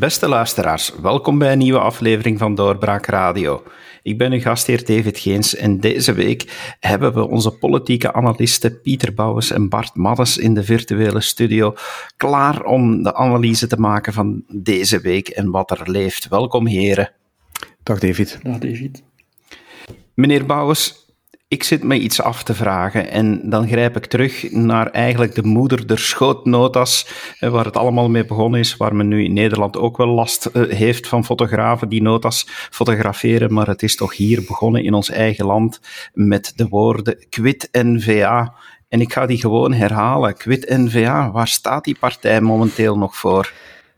Beste 0.00 0.28
luisteraars, 0.28 0.92
welkom 1.02 1.38
bij 1.38 1.52
een 1.52 1.58
nieuwe 1.58 1.78
aflevering 1.78 2.38
van 2.38 2.54
Doorbraak 2.54 3.06
Radio. 3.06 3.62
Ik 4.02 4.18
ben 4.18 4.32
uw 4.32 4.40
gastheer 4.40 4.84
David 4.84 5.18
Geens 5.18 5.56
en 5.56 5.80
deze 5.80 6.12
week 6.12 6.74
hebben 6.80 7.14
we 7.14 7.28
onze 7.28 7.50
politieke 7.50 8.12
analisten 8.12 8.80
Pieter 8.80 9.14
Bouwens 9.14 9.50
en 9.50 9.68
Bart 9.68 9.94
Maddes 9.94 10.38
in 10.38 10.54
de 10.54 10.64
virtuele 10.64 11.20
studio 11.20 11.74
klaar 12.16 12.62
om 12.62 13.02
de 13.02 13.14
analyse 13.14 13.66
te 13.66 13.80
maken 13.80 14.12
van 14.12 14.44
deze 14.48 15.00
week 15.00 15.28
en 15.28 15.50
wat 15.50 15.70
er 15.70 15.90
leeft. 15.90 16.28
Welkom 16.28 16.66
heren. 16.66 17.12
Dag 17.82 17.98
David. 17.98 18.38
Dag 18.42 18.58
David. 18.58 19.02
Meneer 20.14 20.46
Bouwens, 20.46 20.99
ik 21.50 21.62
zit 21.62 21.82
me 21.82 21.98
iets 21.98 22.22
af 22.22 22.42
te 22.42 22.54
vragen 22.54 23.10
en 23.10 23.40
dan 23.50 23.68
grijp 23.68 23.96
ik 23.96 24.06
terug 24.06 24.52
naar 24.52 24.86
eigenlijk 24.86 25.34
de 25.34 25.42
moeder 25.42 25.86
der 25.86 25.98
schootnotas, 25.98 27.06
waar 27.40 27.64
het 27.64 27.76
allemaal 27.76 28.08
mee 28.08 28.24
begonnen 28.24 28.60
is, 28.60 28.76
waar 28.76 28.94
men 28.94 29.08
nu 29.08 29.24
in 29.24 29.32
Nederland 29.32 29.76
ook 29.76 29.96
wel 29.96 30.06
last 30.06 30.46
eh, 30.46 30.62
heeft 30.68 31.08
van 31.08 31.24
fotografen 31.24 31.88
die 31.88 32.02
notas 32.02 32.46
fotograferen, 32.48 33.52
maar 33.52 33.66
het 33.66 33.82
is 33.82 33.96
toch 33.96 34.16
hier 34.16 34.44
begonnen 34.46 34.84
in 34.84 34.94
ons 34.94 35.10
eigen 35.10 35.46
land 35.46 35.80
met 36.12 36.52
de 36.56 36.68
woorden 36.68 37.26
quit 37.28 37.68
NVA. 37.72 38.54
En 38.88 39.00
ik 39.00 39.12
ga 39.12 39.26
die 39.26 39.38
gewoon 39.38 39.72
herhalen. 39.72 40.36
Quit 40.36 40.68
NVA, 40.68 41.30
waar 41.30 41.48
staat 41.48 41.84
die 41.84 41.96
partij 42.00 42.40
momenteel 42.40 42.98
nog 42.98 43.16
voor? 43.16 43.52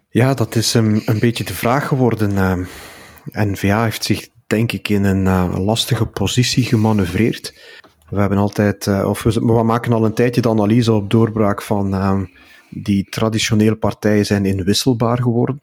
Ja, 0.08 0.34
dat 0.34 0.54
is 0.54 0.74
een, 0.74 1.02
een 1.04 1.18
beetje 1.18 1.44
de 1.44 1.54
vraag 1.54 1.86
geworden. 1.86 2.30
Uh, 2.30 2.52
eh. 2.52 3.46
NVA 3.46 3.84
heeft 3.84 4.04
zich 4.04 4.28
denk 4.52 4.72
ik, 4.72 4.88
in 4.88 5.04
een 5.04 5.24
uh, 5.24 5.54
lastige 5.64 6.06
positie 6.06 6.64
gemanoeuvreerd. 6.64 7.54
We 8.08 8.20
hebben 8.20 8.38
altijd, 8.38 8.86
uh, 8.86 9.08
of 9.08 9.22
we, 9.22 9.30
we, 9.32 9.62
maken 9.62 9.92
al 9.92 10.04
een 10.04 10.14
tijdje 10.14 10.40
de 10.40 10.48
analyse 10.48 10.92
op 10.92 11.10
doorbraak 11.10 11.62
van 11.62 11.94
uh, 11.94 12.20
die 12.70 13.06
traditionele 13.10 13.76
partijen 13.76 14.26
zijn 14.26 14.44
inwisselbaar 14.44 15.22
geworden. 15.22 15.60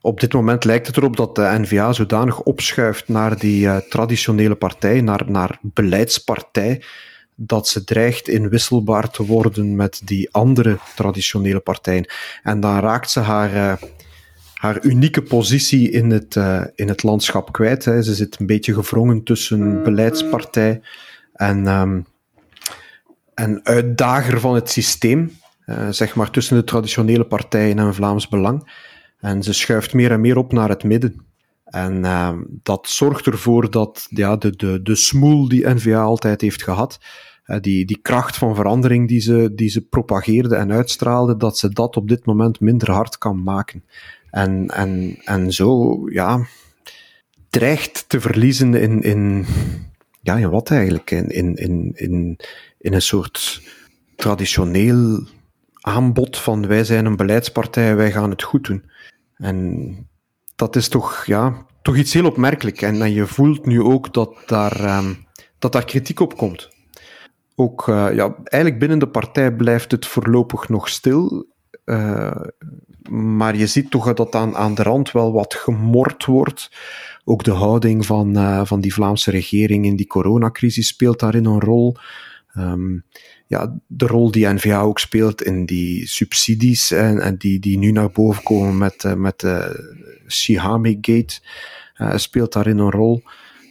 op 0.00 0.20
dit 0.20 0.32
moment 0.32 0.64
lijkt 0.64 0.86
het 0.86 0.96
erop 0.96 1.16
dat 1.16 1.34
de 1.34 1.56
NVA 1.58 1.92
zodanig 1.92 2.40
opschuift 2.40 3.08
naar 3.08 3.38
die 3.38 3.88
traditionele 3.88 4.54
partij, 4.54 5.00
naar, 5.00 5.22
naar 5.26 5.58
beleidspartij, 5.62 6.82
dat 7.34 7.68
ze 7.68 7.84
dreigt 7.84 8.28
inwisselbaar 8.28 9.10
te 9.10 9.26
worden 9.26 9.76
met 9.76 10.00
die 10.04 10.28
andere 10.32 10.78
traditionele 10.94 11.60
partijen. 11.60 12.06
En 12.42 12.60
dan 12.60 12.78
raakt 12.78 13.10
ze 13.10 13.20
haar 13.20 13.78
haar 14.60 14.84
unieke 14.84 15.22
positie 15.22 15.90
in 15.90 16.10
het, 16.10 16.34
uh, 16.34 16.64
in 16.74 16.88
het 16.88 17.02
landschap 17.02 17.52
kwijt. 17.52 17.84
Hè. 17.84 18.02
Ze 18.02 18.14
zit 18.14 18.40
een 18.40 18.46
beetje 18.46 18.74
gevrongen 18.74 19.22
tussen 19.22 19.82
beleidspartij 19.82 20.80
en, 21.32 21.66
um, 21.66 22.06
en 23.34 23.60
uitdager 23.64 24.40
van 24.40 24.54
het 24.54 24.70
systeem. 24.70 25.30
Uh, 25.66 25.88
zeg 25.90 26.14
maar 26.14 26.30
tussen 26.30 26.56
de 26.56 26.64
traditionele 26.64 27.24
partijen 27.24 27.78
en 27.78 27.94
Vlaams 27.94 28.28
Belang. 28.28 28.84
En 29.20 29.42
ze 29.42 29.52
schuift 29.52 29.94
meer 29.94 30.10
en 30.10 30.20
meer 30.20 30.36
op 30.36 30.52
naar 30.52 30.68
het 30.68 30.84
midden. 30.84 31.26
En 31.64 32.04
uh, 32.04 32.32
dat 32.62 32.88
zorgt 32.88 33.26
ervoor 33.26 33.70
dat 33.70 34.06
ja, 34.10 34.36
de, 34.36 34.56
de, 34.56 34.82
de 34.82 34.94
smoel 34.94 35.48
die 35.48 35.68
NVA 35.68 36.00
altijd 36.00 36.40
heeft 36.40 36.62
gehad, 36.62 37.00
uh, 37.46 37.56
die, 37.60 37.84
die 37.84 37.98
kracht 38.02 38.36
van 38.36 38.54
verandering 38.54 39.08
die 39.08 39.20
ze, 39.20 39.52
die 39.54 39.68
ze 39.68 39.80
propageerde 39.80 40.56
en 40.56 40.72
uitstraalde, 40.72 41.36
dat 41.36 41.58
ze 41.58 41.68
dat 41.68 41.96
op 41.96 42.08
dit 42.08 42.26
moment 42.26 42.60
minder 42.60 42.90
hard 42.90 43.18
kan 43.18 43.42
maken. 43.42 43.84
En, 44.36 44.68
en, 44.68 45.18
en 45.24 45.52
zo, 45.52 46.00
ja, 46.10 46.46
dreigt 47.50 48.08
te 48.08 48.20
verliezen 48.20 48.74
in, 48.74 49.02
in, 49.02 49.46
ja, 50.20 50.36
in 50.36 50.50
wat 50.50 50.70
eigenlijk? 50.70 51.10
In, 51.10 51.28
in, 51.28 51.56
in, 51.56 52.38
in, 52.78 52.92
een 52.92 53.02
soort 53.02 53.62
traditioneel 54.16 55.26
aanbod 55.80 56.36
van 56.38 56.66
wij 56.66 56.84
zijn 56.84 57.06
een 57.06 57.16
beleidspartij, 57.16 57.96
wij 57.96 58.12
gaan 58.12 58.30
het 58.30 58.42
goed 58.42 58.64
doen. 58.64 58.90
En 59.36 59.96
dat 60.56 60.76
is 60.76 60.88
toch, 60.88 61.24
ja, 61.24 61.66
toch 61.82 61.96
iets 61.96 62.12
heel 62.12 62.26
opmerkelijk. 62.26 62.82
En, 62.82 63.02
en 63.02 63.12
je 63.12 63.26
voelt 63.26 63.66
nu 63.66 63.82
ook 63.82 64.14
dat 64.14 64.36
daar, 64.46 64.98
um, 64.98 65.26
dat 65.58 65.72
daar 65.72 65.84
kritiek 65.84 66.20
op 66.20 66.36
komt. 66.36 66.68
Ook, 67.54 67.86
uh, 67.86 68.14
ja, 68.14 68.36
eigenlijk 68.42 68.78
binnen 68.78 68.98
de 68.98 69.08
partij 69.08 69.52
blijft 69.54 69.90
het 69.90 70.06
voorlopig 70.06 70.68
nog 70.68 70.88
stil. 70.88 71.46
Uh, 71.84 72.40
maar 73.10 73.56
je 73.56 73.66
ziet 73.66 73.90
toch 73.90 74.14
dat 74.14 74.34
aan, 74.34 74.56
aan 74.56 74.74
de 74.74 74.82
rand 74.82 75.12
wel 75.12 75.32
wat 75.32 75.54
gemord 75.54 76.24
wordt. 76.24 76.70
Ook 77.24 77.44
de 77.44 77.52
houding 77.52 78.06
van, 78.06 78.36
uh, 78.36 78.64
van 78.64 78.80
die 78.80 78.94
Vlaamse 78.94 79.30
regering 79.30 79.84
in 79.84 79.96
die 79.96 80.06
coronacrisis 80.06 80.86
speelt 80.86 81.20
daarin 81.20 81.44
een 81.44 81.60
rol. 81.60 81.96
Um, 82.58 83.04
ja, 83.46 83.78
de 83.86 84.06
rol 84.06 84.30
die 84.30 84.46
NVA 84.46 84.80
ook 84.80 84.98
speelt 84.98 85.42
in 85.42 85.66
die 85.66 86.06
subsidies 86.08 86.90
en, 86.90 87.20
en 87.20 87.36
die, 87.36 87.58
die 87.58 87.78
nu 87.78 87.90
naar 87.90 88.10
boven 88.10 88.42
komen 88.42 88.78
met, 88.78 89.04
uh, 89.04 89.12
met 89.12 89.40
de 89.40 89.84
Shihami-gate, 90.28 91.40
uh, 91.96 92.16
speelt 92.16 92.52
daarin 92.52 92.78
een 92.78 92.90
rol. 92.90 93.22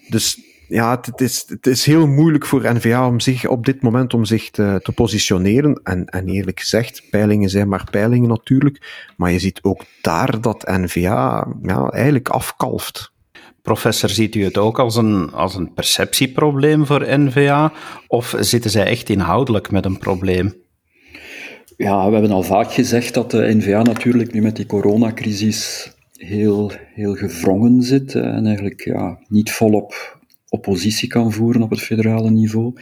Dus 0.10 0.40
ja, 0.68 1.00
het 1.02 1.22
is, 1.22 1.46
het 1.48 1.68
is 1.68 1.86
heel 1.86 2.08
moeilijk 2.08 2.46
voor 2.46 2.74
NVA 2.74 3.08
om 3.08 3.20
zich 3.20 3.48
op 3.48 3.66
dit 3.66 3.82
moment 3.82 4.14
om 4.14 4.26
zich 4.26 4.50
te, 4.50 4.80
te 4.84 4.92
positioneren. 4.92 5.80
En, 5.84 6.06
en 6.06 6.28
eerlijk 6.28 6.60
gezegd, 6.60 7.04
peilingen 7.10 7.50
zijn 7.50 7.68
maar 7.68 7.88
peilingen 7.92 8.30
natuurlijk. 8.30 9.10
Maar 9.18 9.32
je 9.32 9.40
ziet 9.40 9.60
ook 9.62 9.84
daar 10.02 10.42
dat 10.42 10.68
NVA 10.68 11.48
ja, 11.62 11.90
eigenlijk 11.90 12.30
afkalft. 12.30 13.14
Professor, 13.62 14.10
ziet 14.10 14.36
u 14.36 14.44
het 14.44 14.58
ook 14.58 14.80
als 14.80 14.96
een, 14.96 15.32
als 15.32 15.56
een 15.56 15.74
perceptieprobleem 15.74 16.86
voor 16.86 17.20
NVA? 17.20 17.72
Of 18.08 18.36
zitten 18.40 18.72
zij 18.72 18.86
echt 18.86 19.10
inhoudelijk 19.10 19.72
met 19.72 19.86
een 19.86 19.98
probleem? 19.98 20.54
Ja, 21.78 22.08
we 22.08 22.14
hebben 22.14 22.32
al 22.32 22.44
vaak 22.44 22.74
gezegd 22.74 23.14
dat 23.14 23.32
de 23.32 23.54
NVA 23.56 23.82
natuurlijk 23.82 24.34
nu 24.34 24.42
met 24.42 24.56
die 24.56 24.66
coronacrisis 24.66 25.92
heel, 26.18 26.72
heel 26.94 27.16
gevrongen 27.16 27.82
zit 27.82 28.16
en 28.16 28.46
eigenlijk 28.46 28.82
ja, 28.86 29.20
niet 29.28 29.52
volop 29.52 30.15
oppositie 30.56 31.08
kan 31.08 31.32
voeren 31.32 31.62
op 31.62 31.70
het 31.70 31.82
federale 31.82 32.30
niveau. 32.30 32.74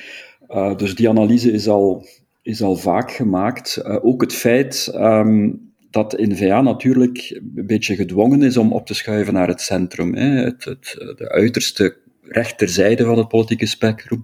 Uh, 0.49 0.75
dus 0.77 0.95
die 0.95 1.09
analyse 1.09 1.51
is 1.51 1.67
al, 1.67 2.05
is 2.41 2.61
al 2.61 2.75
vaak 2.75 3.11
gemaakt. 3.11 3.81
Uh, 3.85 4.05
ook 4.05 4.21
het 4.21 4.33
feit 4.33 4.91
um, 4.95 5.73
dat 5.89 6.17
N-VA 6.17 6.61
natuurlijk 6.61 7.41
een 7.55 7.67
beetje 7.67 7.95
gedwongen 7.95 8.41
is 8.41 8.57
om 8.57 8.73
op 8.73 8.85
te 8.85 8.93
schuiven 8.93 9.33
naar 9.33 9.47
het 9.47 9.61
centrum. 9.61 10.15
Hè. 10.15 10.43
Het, 10.43 10.65
het, 10.65 10.95
de 11.17 11.29
uiterste 11.29 11.97
rechterzijde 12.21 13.03
van 13.03 13.17
het 13.17 13.27
politieke 13.27 13.65
spectrum 13.65 14.23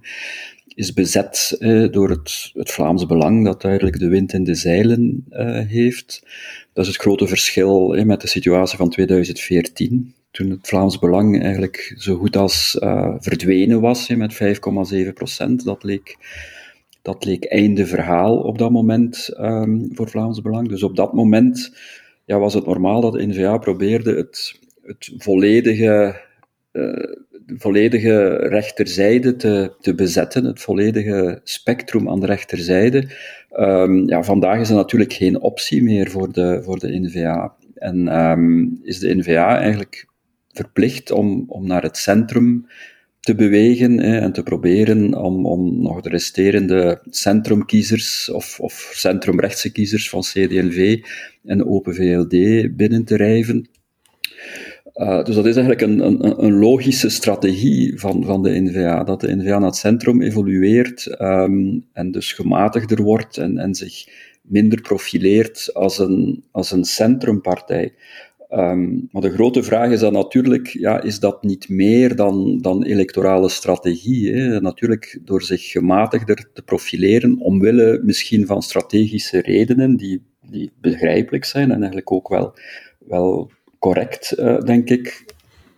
is 0.80 0.94
bezet 0.94 1.56
eh, 1.60 1.92
door 1.92 2.10
het, 2.10 2.52
het 2.54 2.72
Vlaams 2.72 3.06
Belang, 3.06 3.46
dat 3.46 3.62
duidelijk 3.62 4.00
de 4.00 4.08
wind 4.08 4.34
in 4.34 4.44
de 4.44 4.56
zeilen 4.56 5.26
uh, 5.31 5.60
heeft. 5.68 6.24
Dat 6.74 6.86
is 6.86 6.92
het 6.92 7.02
grote 7.02 7.28
verschil 7.28 7.96
eh, 7.96 8.06
met 8.06 8.22
de 8.22 8.28
situatie 8.28 8.78
van 8.78 8.90
2014 8.90 10.14
toen 10.39 10.50
het 10.50 10.67
Vlaams 10.67 11.00
Belang 11.00 11.41
eigenlijk 11.44 11.94
zo 11.97 12.16
goed 12.16 12.35
als 12.35 12.77
uh, 12.83 13.16
verdwenen 13.19 13.81
was 13.81 14.07
met 14.09 14.33
5,7 14.33 15.13
procent. 15.13 15.66
Dat 15.66 15.83
leek, 15.83 16.17
dat 17.01 17.25
leek 17.25 17.44
einde 17.45 17.85
verhaal 17.85 18.38
op 18.38 18.57
dat 18.57 18.72
moment 18.72 19.29
um, 19.39 19.89
voor 19.94 20.09
Vlaams 20.09 20.41
Belang. 20.41 20.67
Dus 20.69 20.83
op 20.83 20.95
dat 20.95 21.13
moment 21.13 21.77
ja, 22.25 22.39
was 22.39 22.53
het 22.53 22.66
normaal 22.66 23.01
dat 23.01 23.13
de 23.13 23.27
NVA 23.27 23.57
probeerde 23.57 24.16
het, 24.16 24.59
het 24.81 25.11
volledige, 25.17 26.22
uh, 26.71 27.13
volledige 27.45 28.35
rechterzijde 28.35 29.35
te, 29.35 29.71
te 29.79 29.95
bezetten, 29.95 30.45
het 30.45 30.61
volledige 30.61 31.41
spectrum 31.44 32.09
aan 32.09 32.19
de 32.19 32.25
rechterzijde. 32.25 33.09
Um, 33.57 34.07
ja, 34.07 34.23
vandaag 34.23 34.59
is 34.59 34.67
dat 34.67 34.77
natuurlijk 34.77 35.13
geen 35.13 35.41
optie 35.41 35.83
meer 35.83 36.09
voor 36.09 36.31
de, 36.31 36.61
voor 36.63 36.79
de 36.79 37.00
NVA. 37.00 37.53
En 37.75 38.19
um, 38.19 38.80
is 38.83 39.00
de 39.00 39.15
NVA 39.15 39.57
eigenlijk 39.57 40.07
verplicht 40.59 41.11
om, 41.11 41.45
om 41.47 41.67
naar 41.67 41.83
het 41.83 41.97
centrum 41.97 42.67
te 43.19 43.35
bewegen 43.35 44.00
hè, 44.00 44.17
en 44.17 44.31
te 44.31 44.44
proberen 44.44 45.15
om, 45.15 45.45
om 45.45 45.81
nog 45.81 46.01
de 46.01 46.09
resterende 46.09 47.01
centrumkiezers 47.09 48.29
of, 48.29 48.59
of 48.59 48.91
centrumrechtse 48.94 49.71
kiezers 49.71 50.09
van 50.09 50.21
CD&V 50.21 51.03
en 51.45 51.65
Open 51.65 51.95
VLD 51.95 52.29
binnen 52.75 53.03
te 53.06 53.15
rijven. 53.15 53.69
Uh, 54.95 55.23
dus 55.23 55.35
dat 55.35 55.45
is 55.45 55.56
eigenlijk 55.56 55.81
een, 55.81 56.00
een, 56.00 56.44
een, 56.44 56.53
logische 56.59 57.09
strategie 57.09 58.00
van, 58.00 58.23
van 58.23 58.44
de 58.44 58.61
NVA, 58.61 59.03
dat 59.03 59.21
de 59.21 59.35
NVA 59.35 59.59
naar 59.59 59.69
het 59.69 59.75
centrum 59.75 60.21
evolueert 60.21 61.21
um, 61.21 61.85
en 61.94 62.11
dus 62.11 62.33
gematigder 62.33 63.01
wordt 63.01 63.38
en, 63.38 63.57
en 63.57 63.75
zich 63.75 64.07
minder 64.41 64.81
profileert 64.81 65.69
als 65.73 66.00
een, 66.00 66.44
als 66.51 66.71
een 66.71 66.83
centrumpartij. 66.83 67.94
Um, 68.51 69.07
maar 69.12 69.22
de 69.22 69.31
grote 69.31 69.63
vraag 69.63 69.92
is 69.92 70.00
dan 70.00 70.13
natuurlijk, 70.13 70.68
ja, 70.68 71.01
is 71.01 71.19
dat 71.19 71.44
niet 71.44 71.69
meer 71.69 72.16
dan, 72.16 72.57
dan 72.62 72.84
electorale 72.84 73.50
strategie? 73.50 74.34
Hè? 74.34 74.62
Natuurlijk 74.62 75.19
door 75.25 75.42
zich 75.42 75.72
gematigder 75.72 76.50
te 76.54 76.62
profileren, 76.62 77.40
omwille 77.40 78.01
misschien 78.04 78.46
van 78.46 78.62
strategische 78.62 79.42
redenen 79.42 79.96
die, 79.96 80.22
die 80.42 80.72
begrijpelijk 80.81 81.46
zijn 81.46 81.69
en 81.69 81.78
eigenlijk 81.78 82.12
ook 82.12 82.28
wel, 82.28 82.54
wel 83.00 83.51
correct, 83.80 84.36
uh, 84.40 84.60
denk 84.60 84.90
ik, 84.90 85.25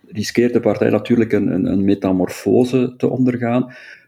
riskeert 0.08 0.52
de 0.52 0.60
partij 0.60 0.90
natuurlijk 0.90 1.32
een, 1.32 1.46
een, 1.46 1.66
een 1.66 1.84
metamorfose 1.84 2.94
te 2.96 3.08
ondergaan. 3.08 3.62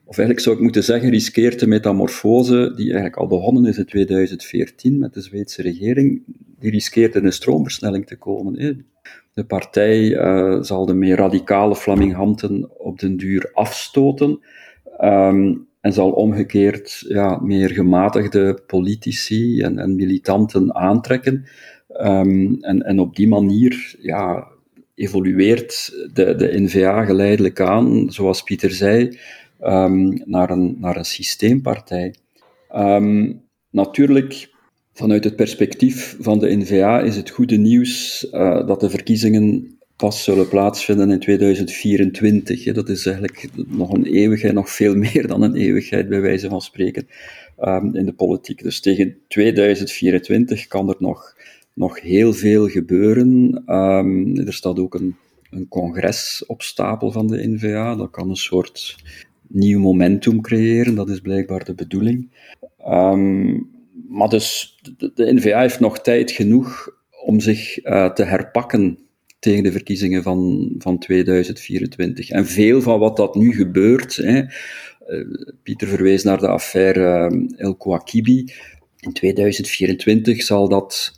Of 0.05 0.19
eigenlijk 0.19 0.41
zou 0.41 0.57
ik 0.57 0.63
moeten 0.63 0.85
zeggen, 0.85 1.11
riskeert 1.11 1.61
de 1.61 1.67
metamorfose, 1.67 2.73
die 2.77 2.87
eigenlijk 2.87 3.17
al 3.17 3.27
begonnen 3.27 3.65
is 3.67 3.79
in 3.79 3.87
2014 3.87 4.99
met 4.99 5.15
de 5.15 5.21
Zweedse 5.21 5.63
regering, 5.63 6.23
die 6.65 6.73
riskeert 6.73 7.15
in 7.15 7.25
een 7.25 7.33
stroomversnelling 7.33 8.07
te 8.07 8.17
komen. 8.17 8.87
De 9.35 9.45
partij 9.45 10.01
uh, 10.01 10.63
zal 10.63 10.87
de 10.87 10.95
meer 10.95 11.17
radicale 11.17 11.77
Flaminghamten 11.77 12.71
op 12.79 12.99
den 12.99 13.17
duur 13.17 13.51
afstoten 13.53 14.41
um, 15.01 15.67
en 15.81 15.93
zal 15.93 16.11
omgekeerd 16.11 17.05
ja, 17.09 17.39
meer 17.43 17.71
gematigde 17.71 18.63
politici 18.67 19.61
en, 19.61 19.79
en 19.79 19.95
militanten 19.95 20.75
aantrekken. 20.75 21.45
Um, 22.01 22.59
en, 22.61 22.83
en 22.83 22.99
op 22.99 23.17
die 23.17 23.29
manier 23.29 23.97
ja, 24.01 24.49
evolueert 24.95 25.93
de, 26.13 26.35
de 26.35 26.61
NVA 26.61 27.05
geleidelijk 27.05 27.61
aan, 27.61 28.11
zoals 28.13 28.43
Pieter 28.43 28.71
zei, 28.71 29.19
um, 29.63 30.23
naar, 30.25 30.51
een, 30.51 30.77
naar 30.81 30.97
een 30.97 31.05
systeempartij. 31.05 32.15
Natuurlijk, 33.71 34.54
vanuit 34.95 35.25
het 35.25 35.37
perspectief 35.37 36.17
van 36.21 36.39
de 36.39 36.57
NVA 36.57 37.01
is 37.01 37.17
het 37.17 37.31
goede 37.31 37.57
nieuws 37.57 38.27
uh, 38.33 38.67
dat 38.67 38.81
de 38.81 38.91
verkiezingen 38.91 39.79
pas 39.97 40.25
zullen 40.25 40.49
plaatsvinden 40.49 41.11
in 41.11 41.19
2024. 41.19 42.73
Dat 42.73 42.89
is 42.89 43.07
eigenlijk 43.07 43.49
nog 43.67 43.93
een 43.93 44.07
eeuwigheid, 44.07 44.55
nog 44.55 44.71
veel 44.71 44.95
meer 45.13 45.27
dan 45.27 45.43
een 45.43 45.55
eeuwigheid, 45.55 46.09
bij 46.09 46.21
wijze 46.21 46.49
van 46.49 46.61
spreken, 46.61 47.07
um, 47.61 47.95
in 47.95 48.07
de 48.07 48.13
politiek. 48.13 48.63
Dus 48.63 48.81
tegen 48.81 49.17
2024 49.29 50.67
kan 50.67 50.89
er 50.89 50.97
nog, 50.99 51.37
nog 51.73 52.01
heel 52.01 52.33
veel 52.33 52.69
gebeuren. 52.69 53.63
Um, 53.67 54.39
er 54.39 54.55
staat 54.55 54.79
ook 54.79 54.95
een, 54.95 55.17
een 55.51 55.69
congres 55.69 56.45
op 56.47 56.63
stapel 56.63 57.11
van 57.11 57.27
de 57.27 57.49
NVA. 57.49 57.95
Dat 57.95 58.11
kan 58.11 58.31
een 58.31 58.37
soort 58.37 58.97
nieuw 59.47 59.81
momentum 59.81 60.41
creëren, 60.41 60.95
dat 60.95 61.09
is 61.09 61.21
blijkbaar 61.21 61.65
de 61.65 61.75
bedoeling. 61.75 62.29
Um, 62.89 63.74
maar 64.09 64.29
dus, 64.29 64.79
de, 64.97 65.11
de, 65.15 65.35
NVA 65.35 65.61
heeft 65.61 65.81
nog 65.81 66.01
tijd 66.01 66.31
genoeg 66.31 66.89
om 67.25 67.41
zich 67.41 67.85
uh, 67.85 68.13
te 68.13 68.25
herpakken 68.25 68.99
tegen 69.39 69.63
de 69.63 69.73
verkiezingen 69.73 70.23
van, 70.23 70.75
van 70.79 70.99
2024. 70.99 72.31
En 72.31 72.47
veel 72.47 72.83
van 72.83 72.99
wat 72.99 73.17
dat 73.17 73.35
nu 73.35 73.53
gebeurt, 73.53 74.17
hè, 74.17 74.43
uh, 75.09 75.27
Pieter 75.63 75.89
verwees 75.89 76.23
naar 76.23 76.39
de 76.39 76.49
affaire 76.49 77.31
uh, 77.35 77.61
El 77.61 77.77
Kouakibi, 77.77 78.53
in 79.01 79.13
2024 79.13 80.43
zal 80.43 80.69
dat 80.69 81.13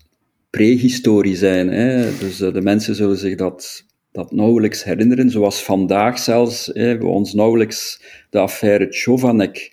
prehistorie 0.50 1.36
zijn. 1.36 1.68
Hè. 1.68 2.18
Dus 2.18 2.36
de 2.36 2.62
mensen 2.62 2.94
zullen 2.94 3.18
zich 3.18 3.36
dat 3.36 3.84
dat 4.12 4.32
nauwelijks 4.32 4.84
herinneren, 4.84 5.30
zoals 5.30 5.62
vandaag 5.62 6.18
zelfs 6.18 6.70
hè, 6.72 6.98
we 6.98 7.06
ons 7.06 7.34
nauwelijks 7.34 8.02
de 8.30 8.38
affaire 8.38 8.86
Chovanec 8.90 9.72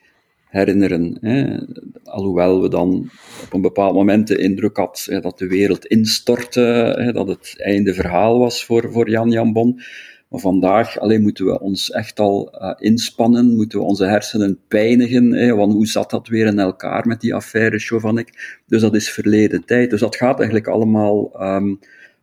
herinneren. 0.54 1.18
Hè. 1.22 1.58
Alhoewel 2.04 2.62
we 2.62 2.70
dan 2.70 3.10
op 3.44 3.54
een 3.54 3.62
bepaald 3.62 3.94
moment 3.94 4.28
de 4.28 4.38
indruk 4.38 4.78
had 4.78 5.08
dat 5.22 5.38
de 5.38 5.48
wereld 5.48 5.86
instortte, 5.86 6.62
hè, 6.98 7.12
dat 7.12 7.28
het 7.28 7.56
einde 7.58 7.94
verhaal 7.94 8.40
was 8.40 8.66
voor, 8.66 8.92
voor 8.92 9.10
Jan 9.10 9.30
Jan 9.30 9.54
Bon. 9.54 9.82
Maar 10.30 10.40
vandaag 10.40 11.00
alleen 11.00 11.22
moeten 11.22 11.46
we 11.46 11.60
ons 11.60 11.92
echt 11.92 12.20
al 12.20 12.56
uh, 12.62 12.74
inspannen, 12.78 13.56
moeten 13.56 13.80
we 13.80 13.86
onze 13.86 14.06
hersenen 14.06 14.60
pijnigen, 14.68 15.32
hè, 15.32 15.56
want 15.56 15.74
hoe 15.74 15.88
zat 15.88 16.10
dat 16.10 16.28
weer 16.28 16.46
in 16.46 16.60
elkaar 16.60 17.08
met 17.08 17.22
die 17.22 17.34
affaire 17.34 17.80
Chovanec? 17.80 18.28
Dus 18.68 18.82
dat 18.82 18.96
is 18.96 19.10
verleden 19.10 19.66
tijd. 19.66 19.90
Dus 19.90 20.00
dat 20.00 20.16
gaat 20.16 20.38
eigenlijk 20.38 20.68
allemaal 20.68 21.42
um, 21.42 21.80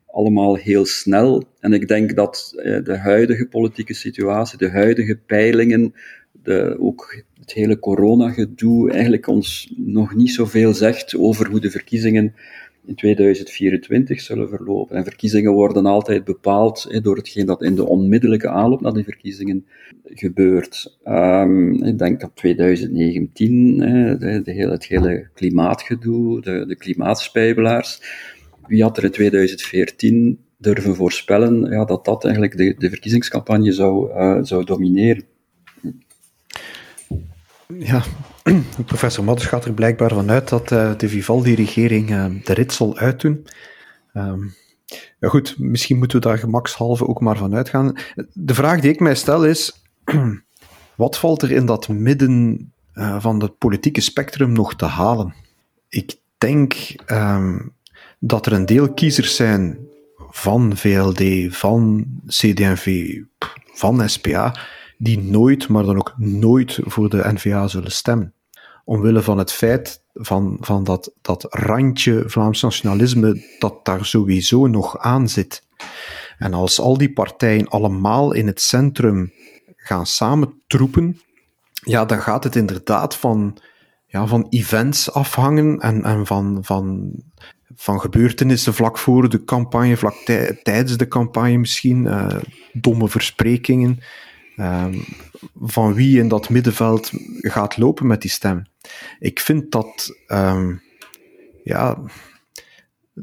allemaal 0.06 0.56
heel 0.56 0.86
snel. 0.86 1.44
En 1.60 1.72
ik 1.72 1.88
denk 1.88 2.16
dat 2.16 2.52
eh, 2.56 2.84
de 2.84 2.96
huidige 2.96 3.46
politieke 3.46 3.94
situatie, 3.94 4.58
de 4.58 4.70
huidige 4.70 5.18
peilingen, 5.26 5.94
de, 6.32 6.76
ook 6.80 7.22
het 7.40 7.52
hele 7.52 7.78
coronagedoe 7.78 8.90
eigenlijk 8.90 9.26
ons 9.26 9.72
nog 9.76 10.14
niet 10.14 10.30
zoveel 10.30 10.74
zegt 10.74 11.16
over 11.16 11.48
hoe 11.48 11.60
de 11.60 11.70
verkiezingen 11.70 12.34
in 12.84 12.94
2024 12.94 14.20
zullen 14.20 14.48
verlopen. 14.48 14.96
En 14.96 15.04
verkiezingen 15.04 15.52
worden 15.52 15.86
altijd 15.86 16.24
bepaald 16.24 17.02
door 17.02 17.16
hetgeen 17.16 17.46
dat 17.46 17.62
in 17.62 17.74
de 17.74 17.86
onmiddellijke 17.86 18.48
aanloop 18.48 18.80
naar 18.80 18.92
die 18.92 19.04
verkiezingen 19.04 19.66
gebeurt. 20.04 20.98
Um, 21.04 21.84
ik 21.84 21.98
denk 21.98 22.22
aan 22.22 22.34
2019, 22.34 23.76
de, 24.18 24.42
het 24.66 24.86
hele 24.86 25.28
klimaatgedoe, 25.34 26.40
de, 26.40 26.64
de 26.66 26.76
klimaatspijbelaars 26.76 28.00
wie 28.70 28.82
had 28.82 28.96
er 28.96 29.04
in 29.04 29.10
2014 29.10 30.38
durven 30.58 30.94
voorspellen 30.94 31.70
ja, 31.70 31.84
dat 31.84 32.04
dat 32.04 32.24
eigenlijk 32.24 32.56
de, 32.56 32.74
de 32.78 32.88
verkiezingscampagne 32.88 33.72
zou, 33.72 34.10
uh, 34.10 34.38
zou 34.42 34.64
domineren? 34.64 35.24
Ja, 37.78 38.02
professor 38.86 39.24
Madders 39.24 39.48
gaat 39.48 39.64
er 39.64 39.72
blijkbaar 39.72 40.10
vanuit 40.10 40.48
dat 40.48 40.70
uh, 40.70 40.92
de 40.96 41.08
Vivaldi-regering 41.08 42.10
uh, 42.10 42.26
de 42.44 42.52
rit 42.52 42.72
zal 42.72 42.96
uitdoen. 42.96 43.46
Um, 44.14 44.54
ja 45.18 45.28
goed, 45.28 45.58
misschien 45.58 45.98
moeten 45.98 46.20
we 46.20 46.26
daar 46.26 46.38
gemakshalve 46.38 47.06
ook 47.06 47.20
maar 47.20 47.36
van 47.36 47.54
uitgaan. 47.54 47.96
De 48.32 48.54
vraag 48.54 48.80
die 48.80 48.90
ik 48.90 49.00
mij 49.00 49.14
stel 49.14 49.44
is, 49.44 49.82
wat 50.96 51.18
valt 51.18 51.42
er 51.42 51.50
in 51.50 51.66
dat 51.66 51.88
midden 51.88 52.72
van 53.18 53.42
het 53.42 53.58
politieke 53.58 54.00
spectrum 54.00 54.52
nog 54.52 54.76
te 54.76 54.84
halen? 54.84 55.34
Ik 55.88 56.16
denk 56.38 56.74
um, 57.06 57.72
dat 58.18 58.46
er 58.46 58.52
een 58.52 58.66
deel 58.66 58.92
kiezers 58.92 59.36
zijn 59.36 59.78
van 60.30 60.76
VLD, 60.76 61.22
van 61.56 62.06
CD&V, 62.26 63.16
van 63.74 64.08
SPA, 64.08 64.54
die 65.02 65.18
nooit, 65.18 65.68
maar 65.68 65.84
dan 65.84 65.96
ook 65.96 66.14
nooit 66.16 66.78
voor 66.82 67.10
de 67.10 67.32
NVA 67.32 67.66
zullen 67.66 67.92
stemmen. 67.92 68.34
Omwille 68.84 69.22
van 69.22 69.38
het 69.38 69.52
feit 69.52 70.02
van, 70.14 70.56
van 70.60 70.84
dat, 70.84 71.12
dat 71.22 71.46
randje 71.48 72.22
Vlaams 72.26 72.62
nationalisme 72.62 73.56
dat 73.58 73.84
daar 73.84 74.04
sowieso 74.04 74.66
nog 74.66 74.98
aan 74.98 75.28
zit. 75.28 75.66
En 76.38 76.54
als 76.54 76.80
al 76.80 76.98
die 76.98 77.12
partijen 77.12 77.68
allemaal 77.68 78.32
in 78.32 78.46
het 78.46 78.60
centrum 78.60 79.32
gaan 79.76 80.06
samentroepen, 80.06 81.20
ja, 81.72 82.04
dan 82.04 82.20
gaat 82.20 82.44
het 82.44 82.56
inderdaad 82.56 83.16
van, 83.16 83.56
ja, 84.06 84.26
van 84.26 84.46
events 84.48 85.12
afhangen 85.12 85.78
en, 85.78 86.04
en 86.04 86.26
van, 86.26 86.58
van 86.62 87.12
van 87.74 88.00
gebeurtenissen 88.00 88.74
vlak 88.74 88.98
voor 88.98 89.28
de 89.28 89.44
campagne, 89.44 89.96
vlak 89.96 90.14
tijdens 90.62 90.96
de 90.96 91.08
campagne 91.08 91.58
misschien, 91.58 92.04
uh, 92.04 92.36
domme 92.72 93.08
versprekingen, 93.08 94.00
uh, 94.60 94.86
van 95.60 95.94
wie 95.94 96.18
in 96.18 96.28
dat 96.28 96.48
middenveld 96.48 97.10
gaat 97.40 97.76
lopen 97.76 98.06
met 98.06 98.20
die 98.22 98.30
stem. 98.30 98.66
Ik 99.18 99.40
vind 99.40 99.72
dat, 99.72 100.16
um, 100.28 100.82
ja, 101.64 101.98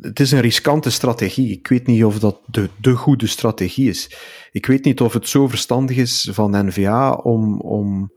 het 0.01 0.19
is 0.19 0.31
een 0.31 0.41
riskante 0.41 0.89
strategie. 0.89 1.51
Ik 1.51 1.67
weet 1.67 1.87
niet 1.87 2.03
of 2.03 2.19
dat 2.19 2.39
de, 2.45 2.69
de 2.81 2.95
goede 2.95 3.27
strategie 3.27 3.89
is. 3.89 4.17
Ik 4.51 4.65
weet 4.65 4.83
niet 4.83 5.01
of 5.01 5.13
het 5.13 5.27
zo 5.27 5.47
verstandig 5.47 5.97
is 5.97 6.29
van 6.31 6.65
NVA 6.65 7.11
om, 7.11 7.59
om 7.59 8.11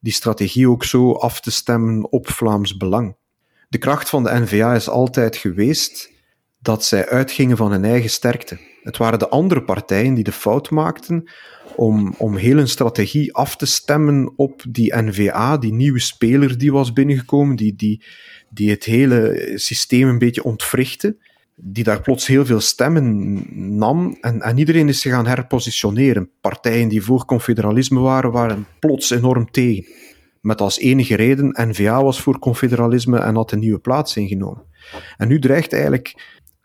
die 0.00 0.12
strategie 0.12 0.68
ook 0.68 0.84
zo 0.84 1.12
af 1.12 1.40
te 1.40 1.50
stemmen 1.50 2.12
op 2.12 2.28
Vlaams 2.28 2.76
Belang 2.76 3.14
de 3.72 3.78
kracht 3.78 4.08
van 4.08 4.22
de 4.22 4.40
NVA 4.40 4.74
is 4.74 4.88
altijd 4.88 5.36
geweest 5.36 6.10
dat 6.58 6.84
zij 6.84 7.08
uitgingen 7.08 7.56
van 7.56 7.70
hun 7.70 7.84
eigen 7.84 8.10
sterkte. 8.10 8.58
Het 8.82 8.96
waren 8.96 9.18
de 9.18 9.28
andere 9.28 9.62
partijen 9.62 10.14
die 10.14 10.24
de 10.24 10.32
fout 10.32 10.70
maakten 10.70 11.30
om, 11.76 12.14
om 12.18 12.36
heel 12.36 12.58
een 12.58 12.68
strategie 12.68 13.34
af 13.34 13.56
te 13.56 13.66
stemmen 13.66 14.32
op 14.36 14.64
die 14.68 14.96
NVA, 14.96 15.58
die 15.58 15.72
nieuwe 15.72 15.98
speler 15.98 16.58
die 16.58 16.72
was 16.72 16.92
binnengekomen, 16.92 17.56
die, 17.56 17.74
die, 17.76 18.04
die 18.50 18.70
het 18.70 18.84
hele 18.84 19.52
systeem 19.54 20.08
een 20.08 20.18
beetje 20.18 20.44
ontwrichtte, 20.44 21.16
die 21.54 21.84
daar 21.84 22.02
plots 22.02 22.26
heel 22.26 22.46
veel 22.46 22.60
stemmen 22.60 23.42
nam 23.78 24.16
en, 24.20 24.40
en 24.40 24.58
iedereen 24.58 24.88
is 24.88 25.00
zich 25.00 25.12
gaan 25.12 25.26
herpositioneren. 25.26 26.30
Partijen 26.40 26.88
die 26.88 27.02
voor 27.02 27.24
confederalisme 27.24 28.00
waren, 28.00 28.32
waren 28.32 28.66
plots 28.78 29.10
enorm 29.10 29.50
tegen 29.50 29.84
met 30.42 30.60
als 30.60 30.78
enige 30.78 31.14
reden 31.14 31.56
N-VA 31.68 32.02
was 32.02 32.20
voor 32.20 32.38
confederalisme 32.38 33.18
en 33.18 33.34
had 33.34 33.52
een 33.52 33.58
nieuwe 33.58 33.78
plaats 33.78 34.16
ingenomen. 34.16 34.62
En 35.16 35.28
nu 35.28 35.38
dreigt 35.38 35.72
eigenlijk 35.72 36.14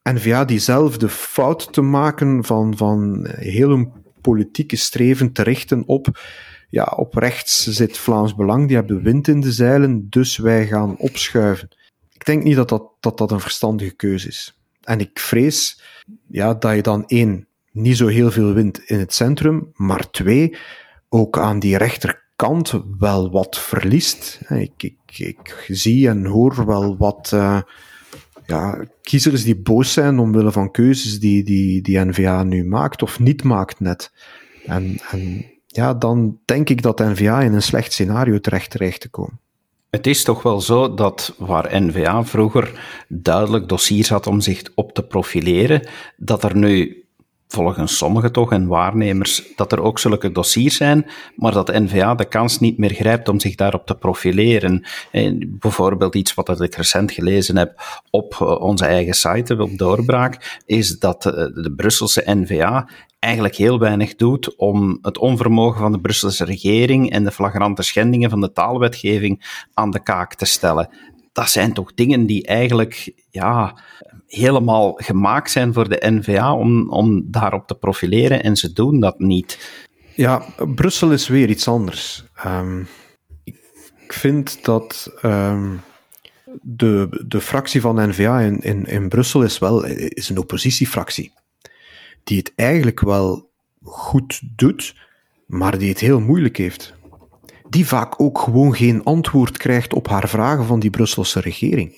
N-VA 0.04 0.46
diezelfde 0.46 1.10
fout 1.10 1.74
te 1.74 1.82
maken 1.82 2.44
van, 2.44 2.78
van 2.78 3.28
heel 3.30 3.72
een 3.72 3.92
politieke 4.32 4.76
streven 4.76 5.32
te 5.32 5.44
richten 5.44 5.84
op, 5.86 6.20
ja, 6.70 6.84
op 6.84 7.16
rechts 7.16 7.68
zit 7.68 7.98
Vlaams 7.98 8.36
Belang, 8.36 8.68
die 8.68 8.76
hebben 8.76 9.04
wind 9.04 9.28
in 9.28 9.40
de 9.40 9.52
zeilen, 9.52 10.10
dus 10.10 10.38
wij 10.38 10.68
gaan 10.68 10.98
opschuiven. 10.98 11.70
Ik 12.14 12.26
denk 12.26 12.44
niet 12.44 12.56
dat 12.56 12.70
dat, 12.70 12.92
dat, 13.00 13.18
dat 13.18 13.32
een 13.32 13.40
verstandige 13.40 13.96
keuze 13.96 14.28
is. 14.28 14.60
En 14.84 15.00
ik 15.00 15.20
vrees 15.20 15.82
ja, 16.28 16.54
dat 16.54 16.76
je 16.76 16.82
dan 16.82 17.06
één, 17.06 17.48
niet 17.72 17.98
zo 17.98 18.08
heel 18.08 18.32
veel 18.32 18.54
wind 18.54 18.80
in 18.80 19.00
het 19.00 19.14
centrum, 19.14 19.72
maar 19.74 20.10
twee, 20.10 20.58
ook 21.10 21.40
aan 21.40 21.60
die 21.60 21.78
rechterkant 21.78 22.26
kant 22.38 22.74
wel 23.00 23.32
wat 23.32 23.60
verliest. 23.60 24.40
Ik, 24.50 24.84
ik, 24.84 25.18
ik 25.18 25.66
zie 25.68 26.08
en 26.08 26.26
hoor 26.26 26.66
wel 26.66 26.98
wat 26.98 27.32
uh, 27.34 27.62
ja, 28.48 28.86
kiezers 29.02 29.44
die 29.44 29.56
boos 29.56 29.94
zijn 29.94 30.20
omwille 30.20 30.52
van 30.52 30.72
keuzes 30.72 31.20
die, 31.20 31.44
die, 31.44 31.82
die 31.82 32.00
NVA 32.00 32.44
nu 32.44 32.66
maakt 32.66 33.02
of 33.02 33.20
niet 33.20 33.44
maakt 33.44 33.80
net. 33.80 34.12
En, 34.66 34.98
en 35.12 35.46
ja, 35.68 35.94
dan 35.94 36.40
denk 36.46 36.70
ik 36.70 36.82
dat 36.82 37.00
NVA 37.00 37.42
in 37.42 37.54
een 37.54 37.62
slecht 37.62 37.92
scenario 37.92 38.40
terecht 38.40 38.70
terecht 38.70 39.02
te 39.02 39.10
komen. 39.10 39.40
Het 39.90 40.08
is 40.08 40.24
toch 40.24 40.44
wel 40.44 40.62
zo 40.62 40.94
dat 40.94 41.34
waar 41.38 41.82
NVA 41.82 42.24
vroeger 42.24 42.80
duidelijk 43.08 43.70
dossiers 43.70 44.10
had 44.10 44.28
om 44.28 44.42
zich 44.42 44.62
op 44.76 44.94
te 44.94 45.04
profileren, 45.04 45.88
dat 46.18 46.44
er 46.44 46.56
nu 46.56 47.04
volgens 47.48 47.98
sommigen 47.98 48.32
toch 48.32 48.52
en 48.52 48.68
waarnemers 48.68 49.44
dat 49.56 49.72
er 49.72 49.82
ook 49.82 50.00
zulke 50.00 50.32
dossiers 50.32 50.76
zijn, 50.76 51.06
maar 51.36 51.52
dat 51.52 51.68
NVA 51.68 52.16
de 52.16 52.26
kans 52.26 52.60
niet 52.60 52.78
meer 52.78 52.94
grijpt 52.94 53.30
om 53.30 53.40
zich 53.40 53.56
daarop 53.56 53.86
te 53.86 53.96
profileren. 53.96 54.86
En 55.12 55.58
bijvoorbeeld 55.60 56.16
iets 56.16 56.34
wat 56.34 56.62
ik 56.62 56.76
recent 56.76 57.12
gelezen 57.12 57.58
heb 57.58 58.02
op 58.10 58.34
eh, 58.40 58.62
onze 58.62 58.86
eigen 58.86 59.14
site, 59.14 59.62
op 59.62 59.78
Doorbraak, 59.78 60.62
is 60.66 61.00
dat 61.00 61.26
eh, 61.26 61.34
de 61.34 61.74
Brusselse 61.76 62.24
NVA 62.26 62.88
eigenlijk 63.20 63.56
heel 63.56 63.80
weinig 63.80 64.16
doet 64.16 64.56
om 64.56 65.00
het 65.02 65.18
onvermogen 65.18 65.80
van 65.80 65.92
de 65.92 66.00
Brusselse 66.00 66.46
regering 66.46 67.12
en 67.12 67.24
de 67.24 67.32
flagrante 67.32 67.84
schendingen 67.84 68.30
van 68.30 68.42
de 68.42 68.52
taalwetgeving 68.52 69.66
aan 69.74 69.92
de 69.92 70.04
kaak 70.04 70.36
te 70.36 70.46
stellen. 70.46 70.90
Dat 71.32 71.50
zijn 71.50 71.74
toch 71.74 71.94
dingen 71.94 72.26
die 72.26 72.46
eigenlijk 72.46 73.14
ja, 73.30 73.78
helemaal 74.28 74.94
gemaakt 74.94 75.52
zijn 75.52 75.74
voor 75.74 75.90
de 75.90 76.04
NVA 76.10 76.54
om, 76.54 76.90
om 76.90 77.24
daarop 77.26 77.68
te 77.68 77.76
profileren 77.76 78.44
en 78.44 78.56
ze 78.56 78.74
doen 78.74 79.00
dat 79.00 79.20
niet. 79.20 79.72
Ja, 80.16 80.46
Brussel 80.76 81.12
is 81.12 81.28
weer 81.28 81.50
iets 81.50 81.68
anders. 81.68 82.24
Ehm, 82.36 82.80
ik 83.44 84.14
vind 84.14 84.66
dat 84.66 85.14
ehm, 85.22 85.76
de, 86.62 87.24
de 87.28 87.42
fractie 87.42 87.82
van 87.82 88.10
NVA 88.10 88.40
in, 88.40 88.60
in, 88.60 88.86
in 88.86 89.10
Brussel 89.10 89.44
is 89.44 89.60
wel 89.60 89.86
is 89.86 90.30
een 90.30 90.38
oppositiefractie 90.38 91.32
die 92.28 92.38
het 92.38 92.54
eigenlijk 92.56 93.00
wel 93.00 93.50
goed 93.84 94.42
doet, 94.56 94.96
maar 95.46 95.78
die 95.78 95.90
het 95.90 96.00
heel 96.00 96.20
moeilijk 96.20 96.58
heeft. 96.58 96.94
Die 97.70 97.88
vaak 97.88 98.22
ook 98.22 98.40
gewoon 98.40 98.76
geen 98.76 99.04
antwoord 99.04 99.58
krijgt 99.58 99.94
op 99.94 100.08
haar 100.08 100.30
vragen 100.30 100.66
van 100.66 100.80
die 100.80 100.90
Brusselse 100.90 101.40
regering. 101.40 101.96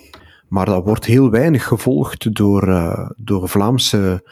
Maar 0.49 0.65
dat 0.65 0.83
wordt 0.83 1.05
heel 1.05 1.29
weinig 1.29 1.67
gevolgd 1.67 2.35
door, 2.35 2.67
uh, 2.67 3.09
door, 3.17 3.49
Vlaamse, 3.49 4.23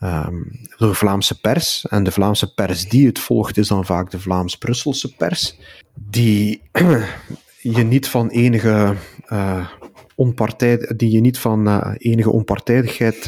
um, 0.00 0.50
door 0.76 0.94
Vlaamse 0.94 1.40
pers. 1.40 1.86
En 1.86 2.04
de 2.04 2.10
Vlaamse 2.10 2.54
pers 2.54 2.88
die 2.88 3.06
het 3.06 3.18
volgt, 3.18 3.56
is 3.56 3.68
dan 3.68 3.84
vaak 3.84 4.10
de 4.10 4.20
Vlaams-Brusselse 4.20 5.14
pers. 5.16 5.58
Die 5.94 6.62
je 7.76 7.82
niet 7.82 8.08
van 8.08 8.28
enige 8.28 8.94
uh, 9.28 9.68
onpartij, 10.14 10.92
die 10.96 11.10
je 11.10 11.20
niet 11.20 11.38
van 11.38 11.68
uh, 11.68 11.94
enige 11.96 12.30
onpartijdigheid 12.30 13.26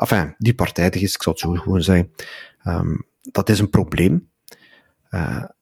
enfin, 0.00 0.34
die 0.38 0.54
partijdig 0.54 1.02
is, 1.02 1.14
ik 1.14 1.22
zal 1.22 1.32
het 1.32 1.42
zo 1.42 1.52
gewoon 1.52 1.82
zeggen. 1.82 2.10
Um, 2.64 3.04
dat 3.22 3.48
is 3.48 3.58
een 3.58 3.70
probleem. 3.70 4.28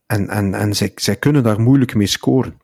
En 0.06 0.28
en, 0.28 0.54
en 0.54 0.74
zij 0.94 1.16
kunnen 1.18 1.42
daar 1.42 1.60
moeilijk 1.60 1.94
mee 1.94 2.06
scoren. 2.06 2.60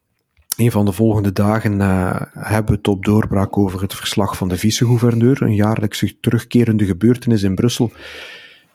Een 0.56 0.70
van 0.70 0.84
de 0.84 0.92
volgende 0.92 1.32
dagen 1.32 1.80
uh, 1.80 2.20
hebben 2.32 2.72
we 2.72 2.78
het 2.78 2.88
op 2.88 3.04
doorbraak 3.04 3.58
over 3.58 3.80
het 3.80 3.94
verslag 3.94 4.36
van 4.36 4.48
de 4.48 4.56
vice-gouverneur, 4.56 5.42
een 5.42 5.54
jaarlijks 5.54 6.14
terugkerende 6.20 6.84
gebeurtenis 6.84 7.42
in 7.42 7.54
Brussel, 7.54 7.92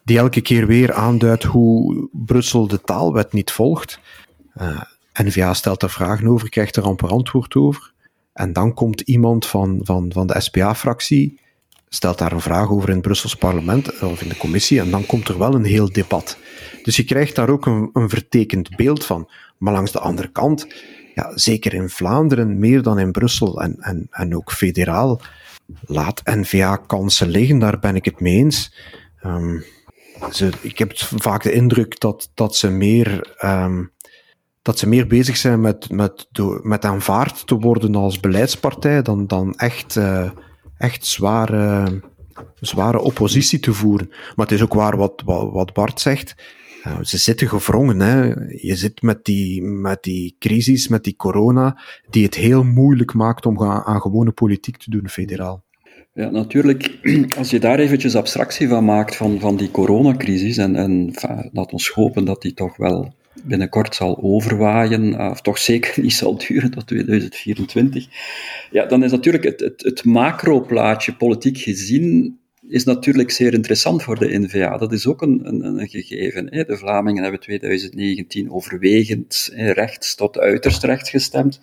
die 0.03 0.17
elke 0.17 0.41
keer 0.41 0.67
weer 0.67 0.93
aanduidt 0.93 1.43
hoe 1.43 2.07
Brussel 2.11 2.67
de 2.67 2.81
taalwet 2.81 3.33
niet 3.33 3.51
volgt. 3.51 3.99
Uh, 4.61 4.81
N-VA 5.13 5.53
stelt 5.53 5.79
daar 5.79 5.89
vragen 5.89 6.27
over, 6.27 6.49
krijgt 6.49 6.75
er 6.75 6.83
amper 6.83 7.09
antwoord 7.09 7.55
over. 7.55 7.93
En 8.33 8.53
dan 8.53 8.73
komt 8.73 9.01
iemand 9.01 9.45
van, 9.45 9.79
van, 9.83 10.11
van 10.13 10.27
de 10.27 10.39
SPA-fractie 10.39 11.39
stelt 11.89 12.17
daar 12.17 12.31
een 12.31 12.41
vraag 12.41 12.69
over 12.69 12.89
in 12.89 12.95
het 12.95 13.03
Brussels 13.03 13.35
parlement 13.35 14.01
of 14.01 14.21
in 14.21 14.29
de 14.29 14.37
commissie 14.37 14.79
en 14.79 14.91
dan 14.91 15.05
komt 15.05 15.27
er 15.27 15.37
wel 15.37 15.53
een 15.53 15.65
heel 15.65 15.91
debat. 15.91 16.37
Dus 16.83 16.95
je 16.95 17.03
krijgt 17.03 17.35
daar 17.35 17.49
ook 17.49 17.65
een, 17.65 17.89
een 17.93 18.09
vertekend 18.09 18.75
beeld 18.75 19.05
van. 19.05 19.29
Maar 19.57 19.73
langs 19.73 19.91
de 19.91 19.99
andere 19.99 20.31
kant, 20.31 20.67
zeker 21.33 21.73
in 21.73 21.89
Vlaanderen, 21.89 22.59
meer 22.59 22.81
dan 22.81 22.99
in 22.99 23.11
Brussel 23.11 23.61
en, 23.61 23.75
en, 23.79 24.07
en 24.11 24.35
ook 24.35 24.51
federaal, 24.51 25.21
laat 25.85 26.21
N-VA 26.23 26.75
kansen 26.75 27.27
liggen, 27.27 27.59
daar 27.59 27.79
ben 27.79 27.95
ik 27.95 28.05
het 28.05 28.19
mee 28.19 28.35
eens. 28.35 28.75
Um, 29.25 29.63
ze, 30.31 30.49
ik 30.61 30.77
heb 30.77 30.91
vaak 30.97 31.43
de 31.43 31.51
indruk 31.51 31.99
dat, 31.99 32.31
dat 32.33 32.55
ze 32.55 32.69
meer 32.69 33.37
um, 33.45 33.91
dat 34.61 34.79
ze 34.79 34.87
meer 34.87 35.07
bezig 35.07 35.37
zijn 35.37 35.61
met, 35.61 35.89
met, 35.89 36.27
met 36.61 36.85
aanvaard 36.85 37.47
te 37.47 37.55
worden 37.55 37.95
als 37.95 38.19
beleidspartij 38.19 39.01
dan, 39.01 39.27
dan 39.27 39.55
echt 39.55 39.95
uh, 39.95 40.29
echt 40.79 41.05
zware, 41.05 42.01
zware 42.59 42.99
oppositie 42.99 43.59
te 43.59 43.73
voeren. 43.73 44.07
Maar 44.09 44.45
het 44.45 44.51
is 44.51 44.61
ook 44.61 44.73
waar 44.73 44.97
wat, 44.97 45.21
wat 45.25 45.73
Bart 45.73 45.99
zegt. 45.99 46.35
Uh, 46.87 46.97
ze 47.01 47.17
zitten 47.17 47.47
gevrongen. 47.47 47.99
Hè. 47.99 48.23
Je 48.57 48.75
zit 48.75 49.01
met 49.01 49.25
die, 49.25 49.61
met 49.61 50.03
die 50.03 50.35
crisis, 50.39 50.87
met 50.87 51.03
die 51.03 51.15
corona, 51.15 51.77
die 52.09 52.23
het 52.23 52.35
heel 52.35 52.63
moeilijk 52.63 53.13
maakt 53.13 53.45
om 53.45 53.63
aan, 53.63 53.83
aan 53.83 54.01
gewone 54.01 54.31
politiek 54.31 54.77
te 54.77 54.89
doen, 54.89 55.09
federaal. 55.09 55.63
Ja, 56.13 56.29
natuurlijk, 56.29 56.99
als 57.37 57.49
je 57.49 57.59
daar 57.59 57.79
eventjes 57.79 58.15
abstractie 58.15 58.67
van 58.67 58.85
maakt, 58.85 59.15
van, 59.15 59.39
van 59.39 59.55
die 59.55 59.71
coronacrisis, 59.71 60.57
en, 60.57 60.75
en 60.75 61.11
laat 61.51 61.71
ons 61.71 61.89
hopen 61.89 62.25
dat 62.25 62.41
die 62.41 62.53
toch 62.53 62.77
wel 62.77 63.13
binnenkort 63.43 63.95
zal 63.95 64.21
overwaaien, 64.21 65.17
eh, 65.17 65.29
of 65.29 65.41
toch 65.41 65.57
zeker 65.57 66.01
niet 66.01 66.13
zal 66.13 66.37
duren 66.37 66.71
tot 66.71 66.87
2024, 66.87 68.07
ja, 68.71 68.85
dan 68.85 69.03
is 69.03 69.11
natuurlijk 69.11 69.43
het, 69.43 69.59
het, 69.59 69.83
het 69.83 70.05
macroplaatje 70.05 71.13
politiek 71.13 71.57
gezien 71.57 72.39
is 72.69 72.83
natuurlijk 72.83 73.31
zeer 73.31 73.53
interessant 73.53 74.03
voor 74.03 74.19
de 74.19 74.39
NVA. 74.39 74.77
Dat 74.77 74.91
is 74.91 75.07
ook 75.07 75.21
een, 75.21 75.39
een, 75.43 75.63
een 75.63 75.87
gegeven. 75.87 76.47
Hè. 76.49 76.63
De 76.63 76.77
Vlamingen 76.77 77.21
hebben 77.21 77.41
2019 77.41 78.51
overwegend 78.51 79.49
hè, 79.53 79.71
rechts 79.71 80.15
tot 80.15 80.37
uiterst 80.37 80.83
rechts 80.83 81.09
gestemd. 81.09 81.59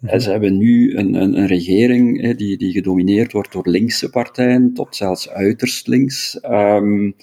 En 0.00 0.20
ze 0.20 0.30
hebben 0.30 0.56
nu 0.56 0.96
een, 0.96 1.14
een, 1.14 1.38
een 1.38 1.46
regering 1.46 2.20
hè, 2.20 2.34
die, 2.34 2.56
die 2.56 2.72
gedomineerd 2.72 3.32
wordt 3.32 3.52
door 3.52 3.68
linkse 3.68 4.10
partijen, 4.10 4.74
tot 4.74 4.96
zelfs 4.96 5.28
uiterst 5.28 5.86
links. 5.86 6.38
Um, 6.44 7.14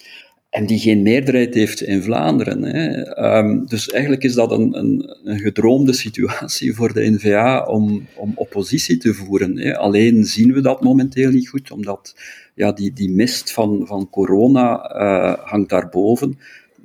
en 0.50 0.66
die 0.66 0.78
geen 0.78 1.02
meerderheid 1.02 1.54
heeft 1.54 1.80
in 1.80 2.02
Vlaanderen. 2.02 2.62
Hè. 2.62 3.16
Um, 3.38 3.66
dus 3.66 3.90
eigenlijk 3.90 4.22
is 4.22 4.34
dat 4.34 4.52
een, 4.52 4.78
een, 4.78 5.16
een, 5.24 5.38
gedroomde 5.38 5.92
situatie 5.92 6.74
voor 6.74 6.92
de 6.92 7.10
NVA 7.10 7.64
om, 7.64 8.06
om 8.14 8.32
oppositie 8.34 8.96
te 8.96 9.14
voeren. 9.14 9.58
Hè. 9.58 9.76
Alleen 9.76 10.24
zien 10.24 10.52
we 10.52 10.60
dat 10.60 10.82
momenteel 10.82 11.30
niet 11.30 11.48
goed, 11.48 11.70
omdat 11.70 12.14
ja, 12.56 12.72
die, 12.72 12.92
die 12.92 13.10
mist 13.10 13.52
van, 13.52 13.86
van 13.86 14.10
corona 14.10 14.94
uh, 14.94 15.48
hangt 15.48 15.70
daarboven. 15.70 16.38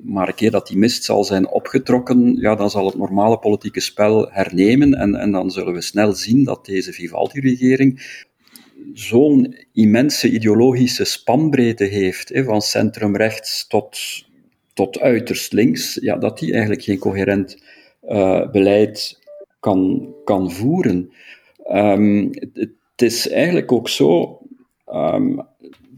Maar 0.04 0.28
een 0.28 0.36
keer 0.36 0.52
dat 0.52 0.68
die 0.68 0.78
mist 0.78 1.04
zal 1.04 1.24
zijn 1.24 1.48
opgetrokken, 1.48 2.36
ja, 2.36 2.56
dan 2.56 2.70
zal 2.70 2.86
het 2.86 2.98
normale 2.98 3.40
politieke 3.40 3.80
spel 3.80 4.32
hernemen 4.32 4.94
en, 4.94 5.16
en 5.16 5.32
dan 5.32 5.52
zullen 5.52 5.74
we 5.74 5.82
snel 5.82 6.14
zien 6.14 6.44
dat 6.44 6.66
deze 6.66 6.94
Vivaldi-regering 6.94 8.20
zo'n 8.94 9.56
immense 9.74 10.32
ideologische 10.32 11.04
spanbreedte 11.04 11.84
heeft, 11.84 12.30
hè, 12.30 12.44
van 12.44 12.62
centrumrechts 12.62 13.68
tot, 13.68 13.98
tot 14.74 15.00
uiterst 15.00 15.54
links, 15.54 15.98
ja, 16.02 16.18
dat 16.18 16.40
die 16.40 16.52
eigenlijk 16.52 16.84
geen 16.84 17.00
coherent 17.00 17.64
uh, 18.04 18.50
beleid 18.50 19.20
kan, 19.60 20.14
kan 20.24 20.52
voeren. 20.52 21.12
Um, 21.72 22.30
het, 22.54 22.72
is 22.96 23.30
eigenlijk 23.30 23.72
ook 23.72 23.90
zo 23.90 24.40
um, 24.88 25.42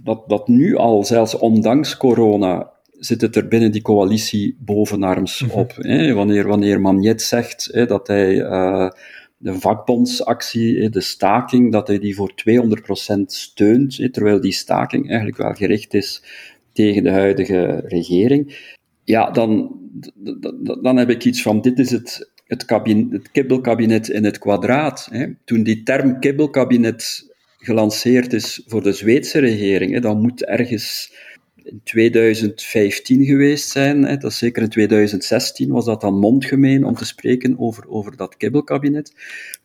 dat, 0.04 0.24
dat 0.30 0.48
nu 0.48 0.76
al, 0.76 1.04
zelfs 1.04 1.38
ondanks 1.38 1.98
corona, 1.98 2.72
zit 2.92 3.22
het 3.22 3.36
er 3.36 3.48
binnen 3.48 3.72
die 3.72 3.82
coalitie 3.82 4.58
bovenarms 4.60 5.42
mhm. 5.42 5.60
op. 5.60 5.76
hè? 5.76 6.14
Wanneer, 6.14 6.48
wanneer 6.48 6.82
Magnet 6.82 7.22
zegt 7.22 7.70
hè, 7.72 7.86
dat 7.86 8.08
hij 8.08 8.36
uh, 8.36 8.90
de 9.38 9.54
vakbondsactie, 9.60 10.90
de 10.90 11.02
staking, 11.02 11.72
dat 11.72 11.88
hij 11.88 12.00
die 12.00 12.16
voor 12.16 12.34
200% 12.50 13.16
steunt, 13.26 14.14
terwijl 14.14 14.42
die 14.42 14.52
staking 14.52 15.08
eigenlijk 15.08 15.38
wel 15.38 15.54
gericht 15.54 15.94
is 15.94 16.24
tegen 16.74 17.04
de 17.04 17.12
huidige 17.12 17.84
regering. 17.86 18.72
Ja, 19.04 19.32
dan, 19.32 19.80
dan 20.82 20.98
heb 20.98 21.10
ik 21.10 21.26
iets 21.26 21.42
van, 21.42 21.62
dit 21.62 21.80
is 21.80 21.92
het, 21.92 22.32
het, 22.48 22.66
kabinet, 22.66 23.12
het 23.12 23.32
kibbelkabinet 23.32 24.10
in 24.10 24.24
het 24.24 24.38
kwadraat. 24.38 25.10
Toen 25.46 25.64
die 25.64 25.84
term 25.84 26.20
kibbelkabinet 26.20 27.33
gelanceerd 27.64 28.34
is 28.34 28.62
voor 28.68 28.84
de 28.84 28.94
Zweedse 28.94 29.40
regering, 29.40 30.02
dan 30.02 30.22
moet 30.22 30.46
ergens 30.46 31.14
in 31.64 31.82
2015 31.84 33.26
geweest 33.26 33.70
zijn. 33.70 34.20
Dat 34.20 34.34
zeker 34.34 34.64
in 34.64 34.70
2016 34.70 35.70
was 35.72 35.86
dat 35.86 36.02
dan 36.02 36.20
mondgemeen 36.20 36.86
om 36.86 36.96
te 36.96 37.06
spreken 37.06 37.60
over, 37.60 37.90
over 37.90 38.18
dat 38.18 38.38
kibbelkabinet. 38.38 39.14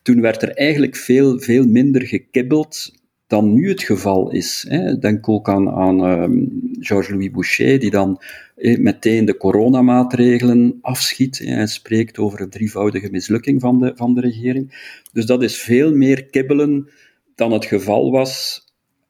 Toen 0.01 0.21
werd 0.21 0.41
er 0.41 0.51
eigenlijk 0.51 0.95
veel, 0.95 1.39
veel 1.39 1.65
minder 1.65 2.01
gekibbeld 2.01 2.97
dan 3.27 3.53
nu 3.53 3.69
het 3.69 3.83
geval 3.83 4.31
is. 4.31 4.67
Denk 4.99 5.29
ook 5.29 5.49
aan, 5.49 5.69
aan 5.69 6.03
um, 6.03 6.69
Georges-Louis 6.79 7.31
Boucher, 7.31 7.79
die 7.79 7.89
dan 7.89 8.21
eh, 8.55 8.77
meteen 8.77 9.25
de 9.25 9.37
coronamaatregelen 9.37 10.77
afschiet 10.81 11.39
en 11.39 11.67
spreekt 11.67 12.17
over 12.17 12.41
een 12.41 12.49
drievoudige 12.49 13.09
mislukking 13.11 13.61
van 13.61 13.79
de, 13.79 13.91
van 13.95 14.13
de 14.13 14.21
regering. 14.21 14.93
Dus 15.13 15.25
dat 15.25 15.43
is 15.43 15.57
veel 15.57 15.95
meer 15.95 16.25
kibbelen 16.25 16.89
dan 17.39 17.51
het 17.51 17.65
geval 17.65 18.11
was 18.11 18.63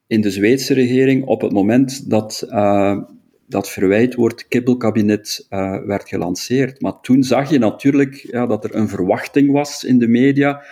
in 0.06 0.20
de 0.20 0.30
Zweedse 0.30 0.74
regering 0.74 1.24
op 1.24 1.40
het 1.40 1.52
moment 1.52 2.10
dat 2.10 2.46
uh, 2.48 3.02
dat 3.46 3.70
verwijtwoord 3.70 4.48
kibbelkabinet 4.48 5.46
uh, 5.50 5.84
werd 5.86 6.08
gelanceerd. 6.08 6.80
Maar 6.80 7.00
toen 7.00 7.22
zag 7.22 7.50
je 7.50 7.58
natuurlijk 7.58 8.14
ja, 8.14 8.46
dat 8.46 8.64
er 8.64 8.74
een 8.74 8.88
verwachting 8.88 9.52
was 9.52 9.84
in 9.84 9.98
de 9.98 10.08
media 10.08 10.62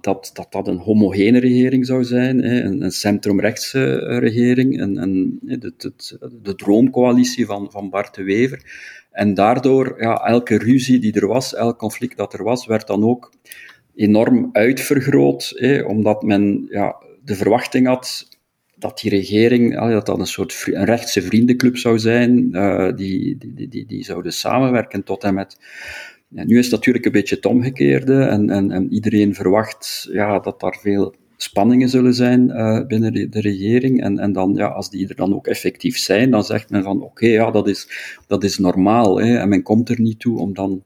dat 0.00 0.30
dat, 0.34 0.46
dat 0.52 0.68
een 0.68 0.78
homogene 0.78 1.38
regering 1.38 1.86
zou 1.86 2.04
zijn, 2.04 2.38
hè, 2.42 2.60
een, 2.60 2.82
een 2.82 2.90
centrumrechtse 2.90 3.96
regering, 4.18 4.80
een, 4.80 5.02
een, 5.02 5.38
de, 5.42 5.72
de, 5.76 5.92
de 6.42 6.54
droomcoalitie 6.54 7.46
van, 7.46 7.70
van 7.70 7.90
Bart 7.90 8.14
de 8.14 8.22
Wever. 8.22 8.60
En 9.10 9.34
daardoor, 9.34 9.94
ja, 9.98 10.14
elke 10.14 10.58
ruzie 10.58 10.98
die 10.98 11.12
er 11.12 11.26
was, 11.26 11.54
elk 11.54 11.78
conflict 11.78 12.16
dat 12.16 12.32
er 12.32 12.44
was, 12.44 12.66
werd 12.66 12.86
dan 12.86 13.04
ook 13.04 13.32
enorm 13.94 14.48
uitvergroot, 14.52 15.52
hè, 15.54 15.82
omdat 15.82 16.22
men 16.22 16.66
ja, 16.70 16.96
de 17.26 17.34
verwachting 17.34 17.86
had 17.86 18.28
dat 18.76 19.00
die 19.00 19.10
regering, 19.10 19.80
dat 19.80 20.06
dat 20.06 20.18
een 20.18 20.26
soort 20.26 20.64
een 20.66 20.84
rechtse 20.84 21.22
vriendenclub 21.22 21.76
zou 21.76 21.98
zijn, 21.98 22.48
uh, 22.52 22.92
die, 22.96 23.38
die, 23.38 23.68
die, 23.68 23.86
die 23.86 24.04
zouden 24.04 24.32
samenwerken 24.32 25.04
tot 25.04 25.24
en 25.24 25.34
met. 25.34 25.58
Ja, 26.28 26.44
nu 26.44 26.58
is 26.58 26.64
het 26.64 26.74
natuurlijk 26.74 27.04
een 27.04 27.12
beetje 27.12 27.34
het 27.34 27.46
omgekeerde 27.46 28.22
en, 28.22 28.50
en, 28.50 28.70
en 28.70 28.92
iedereen 28.92 29.34
verwacht 29.34 30.08
ja, 30.12 30.38
dat 30.38 30.60
daar 30.60 30.78
veel 30.80 31.14
spanningen 31.36 31.88
zullen 31.88 32.14
zijn 32.14 32.48
uh, 32.48 32.86
binnen 32.86 33.30
de, 33.30 33.40
regering. 33.40 34.02
En, 34.02 34.18
en 34.18 34.32
dan, 34.32 34.54
ja, 34.54 34.66
als 34.66 34.90
die 34.90 35.08
er 35.08 35.16
dan 35.16 35.34
ook 35.34 35.46
effectief 35.46 35.98
zijn, 35.98 36.30
dan 36.30 36.44
zegt 36.44 36.70
men 36.70 36.82
van 36.82 37.02
oké, 37.02 37.26
ja, 37.26 37.50
dat 37.50 37.68
is, 37.68 37.88
dat 38.26 38.44
is 38.44 38.58
normaal. 38.58 39.20
Hè, 39.20 39.38
en 39.38 39.48
men 39.48 39.62
komt 39.62 39.88
er 39.88 40.00
niet 40.00 40.20
toe 40.20 40.38
om 40.38 40.54
dan 40.54 40.82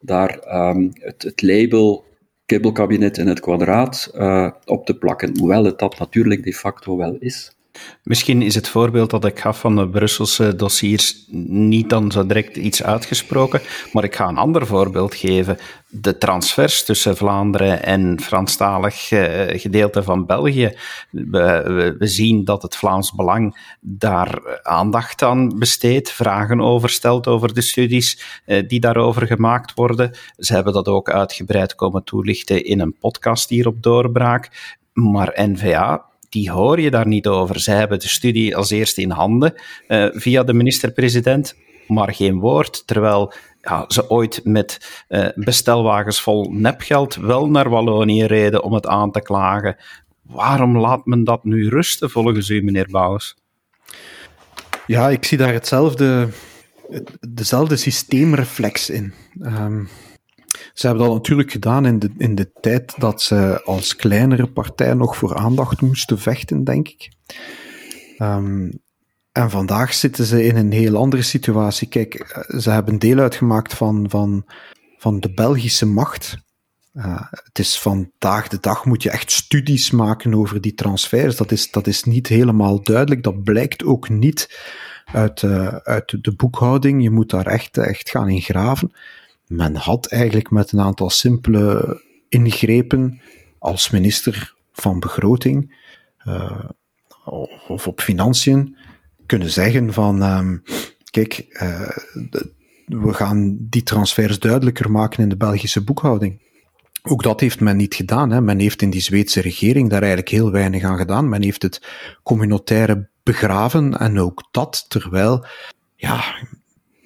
daar 0.00 0.68
um, 0.68 0.90
het, 0.92 1.22
het 1.22 1.42
label 1.42 2.04
kibbelkabinet 2.46 3.18
in 3.18 3.26
het 3.26 3.40
kwadraat 3.40 4.10
uh, 4.14 4.50
op 4.64 4.86
te 4.86 4.98
plakken, 4.98 5.38
hoewel 5.38 5.64
het 5.64 5.78
dat 5.78 5.98
natuurlijk 5.98 6.44
de 6.44 6.54
facto 6.54 6.96
wel 6.96 7.16
is. 7.18 7.56
Misschien 8.02 8.42
is 8.42 8.54
het 8.54 8.68
voorbeeld 8.68 9.10
dat 9.10 9.24
ik 9.24 9.40
gaf 9.40 9.60
van 9.60 9.76
de 9.76 9.88
Brusselse 9.88 10.56
dossiers 10.56 11.24
niet 11.48 11.90
dan 11.90 12.12
zo 12.12 12.26
direct 12.26 12.56
iets 12.56 12.82
uitgesproken, 12.82 13.60
maar 13.92 14.04
ik 14.04 14.16
ga 14.16 14.28
een 14.28 14.36
ander 14.36 14.66
voorbeeld 14.66 15.14
geven. 15.14 15.58
De 15.88 16.18
transfers 16.18 16.84
tussen 16.84 17.16
Vlaanderen 17.16 17.82
en 17.82 18.20
Franstalig 18.20 19.10
eh, 19.10 19.60
gedeelte 19.60 20.02
van 20.02 20.26
België. 20.26 20.76
We, 21.10 21.96
zien 21.98 22.44
dat 22.44 22.62
het 22.62 22.76
Vlaams 22.76 23.14
Belang 23.14 23.76
daar 23.80 24.60
aandacht 24.62 25.22
aan 25.22 25.58
besteedt, 25.58 26.10
vragen 26.10 26.60
over 26.60 26.90
stelt 26.90 27.26
over 27.26 27.54
de 27.54 27.60
studies 27.60 28.40
eh, 28.44 28.68
die 28.68 28.80
daarover 28.80 29.26
gemaakt 29.26 29.74
worden. 29.74 30.16
Ze 30.36 30.54
hebben 30.54 30.72
dat 30.72 30.88
ook 30.88 31.10
uitgebreid 31.10 31.74
komen 31.74 32.04
toelichten 32.04 32.64
in 32.64 32.80
een 32.80 32.96
podcast 32.98 33.48
hier 33.48 33.66
op 33.66 33.82
Doorbraak. 33.82 34.72
Maar 34.92 35.32
NVA 35.34 36.12
die 36.34 36.50
hoor 36.50 36.80
je 36.80 36.90
daar 36.90 37.06
niet 37.06 37.26
over. 37.26 37.60
Zij 37.60 37.76
hebben 37.76 37.98
de 37.98 38.08
studie 38.08 38.56
als 38.56 38.70
eerste 38.70 39.00
in 39.00 39.10
handen 39.10 39.54
uh, 39.88 40.06
via 40.12 40.42
de 40.42 40.52
minister-president, 40.52 41.56
maar 41.86 42.14
geen 42.14 42.38
woord. 42.38 42.86
Terwijl 42.86 43.32
ja, 43.60 43.84
ze 43.88 44.10
ooit 44.10 44.40
met 44.44 45.02
uh, 45.08 45.28
bestelwagens 45.34 46.20
vol 46.20 46.50
nepgeld 46.52 47.14
wel 47.14 47.50
naar 47.50 47.68
Wallonië 47.68 48.24
reden 48.24 48.62
om 48.62 48.72
het 48.72 48.86
aan 48.86 49.10
te 49.10 49.22
klagen. 49.22 49.76
Waarom 50.22 50.78
laat 50.78 51.06
men 51.06 51.24
dat 51.24 51.44
nu 51.44 51.68
rusten, 51.68 52.10
volgens 52.10 52.48
u, 52.48 52.62
meneer 52.62 52.88
Bouwens? 52.90 53.36
Ja, 54.86 55.08
ik 55.08 55.24
zie 55.24 55.38
daar 55.38 55.52
hetzelfde, 55.52 56.28
dezelfde 57.28 57.76
systeemreflex 57.76 58.90
in. 58.90 59.14
Um, 59.40 59.88
ze 60.74 60.86
hebben 60.86 61.04
dat 61.04 61.14
natuurlijk 61.14 61.50
gedaan 61.50 61.86
in 61.86 61.98
de, 61.98 62.10
in 62.18 62.34
de 62.34 62.52
tijd 62.60 62.94
dat 62.98 63.22
ze 63.22 63.62
als 63.64 63.96
kleinere 63.96 64.46
partij 64.46 64.94
nog 64.94 65.16
voor 65.16 65.34
aandacht 65.34 65.80
moesten 65.80 66.18
vechten, 66.18 66.64
denk 66.64 66.88
ik. 66.88 67.12
Um, 68.18 68.82
en 69.32 69.50
vandaag 69.50 69.94
zitten 69.94 70.24
ze 70.24 70.44
in 70.44 70.56
een 70.56 70.72
heel 70.72 70.96
andere 70.96 71.22
situatie. 71.22 71.88
Kijk, 71.88 72.14
eh, 72.14 72.58
ze 72.58 72.70
hebben 72.70 72.98
deel 72.98 73.18
uitgemaakt 73.18 73.74
van, 73.74 74.06
van, 74.08 74.44
van 74.98 75.20
de 75.20 75.32
Belgische 75.32 75.86
macht. 75.86 76.36
Uh, 76.92 77.20
het 77.30 77.58
is 77.58 77.78
vandaag 77.78 78.48
de 78.48 78.58
dag 78.60 78.84
moet 78.84 79.02
je 79.02 79.10
echt 79.10 79.30
studies 79.30 79.90
maken 79.90 80.34
over 80.34 80.60
die 80.60 80.74
transfers. 80.74 81.36
Dat 81.36 81.52
is, 81.52 81.70
dat 81.70 81.86
is 81.86 82.04
niet 82.04 82.26
helemaal 82.26 82.82
duidelijk. 82.82 83.22
Dat 83.22 83.42
blijkt 83.42 83.84
ook 83.84 84.08
niet 84.08 84.60
uit, 85.04 85.42
uh, 85.42 85.66
uit 85.66 86.24
de 86.24 86.34
boekhouding. 86.34 87.02
Je 87.02 87.10
moet 87.10 87.30
daar 87.30 87.46
echt, 87.46 87.78
echt 87.78 88.10
gaan 88.10 88.28
in 88.28 88.40
graven 88.40 88.92
men 89.46 89.76
had 89.76 90.06
eigenlijk 90.06 90.50
met 90.50 90.72
een 90.72 90.80
aantal 90.80 91.10
simpele 91.10 92.00
ingrepen 92.28 93.20
als 93.58 93.90
minister 93.90 94.54
van 94.72 95.00
begroting 95.00 95.76
uh, 96.26 96.64
of 97.68 97.86
op 97.86 98.00
financiën 98.00 98.76
kunnen 99.26 99.50
zeggen 99.50 99.92
van 99.92 100.22
um, 100.22 100.62
kijk, 101.10 101.46
uh, 101.62 101.90
we 102.86 103.12
gaan 103.12 103.56
die 103.60 103.82
transfers 103.82 104.38
duidelijker 104.38 104.90
maken 104.90 105.22
in 105.22 105.28
de 105.28 105.36
Belgische 105.36 105.84
boekhouding. 105.84 106.42
Ook 107.02 107.22
dat 107.22 107.40
heeft 107.40 107.60
men 107.60 107.76
niet 107.76 107.94
gedaan. 107.94 108.30
Hè. 108.30 108.40
Men 108.40 108.58
heeft 108.58 108.82
in 108.82 108.90
die 108.90 109.00
Zweedse 109.00 109.40
regering 109.40 109.90
daar 109.90 110.00
eigenlijk 110.00 110.30
heel 110.30 110.50
weinig 110.50 110.82
aan 110.82 110.96
gedaan. 110.96 111.28
Men 111.28 111.42
heeft 111.42 111.62
het 111.62 111.82
communautaire 112.22 113.08
begraven 113.22 113.98
en 113.98 114.18
ook 114.18 114.48
dat 114.50 114.84
terwijl 114.88 115.46
ja, 115.96 116.24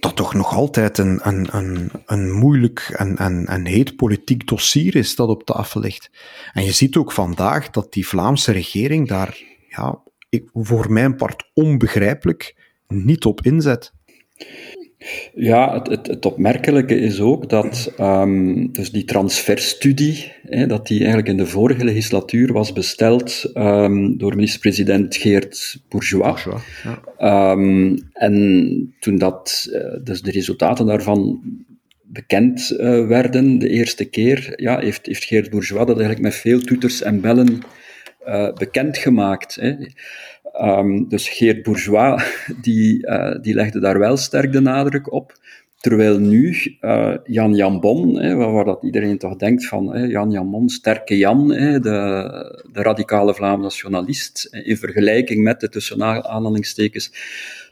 dat 0.00 0.16
toch 0.16 0.34
nog 0.34 0.54
altijd 0.54 0.98
een, 0.98 1.20
een, 1.22 1.48
een, 1.56 1.90
een 2.06 2.32
moeilijk 2.32 2.94
en, 2.96 3.16
en, 3.16 3.46
en 3.46 3.66
heet 3.66 3.96
politiek 3.96 4.46
dossier 4.46 4.96
is 4.96 5.16
dat 5.16 5.28
op 5.28 5.42
tafel 5.44 5.80
ligt. 5.80 6.10
En 6.52 6.64
je 6.64 6.72
ziet 6.72 6.96
ook 6.96 7.12
vandaag 7.12 7.70
dat 7.70 7.92
die 7.92 8.06
Vlaamse 8.06 8.52
regering 8.52 9.08
daar, 9.08 9.38
ja, 9.68 9.98
ik, 10.28 10.48
voor 10.52 10.92
mijn 10.92 11.16
part 11.16 11.50
onbegrijpelijk, 11.54 12.56
niet 12.88 13.24
op 13.24 13.42
inzet. 13.42 13.92
Ja, 15.34 15.74
het, 15.74 15.88
het, 15.88 16.06
het, 16.06 16.26
opmerkelijke 16.26 16.98
is 16.98 17.20
ook 17.20 17.48
dat 17.48 17.92
um, 18.00 18.72
dus 18.72 18.90
die 18.90 19.04
transferstudie, 19.04 20.32
hè, 20.42 20.66
dat 20.66 20.86
die 20.86 20.98
eigenlijk 20.98 21.28
in 21.28 21.36
de 21.36 21.46
vorige 21.46 21.84
legislatuur 21.84 22.52
was 22.52 22.72
besteld 22.72 23.50
um, 23.54 24.18
door 24.18 24.34
minister-president 24.34 25.16
Geert 25.16 25.80
Bourgeois. 25.88 26.44
Bourgeois 26.44 26.62
ja. 27.18 27.50
um, 27.50 27.98
en 28.12 28.94
toen 29.00 29.18
dat, 29.18 29.68
uh, 29.70 30.04
dus 30.04 30.22
de 30.22 30.30
resultaten 30.30 30.86
daarvan 30.86 31.40
bekend 32.02 32.70
uh, 32.70 33.06
werden, 33.06 33.58
de 33.58 33.68
eerste 33.68 34.04
keer, 34.04 34.52
ja, 34.56 34.78
heeft, 34.78 35.06
heeft 35.06 35.24
Geert 35.24 35.50
Bourgeois 35.50 35.86
dat 35.86 35.96
eigenlijk 35.96 36.26
met 36.26 36.34
veel 36.34 36.60
toeters 36.60 37.02
en 37.02 37.20
bellen 37.20 37.58
uh, 38.26 38.52
bekendgemaakt. 38.52 39.54
Hè. 39.54 39.74
Um, 40.60 41.08
dus 41.08 41.28
Geert 41.28 41.62
Bourgeois, 41.62 42.22
die, 42.66 43.06
uh, 43.06 43.34
die 43.40 43.54
legde 43.54 43.80
daar 43.80 43.98
wel 43.98 44.16
sterk 44.16 44.52
de 44.52 44.60
nadruk 44.60 45.12
op. 45.12 45.32
Terwijl 45.78 46.18
nu 46.18 46.56
uh, 46.80 47.14
Jan 47.24 47.54
Jan 47.54 47.80
Bon, 47.80 48.18
hè, 48.20 48.34
waar, 48.34 48.64
dat 48.64 48.82
iedereen 48.82 49.18
toch 49.18 49.36
denkt 49.36 49.66
van 49.66 49.94
hè, 49.94 50.04
Jan 50.04 50.30
Jan 50.30 50.50
Bon, 50.50 50.68
sterke 50.68 51.16
Jan, 51.16 51.48
de, 51.48 51.80
de 52.72 52.82
radicale 52.82 53.34
Vlaamse 53.34 53.62
nationalist, 53.62 54.48
in 54.50 54.76
vergelijking 54.76 55.42
met 55.42 55.60
de 55.60 55.68
tussen 55.68 56.02
aanhalingstekens 56.02 57.12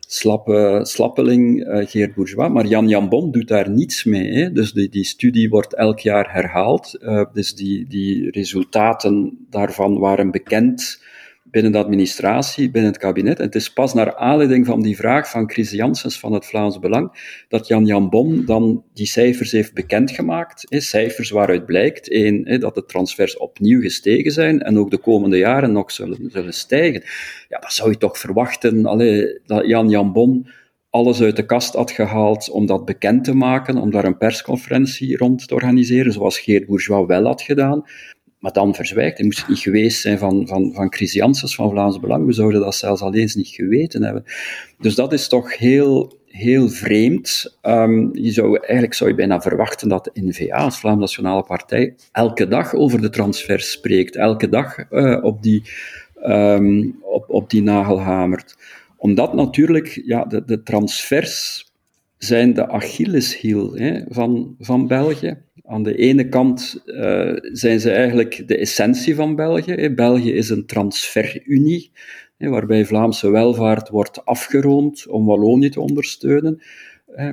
slappe, 0.09 0.81
slappeling 0.83 1.67
Geert 1.89 2.15
Bourgeois. 2.15 2.53
Maar 2.53 2.67
Jan 2.67 2.89
Jan 2.89 3.09
Bon 3.09 3.31
doet 3.31 3.49
daar 3.49 3.71
niets 3.71 4.05
mee. 4.05 4.53
Dus 4.53 4.73
die, 4.73 4.89
die 4.89 5.05
studie 5.05 5.49
wordt 5.49 5.75
elk 5.75 5.99
jaar 5.99 6.33
herhaald. 6.33 6.99
Dus 7.33 7.55
die, 7.55 7.87
die 7.89 8.31
resultaten 8.31 9.47
daarvan 9.51 9.99
waren 9.99 10.31
bekend 10.31 11.05
binnen 11.51 11.73
de 11.73 11.79
administratie, 11.79 12.71
binnen 12.71 12.91
het 12.91 13.01
kabinet. 13.01 13.39
En 13.39 13.45
het 13.45 13.55
is 13.55 13.73
pas 13.73 13.95
naar 13.95 14.17
aanleiding 14.17 14.67
van 14.67 14.83
die 14.83 14.97
vraag 14.97 15.31
van 15.31 15.51
Chris 15.51 15.71
Janssens 15.71 16.19
van 16.19 16.33
het 16.33 16.47
Vlaams 16.47 16.79
Belang 16.79 17.45
dat 17.49 17.67
Jan 17.67 17.87
Jan 17.87 18.09
Bon 18.09 18.45
dan 18.45 18.85
die 18.95 19.07
cijfers 19.07 19.53
heeft 19.53 19.75
bekendgemaakt. 19.75 20.65
Cijfers 20.69 21.31
waaruit 21.31 21.67
blijkt, 21.67 22.11
één, 22.11 22.61
dat 22.61 22.75
de 22.75 22.85
transfers 22.85 23.37
opnieuw 23.37 23.81
gestegen 23.81 24.33
zijn 24.33 24.63
en 24.63 24.79
ook 24.79 24.91
de 24.91 24.99
komende 24.99 25.39
jaren 25.39 25.73
nog 25.73 25.91
zullen, 25.91 26.31
zullen 26.31 26.55
stijgen. 26.55 27.03
Ja, 27.49 27.59
dan 27.59 27.71
zou 27.71 27.91
je 27.91 27.99
toch 27.99 28.19
verwachten 28.19 28.83
dat 29.47 29.67
Jan 29.67 29.89
Jan 29.89 30.13
Bon 30.13 30.49
alles 30.91 31.23
uit 31.23 31.37
de 31.37 31.47
kast 31.47 31.75
had 31.75 31.91
gehaald 31.91 32.51
om 32.51 32.67
dat 32.67 32.85
bekend 32.85 33.25
te 33.25 33.35
maken, 33.35 33.77
om 33.77 33.91
daar 33.91 34.05
een 34.05 34.19
persconferentie 34.19 35.17
rond 35.17 35.49
te 35.49 35.55
organiseren, 35.55 36.13
zoals 36.13 36.39
Geert 36.39 36.67
Bourgeois 36.67 37.07
wel 37.07 37.25
had 37.25 37.43
gedaan 37.43 37.85
maar 38.47 38.55
dan 38.55 38.75
verzwijgt. 38.75 39.17
Het 39.17 39.27
moest 39.27 39.49
niet 39.49 39.59
geweest 39.59 40.01
zijn 40.01 40.19
van, 40.19 40.47
van, 40.47 40.73
van 40.75 40.93
Chris 40.93 41.19
van 41.55 41.71
Vlaams 41.71 42.01
Belang. 42.01 42.27
We 42.27 42.33
zouden 42.33 42.61
dat 42.61 42.75
zelfs 42.75 43.03
alleen 43.03 43.31
niet 43.35 43.49
geweten 43.49 44.03
hebben. 44.03 44.25
Dus 44.79 44.95
dat 44.95 45.13
is 45.13 45.29
toch 45.29 45.57
heel, 45.57 46.19
heel 46.27 46.69
vreemd. 46.69 47.59
Um, 47.63 48.11
je 48.13 48.33
zou, 48.33 48.59
eigenlijk 48.59 48.95
zou 48.95 49.11
je 49.11 49.17
bijna 49.17 49.41
verwachten 49.41 49.89
dat 49.89 50.05
de 50.05 50.11
NVA, 50.15 50.57
als 50.57 50.79
Vlaams 50.79 51.01
Nationale 51.01 51.43
Partij, 51.43 51.95
elke 52.13 52.49
dag 52.49 52.75
over 52.75 53.01
de 53.01 53.11
transfers 53.11 53.71
spreekt. 53.71 54.17
Elke 54.17 54.49
dag 54.49 54.91
uh, 54.91 55.25
op, 55.25 55.43
die, 55.43 55.63
um, 56.27 56.99
op, 57.03 57.25
op 57.29 57.51
die 57.51 57.63
nagel 57.63 58.01
hamert. 58.01 58.57
Omdat 58.97 59.35
natuurlijk 59.35 60.03
ja, 60.05 60.25
de, 60.25 60.45
de 60.45 60.63
transfers 60.63 61.65
zijn 62.19 62.55
de 62.55 62.69
Achilleshiel 62.69 63.75
hè, 63.75 64.01
van, 64.09 64.57
van 64.59 64.87
België. 64.87 65.45
Aan 65.67 65.83
de 65.83 65.97
ene 65.97 66.29
kant 66.29 66.83
uh, 66.87 67.33
zijn 67.43 67.81
ze 67.81 67.91
eigenlijk 67.91 68.49
de 68.49 68.57
essentie 68.57 69.15
van 69.15 69.37
België. 69.37 69.91
België 69.95 70.33
is 70.33 70.49
een 70.49 70.67
transferunie, 70.67 71.91
waarbij 72.39 72.85
Vlaamse 72.85 73.31
welvaart 73.31 73.89
wordt 73.89 74.25
afgeroomd 74.25 75.07
om 75.07 75.27
Wallonië 75.27 75.69
te 75.69 75.81
ondersteunen. 75.81 76.63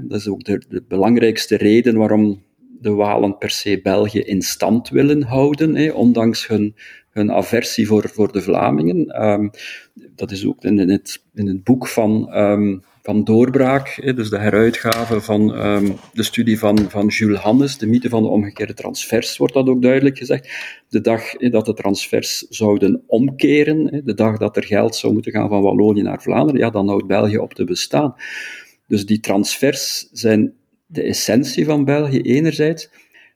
Dat 0.01 0.19
is 0.19 0.27
ook 0.27 0.43
de, 0.43 0.63
de 0.69 0.83
belangrijkste 0.87 1.57
reden 1.57 1.97
waarom 1.97 2.43
de 2.79 2.91
Walen 2.91 3.37
per 3.37 3.49
se 3.49 3.79
België 3.83 4.19
in 4.19 4.41
stand 4.41 4.89
willen 4.89 5.23
houden, 5.23 5.95
ondanks 5.95 6.47
hun, 6.47 6.75
hun 7.09 7.31
aversie 7.31 7.87
voor, 7.87 8.09
voor 8.09 8.31
de 8.31 8.41
Vlamingen. 8.41 9.23
Um, 9.25 9.49
dat 10.15 10.31
is 10.31 10.45
ook 10.45 10.63
in, 10.63 10.89
het, 10.89 11.23
in 11.33 11.47
het 11.47 11.63
boek 11.63 11.87
van, 11.87 12.37
um, 12.37 12.83
van 13.03 13.23
Doorbraak, 13.23 14.15
dus 14.15 14.29
de 14.29 14.37
heruitgave 14.37 15.21
van 15.21 15.65
um, 15.65 15.95
de 16.13 16.23
studie 16.23 16.59
van, 16.59 16.89
van 16.89 17.07
Jules 17.07 17.39
Hannes, 17.39 17.77
de 17.77 17.87
mythe 17.87 18.09
van 18.09 18.23
de 18.23 18.29
omgekeerde 18.29 18.73
transfers, 18.73 19.37
wordt 19.37 19.53
dat 19.53 19.67
ook 19.67 19.81
duidelijk 19.81 20.17
gezegd. 20.17 20.49
De 20.89 21.01
dag 21.01 21.33
dat 21.33 21.65
de 21.65 21.73
transfers 21.73 22.39
zouden 22.49 23.03
omkeren, 23.07 24.01
de 24.05 24.13
dag 24.13 24.37
dat 24.37 24.57
er 24.57 24.63
geld 24.63 24.95
zou 24.95 25.13
moeten 25.13 25.31
gaan 25.31 25.49
van 25.49 25.61
Wallonië 25.61 26.01
naar 26.01 26.21
Vlaanderen, 26.21 26.61
ja, 26.61 26.69
dan 26.69 26.87
houdt 26.87 27.07
België 27.07 27.37
op 27.37 27.53
te 27.53 27.63
bestaan. 27.63 28.15
Dus 28.87 29.05
die 29.05 29.19
transfers 29.19 30.09
zijn 30.11 30.53
de 30.85 31.03
essentie 31.03 31.65
van 31.65 31.85
België 31.85 32.21
enerzijds, 32.21 32.89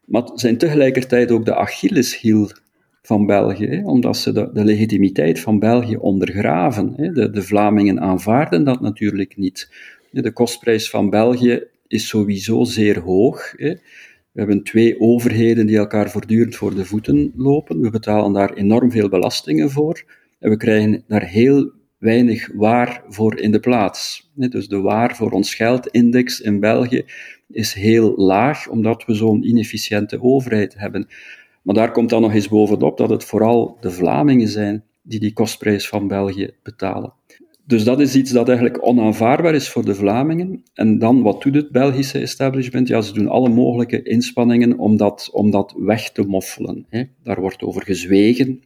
maar 0.05 0.29
zijn 0.33 0.57
tegelijkertijd 0.57 1.31
ook 1.31 1.45
de 1.45 1.55
Achilleshiel 1.55 2.51
van 3.07 3.25
België, 3.25 3.81
omdat 3.85 4.17
ze 4.17 4.31
de, 4.31 4.49
de, 4.53 4.63
legitimiteit 4.63 5.39
van 5.39 5.59
België 5.59 5.95
ondergraven. 5.95 7.13
De, 7.13 7.29
de, 7.29 7.43
Vlamingen 7.43 7.99
aanvaarden 8.01 8.63
dat 8.63 8.81
natuurlijk 8.81 9.37
niet. 9.37 9.71
De 10.11 10.31
kostprijs 10.31 10.89
van 10.89 11.09
België 11.09 11.63
is 11.87 12.07
sowieso 12.07 12.63
zeer 12.63 12.99
hoog. 12.99 13.53
We 13.57 13.79
hebben 14.33 14.63
twee 14.63 14.99
overheden 14.99 15.65
die 15.65 15.77
elkaar 15.77 16.09
voortdurend 16.09 16.55
voor 16.55 16.75
de 16.75 16.85
voeten 16.85 17.31
lopen. 17.35 17.81
We 17.81 17.89
betalen 17.89 18.33
daar 18.33 18.53
enorm 18.53 18.91
veel 18.91 19.09
belastingen 19.09 19.71
voor. 19.71 20.03
En 20.39 20.49
we 20.49 20.57
krijgen 20.57 21.03
daar 21.07 21.25
heel 21.25 21.71
weinig 21.97 22.49
waar 22.53 23.03
voor 23.07 23.39
in 23.39 23.51
de 23.51 23.59
plaats. 23.59 24.31
Dus 24.33 24.67
de 24.67 24.79
waar 24.79 25.15
voor 25.15 25.31
ons 25.31 25.55
geldindex 25.55 26.39
in 26.39 26.59
België 26.59 27.05
is 27.49 27.73
heel 27.73 28.13
laag, 28.15 28.67
omdat 28.67 29.05
we 29.05 29.13
zo'n 29.13 29.47
inefficiënte 29.47 30.21
overheid 30.21 30.77
hebben. 30.77 31.07
Maar 31.67 31.75
daar 31.75 31.91
komt 31.91 32.09
dan 32.09 32.21
nog 32.21 32.33
eens 32.33 32.47
bovenop 32.47 32.97
dat 32.97 33.09
het 33.09 33.23
vooral 33.23 33.77
de 33.79 33.91
Vlamingen 33.91 34.47
zijn 34.47 34.83
die 35.01 35.19
die 35.19 35.33
kostprijs 35.33 35.87
van 35.87 36.07
België 36.07 36.49
betalen. 36.63 37.13
Dus 37.65 37.83
dat 37.83 37.99
is 37.99 38.15
iets 38.15 38.31
dat 38.31 38.47
eigenlijk 38.47 38.87
onaanvaardbaar 38.87 39.53
is 39.53 39.69
voor 39.69 39.85
de 39.85 39.95
Vlamingen. 39.95 40.63
En 40.73 40.99
dan, 40.99 41.21
wat 41.21 41.41
doet 41.41 41.55
het 41.55 41.71
Belgische 41.71 42.19
establishment? 42.19 42.87
Ja, 42.87 43.01
ze 43.01 43.13
doen 43.13 43.27
alle 43.27 43.49
mogelijke 43.49 44.03
inspanningen 44.03 44.77
om 44.77 44.97
dat, 44.97 45.29
om 45.31 45.51
dat 45.51 45.73
weg 45.77 46.11
te 46.11 46.21
moffelen. 46.21 46.85
Hè. 46.89 47.03
Daar 47.23 47.39
wordt 47.39 47.63
over 47.63 47.83
gezwegen. 47.83 48.63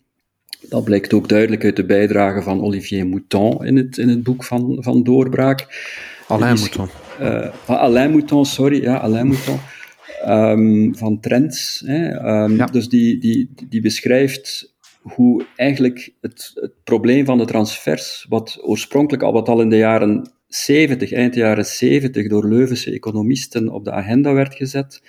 Dat 0.70 0.84
blijkt 0.84 1.14
ook 1.14 1.30
duidelijk 1.30 1.64
uit 1.64 1.76
de 1.76 1.86
bijdrage 1.86 2.42
van 2.42 2.64
Olivier 2.64 3.08
Mouton 3.08 3.66
in 3.66 3.78
het, 3.78 3.98
in 3.98 4.10
het 4.10 4.24
boek 4.24 4.44
van, 4.44 4.78
van 4.80 5.04
Doorbraak. 5.04 5.68
Alain 6.28 6.60
Mouton. 6.60 6.88
Uh, 7.22 7.50
Alain 7.66 8.12
Mouton, 8.12 8.46
sorry, 8.46 8.82
ja, 8.82 8.96
Alain 8.96 9.28
Mouton. 9.28 9.60
Um, 10.28 10.96
van 10.96 11.20
Trends. 11.20 11.84
Hè. 11.86 12.30
Um, 12.44 12.72
Dus 12.72 12.90
die, 12.90 13.18
die, 13.18 13.54
die 13.70 13.82
beschrijft 13.82 14.76
hoe 15.02 15.46
eigenlijk 15.56 16.14
het, 16.22 16.52
het 16.54 16.84
probleem 16.84 17.26
van 17.26 17.38
de 17.38 17.46
transfers, 17.46 18.26
wat 18.30 18.60
oorspronkelijk 18.62 19.24
al 19.24 19.34
wat 19.34 19.50
al 19.50 19.62
in 19.62 19.70
de 19.70 19.78
jaren 19.78 20.32
70, 20.48 21.12
eind 21.12 21.36
jaren 21.36 21.66
70, 21.66 22.28
door 22.28 22.48
Leuvense 22.48 22.92
economisten 22.92 23.70
op 23.70 23.86
de 23.86 23.92
agenda 23.92 24.34
werd 24.34 24.56
gezet, 24.56 25.02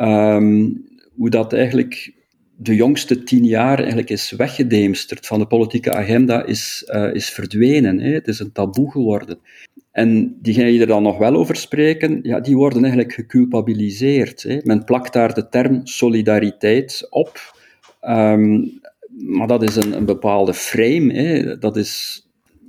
um, 0.00 0.84
hoe 1.14 1.30
dat 1.30 1.52
eigenlijk 1.52 2.14
de 2.56 2.74
jongste 2.74 3.22
tien 3.22 3.44
jaar 3.44 3.78
eigenlijk 3.78 4.10
is 4.10 4.30
weggedeemsterd 4.30 5.26
van 5.26 5.38
de 5.38 5.46
politieke 5.46 5.92
agenda, 5.92 6.44
is, 6.44 6.90
uh, 6.94 7.14
is 7.14 7.30
verdwenen. 7.30 7.98
Hè. 7.98 8.12
Het 8.12 8.28
is 8.28 8.38
een 8.38 8.52
taboe 8.52 8.90
geworden. 8.90 9.38
En 9.92 10.36
diegenen 10.42 10.70
die 10.70 10.80
er 10.80 10.86
dan 10.86 11.02
nog 11.02 11.18
wel 11.18 11.34
over 11.34 11.56
spreken, 11.56 12.20
ja, 12.22 12.40
die 12.40 12.56
worden 12.56 12.82
eigenlijk 12.82 13.12
geculpabiliseerd. 13.12 14.42
Hè. 14.42 14.58
Men 14.62 14.84
plakt 14.84 15.12
daar 15.12 15.34
de 15.34 15.48
term 15.48 15.86
solidariteit 15.86 17.06
op, 17.10 17.54
um, 18.02 18.80
maar 19.16 19.46
dat 19.46 19.62
is 19.62 19.76
een, 19.76 19.96
een 19.96 20.04
bepaalde 20.04 20.54
frame. 20.54 21.12
Hè. 21.12 21.58
Dat 21.58 21.76
is, 21.76 22.22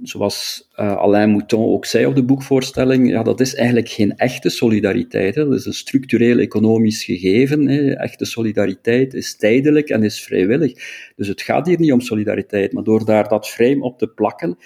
zoals 0.04 0.70
uh, 0.80 0.96
Alain 0.96 1.30
Mouton 1.30 1.66
ook 1.66 1.86
zei 1.86 2.06
op 2.06 2.16
de 2.16 2.24
boekvoorstelling, 2.24 3.10
ja, 3.10 3.24
dat 3.24 3.40
is 3.40 3.56
eigenlijk 3.56 3.90
geen 3.90 4.18
echte 4.18 4.50
solidariteit. 4.50 5.36
Hè. 5.36 5.46
Dat 5.46 5.60
is 5.60 5.66
een 5.66 5.74
structureel 5.74 6.40
economisch 6.40 7.04
gegeven. 7.04 7.68
Hè. 7.68 7.92
Echte 7.92 8.26
solidariteit 8.26 9.14
is 9.14 9.36
tijdelijk 9.36 9.90
en 9.90 10.04
is 10.04 10.24
vrijwillig. 10.24 10.74
Dus 11.16 11.28
het 11.28 11.42
gaat 11.42 11.68
hier 11.68 11.80
niet 11.80 11.92
om 11.92 12.02
solidariteit, 12.02 12.74
maar 12.74 12.84
door 12.84 13.06
daar 13.06 13.28
dat 13.28 13.50
frame 13.50 13.84
op 13.84 13.98
te 13.98 14.08
plakken, 14.08 14.58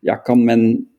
ja, 0.00 0.16
kan 0.16 0.44
men 0.44 0.91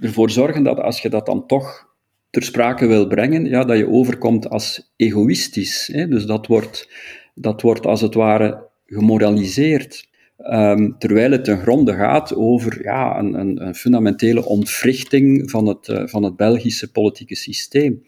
ervoor 0.00 0.30
zorgen 0.30 0.62
dat 0.62 0.80
als 0.80 1.00
je 1.00 1.08
dat 1.08 1.26
dan 1.26 1.46
toch 1.46 1.88
ter 2.30 2.42
sprake 2.42 2.86
wil 2.86 3.06
brengen, 3.06 3.44
ja, 3.44 3.64
dat 3.64 3.78
je 3.78 3.88
overkomt 3.88 4.48
als 4.48 4.92
egoïstisch. 4.96 5.90
Hè? 5.92 6.08
Dus 6.08 6.26
dat 6.26 6.46
wordt, 6.46 6.88
dat 7.34 7.62
wordt 7.62 7.86
als 7.86 8.00
het 8.00 8.14
ware 8.14 8.68
gemoraliseerd. 8.86 10.08
Um, 10.46 10.98
terwijl 10.98 11.30
het 11.30 11.44
ten 11.44 11.58
gronde 11.58 11.94
gaat 11.94 12.34
over 12.34 12.82
ja, 12.82 13.18
een, 13.18 13.34
een, 13.34 13.66
een 13.66 13.74
fundamentele 13.74 14.44
ontwrichting 14.44 15.50
van 15.50 15.66
het, 15.66 15.88
uh, 15.88 16.02
van 16.06 16.22
het 16.22 16.36
Belgische 16.36 16.90
politieke 16.90 17.36
systeem. 17.36 18.02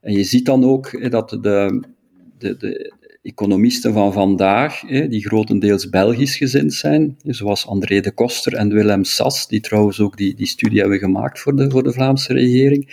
En 0.00 0.12
je 0.12 0.24
ziet 0.24 0.46
dan 0.46 0.64
ook 0.64 1.10
dat 1.10 1.30
de, 1.30 1.82
de, 2.38 2.56
de, 2.56 2.92
economisten 3.22 3.92
van 3.92 4.12
vandaag, 4.12 4.80
die 4.80 5.26
grotendeels 5.26 5.88
Belgisch 5.88 6.36
gezind 6.36 6.74
zijn, 6.74 7.16
zoals 7.22 7.66
André 7.66 8.00
de 8.00 8.12
Koster 8.12 8.54
en 8.54 8.72
Willem 8.72 9.04
Sas, 9.04 9.48
die 9.48 9.60
trouwens 9.60 10.00
ook 10.00 10.16
die, 10.16 10.34
die 10.34 10.46
studie 10.46 10.80
hebben 10.80 10.98
gemaakt 10.98 11.40
voor 11.40 11.56
de, 11.56 11.70
voor 11.70 11.82
de 11.82 11.92
Vlaamse 11.92 12.32
regering, 12.32 12.86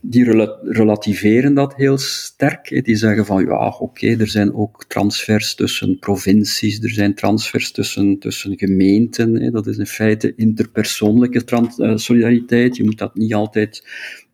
die 0.00 0.24
relativeren 0.62 1.54
dat 1.54 1.74
heel 1.74 1.98
sterk. 1.98 2.84
Die 2.84 2.96
zeggen 2.96 3.26
van 3.26 3.44
ja, 3.44 3.68
oké, 3.68 4.16
er 4.18 4.28
zijn 4.28 4.54
ook 4.54 4.84
transfers 4.84 5.54
tussen 5.54 5.98
provincies, 5.98 6.82
er 6.82 6.90
zijn 6.90 7.14
transfers 7.14 7.70
tussen, 7.70 8.18
tussen 8.18 8.58
gemeenten. 8.58 9.52
Dat 9.52 9.66
is 9.66 9.78
in 9.78 9.86
feite 9.86 10.34
interpersoonlijke 10.36 11.44
eh, 11.76 11.96
solidariteit. 11.96 12.76
Je 12.76 12.84
moet 12.84 12.98
dat 12.98 13.14
niet 13.14 13.34
altijd 13.34 13.84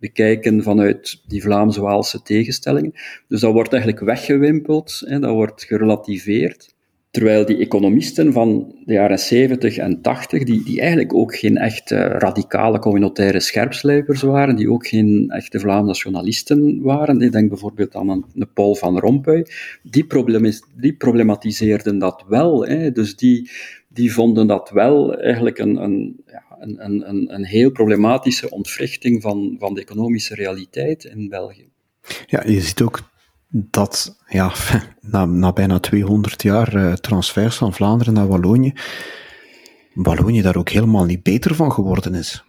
bekijken 0.00 0.62
vanuit 0.62 1.22
die 1.26 1.42
Vlaams-Waalse 1.42 2.22
tegenstellingen. 2.22 2.92
Dus 3.28 3.40
dat 3.40 3.52
wordt 3.52 3.72
eigenlijk 3.72 4.04
weggewimpeld, 4.04 5.04
dat 5.08 5.30
wordt 5.30 5.64
gerelativeerd. 5.64 6.74
Terwijl 7.16 7.46
die 7.46 7.58
economisten 7.58 8.32
van 8.32 8.74
de 8.84 8.92
jaren 8.92 9.18
70 9.18 9.76
en 9.76 10.00
80, 10.00 10.44
die, 10.44 10.64
die 10.64 10.80
eigenlijk 10.80 11.14
ook 11.14 11.36
geen 11.36 11.56
echt 11.56 11.90
radicale 11.90 12.78
communautaire 12.78 13.40
scherpslijpers 13.40 14.22
waren, 14.22 14.56
die 14.56 14.70
ook 14.70 14.86
geen 14.86 15.30
echte 15.30 15.60
Vlaamse 15.60 15.86
nationalisten 15.86 16.82
waren, 16.82 17.20
ik 17.20 17.32
denk 17.32 17.48
bijvoorbeeld 17.48 17.94
aan 17.94 18.08
een, 18.08 18.24
een 18.34 18.52
Paul 18.52 18.74
van 18.74 18.98
Rompuy, 18.98 19.46
die, 19.82 20.06
die 20.76 20.94
problematiseerden 20.96 21.98
dat 21.98 22.24
wel. 22.28 22.66
Hè. 22.66 22.92
Dus 22.92 23.16
die, 23.16 23.50
die 23.88 24.12
vonden 24.12 24.46
dat 24.46 24.70
wel 24.70 25.16
eigenlijk 25.18 25.58
een, 25.58 25.76
een, 25.76 26.22
ja, 26.26 26.44
een, 26.58 27.08
een, 27.08 27.34
een 27.34 27.44
heel 27.44 27.70
problematische 27.70 28.50
ontwrichting 28.50 29.22
van, 29.22 29.56
van 29.58 29.74
de 29.74 29.80
economische 29.80 30.34
realiteit 30.34 31.04
in 31.04 31.28
België. 31.28 31.68
Ja, 32.26 32.42
je 32.46 32.60
ziet 32.60 32.82
ook 32.82 33.00
dat 33.70 34.16
ja, 34.26 34.52
na, 35.00 35.24
na 35.24 35.52
bijna 35.52 35.78
200 35.78 36.42
jaar 36.42 36.74
uh, 36.74 36.92
transfers 36.92 37.56
van 37.56 37.72
Vlaanderen 37.72 38.14
naar 38.14 38.28
Wallonië, 38.28 38.72
Wallonië 39.94 40.42
daar 40.42 40.56
ook 40.56 40.68
helemaal 40.68 41.04
niet 41.04 41.22
beter 41.22 41.54
van 41.54 41.72
geworden 41.72 42.14
is. 42.14 42.44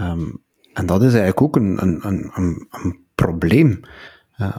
Um, 0.00 0.44
en 0.72 0.86
dat 0.86 1.02
is 1.02 1.14
eigenlijk 1.14 1.42
ook 1.42 1.56
een, 1.56 1.82
een, 1.82 2.06
een, 2.06 2.66
een 2.70 2.98
probleem. 3.14 3.80
Uh, 4.38 4.56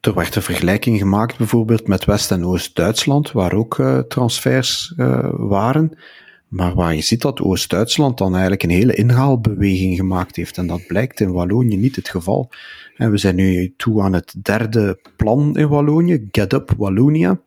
er 0.00 0.14
werd 0.14 0.36
een 0.36 0.42
vergelijking 0.42 0.98
gemaakt 0.98 1.38
bijvoorbeeld 1.38 1.88
met 1.88 2.04
West- 2.04 2.30
en 2.30 2.44
Oost-Duitsland, 2.44 3.32
waar 3.32 3.52
ook 3.52 3.78
uh, 3.78 3.98
transfers 3.98 4.92
waren. 5.32 5.98
Maar 6.50 6.74
waar 6.74 6.94
je 6.94 7.00
ziet 7.00 7.22
dat 7.22 7.40
Oost-Duitsland 7.40 8.18
dan 8.18 8.32
eigenlijk 8.32 8.62
een 8.62 8.70
hele 8.70 8.94
inhaalbeweging 8.94 9.96
gemaakt 9.96 10.36
heeft. 10.36 10.58
En 10.58 10.66
dat 10.66 10.86
blijkt 10.86 11.20
in 11.20 11.32
Wallonië 11.32 11.76
niet 11.76 11.96
het 11.96 12.08
geval. 12.08 12.50
En 12.96 13.10
we 13.10 13.16
zijn 13.16 13.34
nu 13.34 13.74
toe 13.76 14.02
aan 14.02 14.12
het 14.12 14.34
derde 14.42 15.00
plan 15.16 15.56
in 15.56 15.68
Wallonië, 15.68 16.28
Get 16.30 16.52
Up 16.52 16.72
Wallonia. 16.76 17.40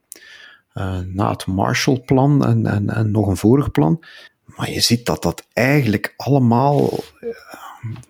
Uh, 0.73 0.99
na 0.99 1.31
het 1.31 1.45
Marshallplan 1.45 2.45
en, 2.45 2.65
en, 2.65 2.89
en 2.89 3.11
nog 3.11 3.27
een 3.27 3.37
vorig 3.37 3.71
plan. 3.71 4.03
Maar 4.45 4.71
je 4.71 4.79
ziet 4.79 5.05
dat 5.05 5.21
dat 5.21 5.47
eigenlijk 5.53 6.13
allemaal 6.17 6.89
uh, 7.21 7.29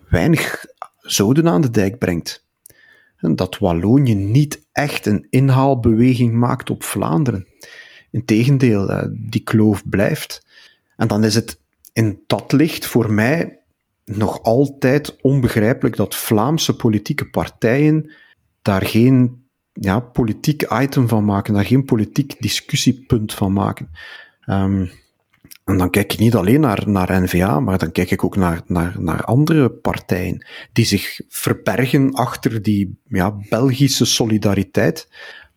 weinig 0.08 0.64
zoden 1.00 1.48
aan 1.48 1.60
de 1.60 1.70
dijk 1.70 1.98
brengt. 1.98 2.44
En 3.16 3.36
dat 3.36 3.58
Wallonië 3.58 4.14
niet 4.14 4.66
echt 4.72 5.06
een 5.06 5.26
inhaalbeweging 5.30 6.34
maakt 6.34 6.70
op 6.70 6.82
Vlaanderen. 6.82 7.46
Integendeel, 8.10 8.90
uh, 8.90 9.04
die 9.10 9.42
kloof 9.42 9.88
blijft. 9.88 10.46
En 10.96 11.08
dan 11.08 11.24
is 11.24 11.34
het 11.34 11.60
in 11.92 12.22
dat 12.26 12.52
licht 12.52 12.86
voor 12.86 13.12
mij 13.12 13.58
nog 14.04 14.42
altijd 14.42 15.16
onbegrijpelijk 15.20 15.96
dat 15.96 16.14
Vlaamse 16.14 16.76
politieke 16.76 17.30
partijen 17.30 18.12
daar 18.62 18.86
geen 18.86 19.44
ja, 19.72 20.00
politiek 20.00 20.72
item 20.72 21.08
van 21.08 21.24
maken, 21.24 21.54
daar 21.54 21.64
geen 21.64 21.84
politiek 21.84 22.36
discussiepunt 22.40 23.34
van 23.34 23.52
maken. 23.52 23.90
Um, 24.46 24.90
en 25.64 25.78
dan 25.78 25.90
kijk 25.90 26.12
ik 26.12 26.18
niet 26.18 26.34
alleen 26.34 26.60
naar, 26.60 26.82
naar 26.86 27.22
NVA, 27.22 27.60
maar 27.60 27.78
dan 27.78 27.92
kijk 27.92 28.10
ik 28.10 28.24
ook 28.24 28.36
naar, 28.36 28.62
naar, 28.66 28.96
naar 28.98 29.24
andere 29.24 29.70
partijen 29.70 30.46
die 30.72 30.84
zich 30.84 31.20
verbergen 31.28 32.12
achter 32.12 32.62
die 32.62 32.98
ja, 33.08 33.36
Belgische 33.48 34.04
solidariteit, 34.04 35.08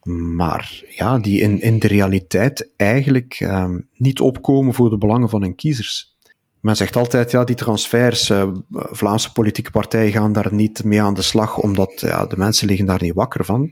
maar 0.08 0.84
ja, 0.90 1.20
die 1.20 1.42
in, 1.42 1.62
in 1.62 1.80
de 1.80 1.88
realiteit 1.88 2.70
eigenlijk 2.76 3.40
um, 3.40 3.88
niet 3.94 4.20
opkomen 4.20 4.74
voor 4.74 4.90
de 4.90 4.98
belangen 4.98 5.30
van 5.30 5.42
hun 5.42 5.56
kiezers. 5.56 6.16
Men 6.60 6.76
zegt 6.76 6.96
altijd, 6.96 7.32
ja, 7.32 7.44
die 7.44 7.56
transfers, 7.56 8.30
uh, 8.30 8.52
Vlaamse 8.72 9.32
politieke 9.32 9.72
partijen 9.72 10.12
gaan 10.12 10.34
daar 10.34 10.54
niet 10.54 10.84
mee 10.84 11.02
aan 11.02 11.14
de 11.14 11.22
slag, 11.22 11.58
omdat 11.58 12.00
ja, 12.00 12.26
de 12.26 12.38
mensen 12.38 12.68
liggen 12.68 12.86
daar 12.86 13.02
niet 13.02 13.14
wakker 13.14 13.46
van. 13.46 13.72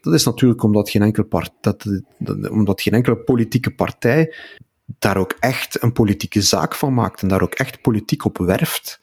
Dat 0.00 0.14
is 0.14 0.24
natuurlijk 0.24 0.62
omdat 0.62 0.90
geen 0.90 1.02
enkele, 1.02 1.26
part, 1.26 1.52
dat, 1.60 2.02
dat, 2.18 2.50
omdat 2.50 2.82
geen 2.82 2.94
enkele 2.94 3.16
politieke 3.16 3.74
partij 3.74 4.34
daar 4.98 5.16
ook 5.16 5.36
echt 5.40 5.82
een 5.82 5.92
politieke 5.92 6.42
zaak 6.42 6.74
van 6.74 6.94
maakt 6.94 7.22
en 7.22 7.28
daar 7.28 7.42
ook 7.42 7.54
echt 7.54 7.80
politiek 7.80 8.24
op 8.24 8.38
werft. 8.38 9.00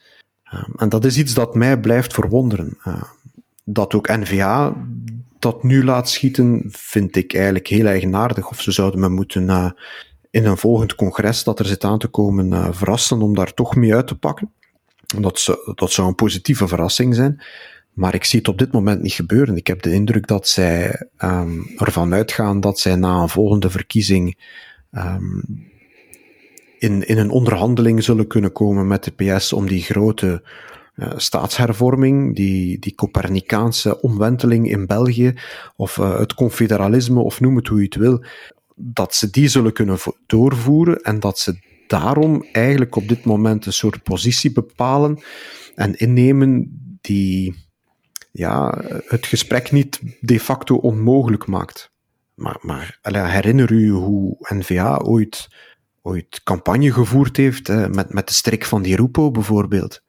Uh, 0.53 0.63
en 0.75 0.89
dat 0.89 1.05
is 1.05 1.17
iets 1.17 1.33
dat 1.33 1.55
mij 1.55 1.79
blijft 1.79 2.13
verwonderen. 2.13 2.77
Uh, 2.87 3.03
dat 3.63 3.93
ook 3.93 4.07
NVA 4.07 4.75
dat 5.39 5.63
nu 5.63 5.83
laat 5.83 6.09
schieten, 6.09 6.63
vind 6.67 7.15
ik 7.15 7.33
eigenlijk 7.33 7.67
heel 7.67 7.85
eigenaardig. 7.85 8.49
Of 8.49 8.61
ze 8.61 8.71
zouden 8.71 8.99
me 8.99 9.09
moeten 9.09 9.43
uh, 9.43 9.69
in 10.29 10.45
een 10.45 10.57
volgend 10.57 10.95
congres 10.95 11.43
dat 11.43 11.59
er 11.59 11.65
zit 11.65 11.83
aan 11.83 11.99
te 11.99 12.07
komen 12.07 12.75
verrassen 12.75 13.21
om 13.21 13.35
daar 13.35 13.53
toch 13.53 13.75
mee 13.75 13.95
uit 13.95 14.07
te 14.07 14.17
pakken. 14.17 14.51
Dat, 15.17 15.57
dat 15.75 15.91
zou 15.91 16.07
een 16.07 16.15
positieve 16.15 16.67
verrassing 16.67 17.15
zijn. 17.15 17.43
Maar 17.93 18.13
ik 18.13 18.23
zie 18.23 18.39
het 18.39 18.47
op 18.47 18.57
dit 18.57 18.71
moment 18.71 19.01
niet 19.01 19.13
gebeuren. 19.13 19.55
Ik 19.55 19.67
heb 19.67 19.81
de 19.81 19.93
indruk 19.93 20.27
dat 20.27 20.47
zij 20.47 21.07
um, 21.17 21.65
ervan 21.77 22.13
uitgaan 22.13 22.59
dat 22.59 22.79
zij 22.79 22.95
na 22.95 23.21
een 23.21 23.29
volgende 23.29 23.69
verkiezing 23.69 24.37
um, 24.91 25.71
in, 26.79 27.07
in 27.07 27.17
een 27.17 27.29
onderhandeling 27.29 28.03
zullen 28.03 28.27
kunnen 28.27 28.51
komen 28.51 28.87
met 28.87 29.03
de 29.03 29.11
PS 29.11 29.53
om 29.53 29.67
die 29.67 29.81
grote 29.81 30.43
uh, 30.95 31.11
staatshervorming, 31.15 32.35
die, 32.35 32.79
die 32.79 32.95
Copernicaanse 32.95 34.01
omwenteling 34.01 34.69
in 34.69 34.85
België, 34.85 35.33
of 35.75 35.97
uh, 35.97 36.19
het 36.19 36.33
confederalisme, 36.33 37.19
of 37.19 37.39
noem 37.39 37.55
het 37.55 37.67
hoe 37.67 37.77
je 37.77 37.83
het 37.83 37.95
wil, 37.95 38.23
dat 38.75 39.15
ze 39.15 39.29
die 39.29 39.47
zullen 39.47 39.73
kunnen 39.73 39.97
doorvoeren 40.25 41.01
en 41.01 41.19
dat 41.19 41.39
ze 41.39 41.59
daarom 41.87 42.45
eigenlijk 42.51 42.95
op 42.95 43.07
dit 43.07 43.23
moment 43.23 43.65
een 43.65 43.73
soort 43.73 44.03
positie 44.03 44.51
bepalen 44.51 45.19
en 45.75 45.95
innemen 45.95 46.79
die 47.01 47.55
ja, 48.31 48.81
het 49.07 49.25
gesprek 49.25 49.71
niet 49.71 49.99
de 50.19 50.39
facto 50.39 50.75
onmogelijk 50.75 51.47
maakt. 51.47 51.91
Maar, 52.35 52.57
maar 52.61 52.99
herinner 53.03 53.71
u 53.71 53.89
hoe 53.89 54.37
N-VA 54.39 54.97
ooit, 54.97 55.49
ooit 56.01 56.41
campagne 56.43 56.91
gevoerd 56.91 57.37
heeft 57.37 57.67
met, 57.67 58.13
met 58.13 58.27
de 58.27 58.33
strik 58.33 58.65
van 58.65 58.81
die 58.81 58.95
Rupo 58.95 59.31
bijvoorbeeld. 59.31 60.02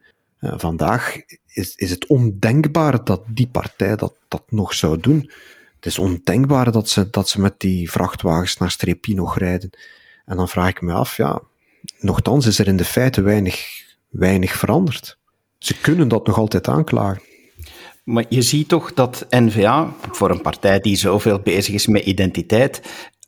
Uh, 0.44 0.52
vandaag 0.56 1.16
is, 1.46 1.74
is 1.74 1.90
het 1.90 2.06
ondenkbaar 2.06 3.04
dat 3.04 3.22
die 3.26 3.46
partij 3.46 3.96
dat, 3.96 4.14
dat 4.28 4.42
nog 4.48 4.74
zou 4.74 5.00
doen. 5.00 5.30
Het 5.76 5.86
is 5.86 5.98
ondenkbaar 5.98 6.72
dat 6.72 6.88
ze, 6.88 7.10
dat 7.10 7.28
ze 7.28 7.40
met 7.40 7.54
die 7.60 7.90
vrachtwagens 7.90 8.56
naar 8.56 8.70
Strepi 8.70 9.14
nog 9.14 9.38
rijden. 9.38 9.70
En 10.24 10.36
dan 10.36 10.48
vraag 10.48 10.68
ik 10.68 10.80
me 10.80 10.92
af, 10.92 11.16
ja, 11.16 11.42
nochtans 11.98 12.46
is 12.46 12.58
er 12.58 12.66
in 12.66 12.76
de 12.76 12.84
feiten 12.84 13.24
weinig, 13.24 13.82
weinig 14.08 14.52
veranderd. 14.52 15.18
Ze 15.58 15.80
kunnen 15.80 16.08
dat 16.08 16.26
nog 16.26 16.38
altijd 16.38 16.68
aanklagen. 16.68 17.22
Maar 18.04 18.24
je 18.28 18.42
ziet 18.42 18.68
toch 18.68 18.94
dat 18.94 19.26
N-VA, 19.30 19.94
voor 20.10 20.30
een 20.30 20.40
partij 20.40 20.80
die 20.80 20.96
zoveel 20.96 21.38
bezig 21.38 21.74
is 21.74 21.86
met 21.86 22.04
identiteit, 22.04 22.82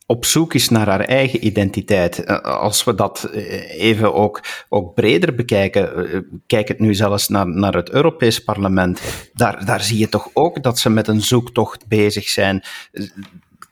op 0.06 0.24
zoek 0.24 0.54
is 0.54 0.68
naar 0.68 0.88
haar 0.88 1.00
eigen 1.00 1.46
identiteit. 1.46 2.24
Eh, 2.24 2.38
als 2.40 2.84
we 2.84 2.94
dat 2.94 3.24
eh, 3.24 3.80
even 3.80 4.14
ook, 4.14 4.40
ook 4.68 4.94
breder 4.94 5.34
bekijken, 5.34 6.12
eh, 6.12 6.20
kijk 6.46 6.68
het 6.68 6.78
nu 6.78 6.94
zelfs 6.94 7.28
naar, 7.28 7.48
naar 7.48 7.74
het 7.74 7.90
Europees 7.90 8.44
Parlement, 8.44 9.00
daar, 9.32 9.64
daar 9.64 9.80
zie 9.80 9.98
je 9.98 10.08
toch 10.08 10.30
ook 10.32 10.62
dat 10.62 10.78
ze 10.78 10.90
met 10.90 11.08
een 11.08 11.22
zoektocht 11.22 11.88
bezig 11.88 12.28
zijn. 12.28 12.62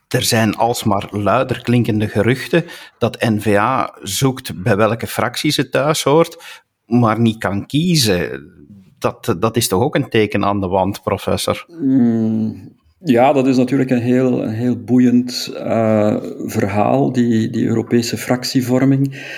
Er 0.07 0.23
zijn 0.23 0.55
alsmaar 0.55 1.07
luider 1.11 1.61
klinkende 1.61 2.07
geruchten 2.07 2.65
dat 2.97 3.21
N-VA 3.21 3.97
zoekt 4.01 4.63
bij 4.63 4.75
welke 4.75 5.07
fractie 5.07 5.51
ze 5.51 5.69
thuis 5.69 6.03
hoort, 6.03 6.63
maar 6.85 7.19
niet 7.19 7.37
kan 7.37 7.65
kiezen 7.65 8.53
dat, 8.99 9.35
dat 9.39 9.57
is 9.57 9.67
toch 9.67 9.81
ook 9.81 9.95
een 9.95 10.09
teken 10.09 10.45
aan 10.45 10.61
de 10.61 10.67
wand, 10.67 11.03
professor? 11.03 11.65
Mm, 11.67 12.74
ja, 13.05 13.33
dat 13.33 13.47
is 13.47 13.57
natuurlijk 13.57 13.89
een 13.89 14.01
heel, 14.01 14.43
een 14.43 14.53
heel 14.53 14.83
boeiend 14.83 15.51
uh, 15.53 16.17
verhaal, 16.45 17.11
die, 17.11 17.49
die 17.49 17.65
Europese 17.65 18.17
fractievorming. 18.17 19.33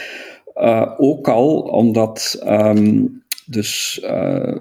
Uh, 0.56 0.94
ook 0.98 1.28
al 1.28 1.60
omdat 1.60 2.44
um, 2.46 3.24
dus 3.46 4.02
uh, 4.04 4.56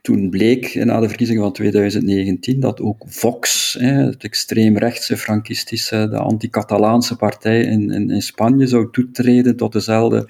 toen 0.00 0.30
bleek 0.30 0.84
na 0.84 1.00
de 1.00 1.08
verkiezingen 1.08 1.42
van 1.42 1.52
2019 1.52 2.60
dat 2.60 2.80
ook 2.80 3.04
Vox, 3.06 3.76
het 3.80 4.24
extreemrechtse, 4.24 5.16
frankistische, 5.16 6.08
de 6.10 6.18
anti-Catalaanse 6.18 7.16
partij 7.16 7.60
in, 7.60 7.90
in, 7.90 8.10
in 8.10 8.22
Spanje, 8.22 8.66
zou 8.66 8.88
toetreden 8.90 9.56
tot 9.56 9.72
dezelfde 9.72 10.28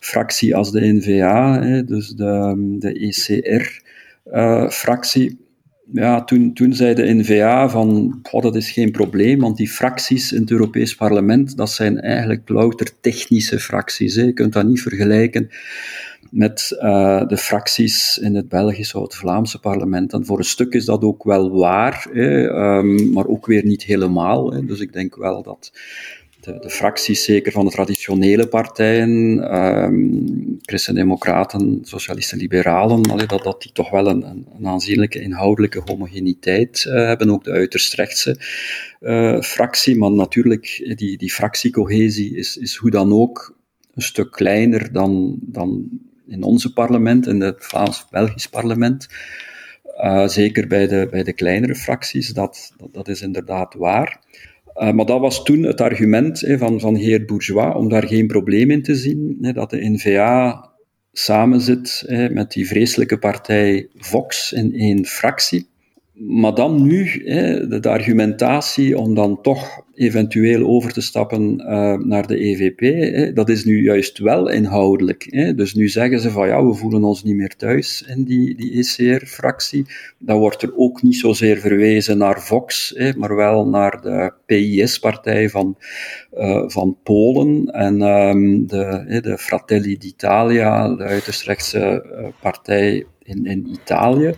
fractie 0.00 0.56
als 0.56 0.72
de 0.72 0.92
NVA, 0.92 1.62
hè, 1.62 1.84
dus 1.84 2.08
de, 2.08 2.76
de 2.78 2.92
ECR-fractie. 4.12 5.43
Eh, 5.94 6.02
ja, 6.02 6.24
toen, 6.24 6.52
toen 6.52 6.74
zei 6.74 6.94
de 6.94 7.14
NVA 7.14 7.68
van, 7.68 8.18
oh, 8.30 8.42
dat 8.42 8.56
is 8.56 8.70
geen 8.70 8.90
probleem, 8.90 9.38
want 9.40 9.56
die 9.56 9.68
fracties 9.68 10.32
in 10.32 10.40
het 10.40 10.50
Europees 10.50 10.94
Parlement, 10.94 11.56
dat 11.56 11.70
zijn 11.70 12.00
eigenlijk 12.00 12.48
louter 12.48 13.00
technische 13.00 13.60
fracties. 13.60 14.14
Hè. 14.14 14.22
Je 14.22 14.32
kunt 14.32 14.52
dat 14.52 14.66
niet 14.66 14.82
vergelijken 14.82 15.50
met 16.30 16.76
uh, 16.80 17.26
de 17.26 17.36
fracties 17.36 18.18
in 18.18 18.34
het 18.34 18.48
Belgische 18.48 18.98
of 18.98 19.02
het 19.02 19.14
Vlaamse 19.14 19.60
parlement. 19.60 20.12
En 20.12 20.24
voor 20.24 20.38
een 20.38 20.44
stuk 20.44 20.72
is 20.72 20.84
dat 20.84 21.02
ook 21.02 21.24
wel 21.24 21.50
waar, 21.50 22.06
hè, 22.12 22.48
um, 22.76 23.12
maar 23.12 23.26
ook 23.26 23.46
weer 23.46 23.64
niet 23.64 23.82
helemaal. 23.82 24.52
Hè. 24.52 24.64
Dus 24.64 24.80
ik 24.80 24.92
denk 24.92 25.16
wel 25.16 25.42
dat 25.42 25.72
de, 26.44 26.70
fracties, 26.70 27.24
zeker 27.24 27.52
van 27.52 27.64
de 27.64 27.70
traditionele 27.70 28.48
partijen, 28.48 29.10
um, 29.56 30.58
Christen-Democraten, 30.62 31.78
Socialisten, 31.82 32.38
Liberalen, 32.38 33.02
dat, 33.02 33.42
dat 33.42 33.62
die 33.62 33.72
toch 33.72 33.90
wel 33.90 34.08
een, 34.08 34.46
een 34.58 34.66
aanzienlijke 34.66 35.20
inhoudelijke 35.20 35.82
homogeniteit 35.84 36.84
uh, 36.88 36.94
hebben. 36.94 37.30
Ook 37.30 37.44
de 37.44 37.50
uiterst 37.50 37.94
rechtse 37.94 38.40
uh, 39.00 39.40
fractie, 39.40 39.96
maar 39.96 40.10
natuurlijk, 40.10 40.94
die, 40.96 41.18
die 41.18 41.32
fractiecohesie 41.32 42.36
is, 42.36 42.56
is 42.56 42.76
hoe 42.76 42.90
dan 42.90 43.12
ook 43.12 43.56
een 43.94 44.02
stuk 44.02 44.30
kleiner 44.30 44.92
dan, 44.92 45.38
dan 45.40 45.88
in 46.26 46.42
onze 46.42 46.72
parlement, 46.72 47.26
in 47.26 47.40
het 47.40 47.56
Vlaams-Belgisch 47.58 48.48
parlement. 48.48 49.08
Uh, 49.96 50.28
zeker 50.28 50.66
bij 50.66 50.86
de, 50.86 51.08
bij 51.10 51.22
de 51.22 51.32
kleinere 51.32 51.74
fracties, 51.74 52.28
dat, 52.28 52.72
dat 52.92 53.08
is 53.08 53.22
inderdaad 53.22 53.74
waar. 53.74 54.20
Uh, 54.76 54.92
maar 54.92 55.06
dat 55.06 55.20
was 55.20 55.44
toen 55.44 55.62
het 55.62 55.80
argument 55.80 56.44
van, 56.56 56.80
van 56.80 56.94
heer 56.94 57.24
Bourgeois, 57.24 57.74
om 57.74 57.88
daar 57.88 58.06
geen 58.06 58.26
probleem 58.26 58.70
in 58.70 58.82
te 58.82 58.94
zien, 58.94 59.36
dat 59.54 59.70
de 59.70 59.90
NVA 59.90 60.70
samenzit 61.12 62.04
hè, 62.06 62.30
met 62.30 62.52
die 62.52 62.66
vreselijke 62.66 63.18
partij 63.18 63.88
Vox 63.94 64.52
in 64.52 64.74
één 64.74 65.04
fractie. 65.04 65.68
Maar 66.14 66.54
dan 66.54 66.86
nu, 66.86 67.22
hè, 67.24 67.68
de, 67.68 67.88
argumentatie 67.88 68.98
om 68.98 69.14
dan 69.14 69.42
toch 69.42 69.82
eventueel 69.94 70.66
over 70.66 70.92
te 70.92 71.00
stappen 71.00 71.60
uh, 71.60 71.94
naar 71.94 72.26
de 72.26 72.38
EVP, 72.38 72.80
hè, 72.80 73.32
dat 73.32 73.48
is 73.48 73.64
nu 73.64 73.82
juist 73.82 74.18
wel 74.18 74.48
inhoudelijk. 74.48 75.26
Hè. 75.28 75.54
Dus 75.54 75.74
nu 75.74 75.88
zeggen 75.88 76.20
ze 76.20 76.30
van 76.30 76.48
ja, 76.48 76.66
we 76.66 76.74
voelen 76.74 77.04
ons 77.04 77.22
niet 77.22 77.36
meer 77.36 77.56
thuis 77.56 78.04
in 78.08 78.24
die, 78.24 78.54
die 78.54 78.72
ECR-fractie. 78.72 79.86
Dan 80.18 80.38
wordt 80.38 80.62
er 80.62 80.76
ook 80.76 81.02
niet 81.02 81.16
zozeer 81.16 81.58
verwezen 81.58 82.18
naar 82.18 82.42
Vox, 82.42 82.94
maar 83.16 83.36
wel 83.36 83.68
naar 83.68 84.00
de 84.00 84.32
PIS-partij 84.46 85.50
van, 85.50 85.76
uh, 86.34 86.62
van 86.66 86.96
Polen 87.02 87.66
en 87.66 88.02
um, 88.02 88.66
de, 88.66 89.20
de 89.22 89.38
Fratelli 89.38 89.96
d'Italia, 89.96 90.94
de 90.94 91.04
uiterst 91.04 91.42
rechtse 91.42 92.04
uh, 92.10 92.26
partij 92.40 93.06
in, 93.22 93.46
in 93.46 93.68
Italië. 93.72 94.34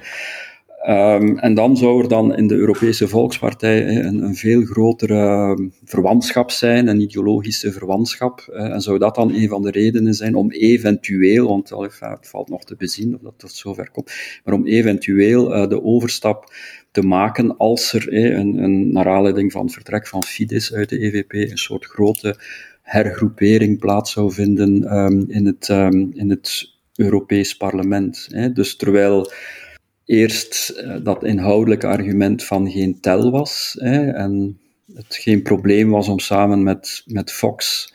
Um, 0.88 1.38
en 1.38 1.54
dan 1.54 1.76
zou 1.76 2.02
er 2.02 2.08
dan 2.08 2.36
in 2.36 2.46
de 2.46 2.54
Europese 2.54 3.08
Volkspartij 3.08 3.88
een, 3.88 4.22
een 4.22 4.34
veel 4.34 4.64
grotere 4.64 5.14
ehm, 5.14 5.68
verwantschap 5.84 6.50
zijn, 6.50 6.86
een 6.86 7.00
ideologische 7.00 7.72
verwantschap. 7.72 8.40
en 8.40 8.80
zou 8.80 8.98
dat 8.98 9.14
dan 9.14 9.34
een 9.34 9.48
van 9.48 9.62
de 9.62 9.70
redenen 9.70 10.14
zijn 10.14 10.34
om 10.34 10.50
eventueel, 10.50 11.48
want 11.48 11.68
het 11.68 12.28
valt 12.28 12.48
nog 12.48 12.64
te 12.64 12.76
bezien 12.76 13.14
of 13.14 13.20
dat 13.20 13.34
tot 13.36 13.52
zover 13.52 13.90
komt, 13.90 14.12
maar 14.44 14.54
om 14.54 14.66
eventueel 14.66 15.56
uh, 15.56 15.68
de 15.68 15.82
overstap 15.82 16.52
te 16.90 17.02
maken 17.02 17.56
als 17.56 17.92
er, 17.92 18.12
een, 18.12 18.56
een, 18.62 18.92
naar 18.92 19.08
aanleiding 19.08 19.52
van 19.52 19.64
het 19.64 19.74
vertrek 19.74 20.06
van 20.06 20.24
Fidesz 20.24 20.72
uit 20.72 20.88
de 20.88 20.98
EVP, 20.98 21.32
een 21.32 21.58
soort 21.58 21.84
grote 21.84 22.36
hergroepering 22.82 23.78
plaats 23.78 24.12
zou 24.12 24.32
vinden 24.32 24.96
um, 24.96 25.24
in 25.28 25.46
het, 25.46 25.68
in 26.14 26.30
het 26.30 26.74
Europees 26.94 27.56
Parlement. 27.56 28.28
Dus 28.54 28.76
terwijl 28.76 29.30
eerst 30.06 30.74
uh, 30.76 30.96
dat 31.02 31.24
inhoudelijke 31.24 31.86
argument 31.86 32.44
van 32.44 32.70
geen 32.70 33.00
tel 33.00 33.30
was 33.30 33.76
hè, 33.78 34.10
en 34.10 34.58
het 34.94 35.16
geen 35.16 35.42
probleem 35.42 35.90
was 35.90 36.08
om 36.08 36.18
samen 36.18 36.62
met, 36.62 37.02
met 37.06 37.32
Fox 37.32 37.88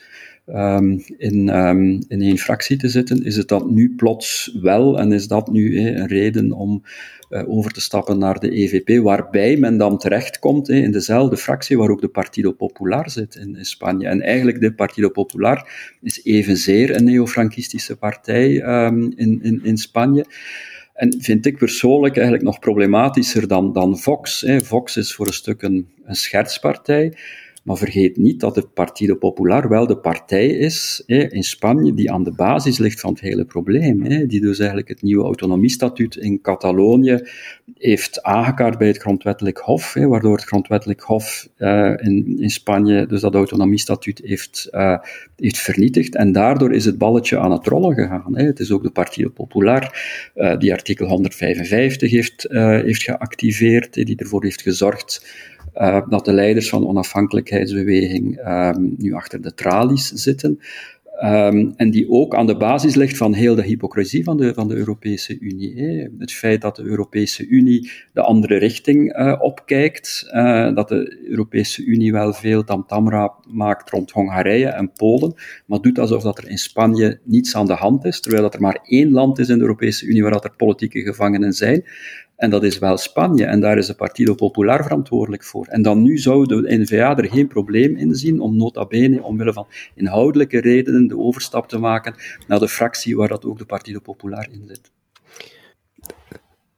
um, 0.48 1.04
in, 1.18 1.58
um, 1.58 2.04
in 2.08 2.22
één 2.22 2.38
fractie 2.38 2.78
te 2.78 2.90
zitten, 2.90 3.24
is 3.24 3.36
het 3.36 3.48
dat 3.48 3.70
nu 3.70 3.96
plots 3.96 4.58
wel 4.62 5.00
en 5.00 5.12
is 5.12 5.28
dat 5.28 5.52
nu 5.52 5.80
een 5.80 6.08
reden 6.08 6.52
om 6.52 6.84
uh, 7.30 7.50
over 7.50 7.72
te 7.72 7.82
stappen 7.82 8.18
naar 8.18 8.40
de 8.40 8.52
EVP, 8.52 9.04
waarbij 9.04 9.58
men 9.58 9.78
dan 9.78 9.98
terechtkomt 9.98 10.68
hè, 10.68 10.76
in 10.76 10.92
dezelfde 10.92 11.38
fractie 11.38 11.78
waar 11.78 11.90
ook 11.90 12.02
de 12.02 12.08
Partido 12.08 12.52
Popular 12.52 13.10
zit 13.10 13.36
in, 13.36 13.58
Spanje. 13.62 14.08
En 14.08 14.22
eigenlijk 14.22 14.60
de 14.60 14.74
Partido 14.74 15.10
Popular 15.10 15.70
is 16.02 16.24
evenzeer 16.24 16.96
een 16.96 17.04
neofrankistische 17.04 17.96
partij 17.96 18.86
um, 18.86 19.14
in, 19.16 19.40
in, 19.44 19.60
in 19.64 19.78
Spanje. 19.78 20.26
En 20.94 21.22
vind 21.22 21.46
ik 21.46 21.58
persoonlijk 21.58 22.16
eigenlijk 22.16 22.46
nog 22.46 22.60
problematischer 22.60 23.48
dan, 23.48 23.74
dan 23.74 23.98
Vox. 23.98 24.42
Hè. 24.42 24.62
Vox 24.62 24.98
is 24.98 25.16
voor 25.16 25.28
een 25.28 25.34
stuk 25.34 25.62
een, 25.62 25.90
een 26.04 26.16
schertspartij. 26.16 27.18
Maar 27.62 27.78
vergeet 27.78 28.18
niet 28.18 28.40
dat 28.40 28.56
de 28.56 28.68
Partido 28.68 29.16
Popular 29.16 29.70
wel 29.70 29.88
de 29.88 29.98
partij 29.98 30.48
is 30.48 31.04
in 31.06 31.44
Spanje 31.44 31.94
die 31.94 32.12
aan 32.12 32.24
de 32.24 32.32
basis 32.32 32.78
ligt 32.78 33.00
van 33.00 33.12
het 33.12 33.22
hele 33.22 33.46
probleem. 33.46 34.28
Die 34.28 34.42
dus 34.42 34.58
eigenlijk 34.60 34.90
het 34.90 35.02
nieuwe 35.02 35.24
autonomiestatuut 35.24 36.16
in 36.16 36.42
Catalonië 36.42 37.20
heeft 37.78 38.24
aangekaart 38.24 38.78
bij 38.78 38.88
het 38.88 38.98
grondwettelijk 38.98 39.58
hof, 39.58 39.94
waardoor 39.94 40.36
het 40.36 40.44
grondwettelijk 40.44 41.02
hof 41.02 41.48
uh, 41.58 41.94
in, 41.98 42.40
in 42.40 42.50
Spanje 42.50 43.06
dus 43.06 43.22
dat 43.22 43.36
autonomiestatuut 43.36 44.22
heeft, 44.24 44.68
uh, 44.72 44.98
heeft 45.36 45.58
vernietigd. 45.58 46.16
En 46.16 46.32
daardoor 46.32 46.74
is 46.74 46.86
het 46.86 46.98
balletje 46.98 47.40
aan 47.40 47.52
het 47.52 47.68
rollen 47.68 47.96
gegaan. 47.96 48.38
Het 48.38 48.60
is 48.60 48.72
ook 48.72 48.84
de 48.84 48.92
Partido 48.92 49.30
Popular 49.30 50.04
uh, 50.36 50.58
die 50.58 50.74
artikel 50.74 51.08
155 51.08 52.12
heeft, 52.12 52.46
heeft 52.50 53.04
geactiveerd, 53.04 53.94
die 53.94 54.16
ervoor 54.16 54.44
heeft 54.44 54.62
gezorgd 54.62 55.26
uh, 55.76 56.02
dat 56.10 56.26
de 56.26 56.34
leiders 56.34 56.70
van 56.70 56.88
onafhankelijkheidsbeweging 56.88 58.48
um, 58.48 58.96
nu 58.98 59.14
achter 59.14 59.42
de 59.42 59.54
tralies 59.54 60.08
zitten. 60.08 60.60
Um, 61.24 61.74
en 61.76 61.92
die 61.92 62.10
ook 62.10 62.36
aan 62.36 62.48
de 62.48 62.58
basis 62.58 62.96
ligt 62.96 63.18
van 63.18 63.34
heel 63.34 63.56
de 63.56 63.64
hypocrisie 63.64 64.24
van 64.24 64.38
de, 64.38 64.54
van 64.54 64.68
de 64.68 64.76
Europese 64.76 65.40
Unie. 65.40 65.76
Hè. 65.76 66.08
Het 66.18 66.32
feit 66.32 66.62
dat 66.62 66.76
de 66.76 66.84
Europese 66.84 67.48
Unie 67.48 67.92
de 68.14 68.22
andere 68.22 68.58
richting 68.58 69.18
uh, 69.18 69.36
opkijkt, 69.40 70.30
uh, 70.34 70.76
dat 70.76 70.90
de 70.90 71.26
Europese 71.30 71.84
Unie 71.86 72.12
wel 72.12 72.34
veel 72.34 72.64
tamtamra 72.64 73.34
maakt 73.48 73.90
rond 73.90 74.12
Hongarije 74.12 74.68
en 74.68 74.92
Polen, 74.92 75.34
maar 75.66 75.80
doet 75.80 76.00
alsof 76.00 76.24
dat 76.24 76.38
er 76.38 76.50
in 76.50 76.58
Spanje 76.58 77.20
niets 77.24 77.56
aan 77.56 77.66
de 77.66 77.74
hand 77.74 78.06
is, 78.06 78.22
terwijl 78.22 78.44
dat 78.44 78.54
er 78.54 78.62
maar 78.62 78.80
één 78.84 79.12
land 79.12 79.40
is 79.40 79.50
in 79.50 79.56
de 79.56 79.62
Europese 79.62 80.06
Unie 80.06 80.22
waar 80.22 80.32
dat 80.32 80.44
er 80.44 80.56
politieke 80.56 81.02
gevangenen 81.02 81.54
zijn. 81.54 81.84
En 82.42 82.50
dat 82.50 82.64
is 82.64 82.80
wel 82.80 82.98
Spanje. 82.98 83.46
En 83.46 83.60
daar 83.60 83.78
is 83.78 83.88
de 83.88 83.94
Partido 83.94 84.34
Popular 84.34 84.84
verantwoordelijk 84.84 85.44
voor. 85.44 85.66
En 85.66 85.82
dan 85.82 86.02
nu 86.02 86.18
zou 86.18 86.46
de 86.46 86.78
N-VA 86.78 87.18
er 87.18 87.30
geen 87.30 87.48
probleem 87.48 87.96
in 87.96 88.16
zien 88.16 88.40
om 88.40 88.58
nota 88.58 88.86
bene, 88.86 89.24
omwille 89.24 89.54
van 89.54 89.68
inhoudelijke 89.96 90.60
redenen, 90.60 91.08
de 91.08 91.18
overstap 91.18 91.68
te 91.70 91.78
maken 91.78 92.16
naar 92.48 92.60
de 92.60 92.68
fractie 92.68 93.16
waar 93.16 93.28
dat 93.28 93.46
ook 93.46 93.58
de 93.58 93.66
Partido 93.66 94.00
Popular 94.00 94.48
in 94.52 94.64
zit. 94.68 94.92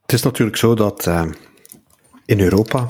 Het 0.02 0.14
is 0.14 0.22
natuurlijk 0.22 0.58
zo 0.58 0.76
dat 0.76 1.06
uh, 1.08 1.26
in 2.26 2.40
Europa 2.40 2.86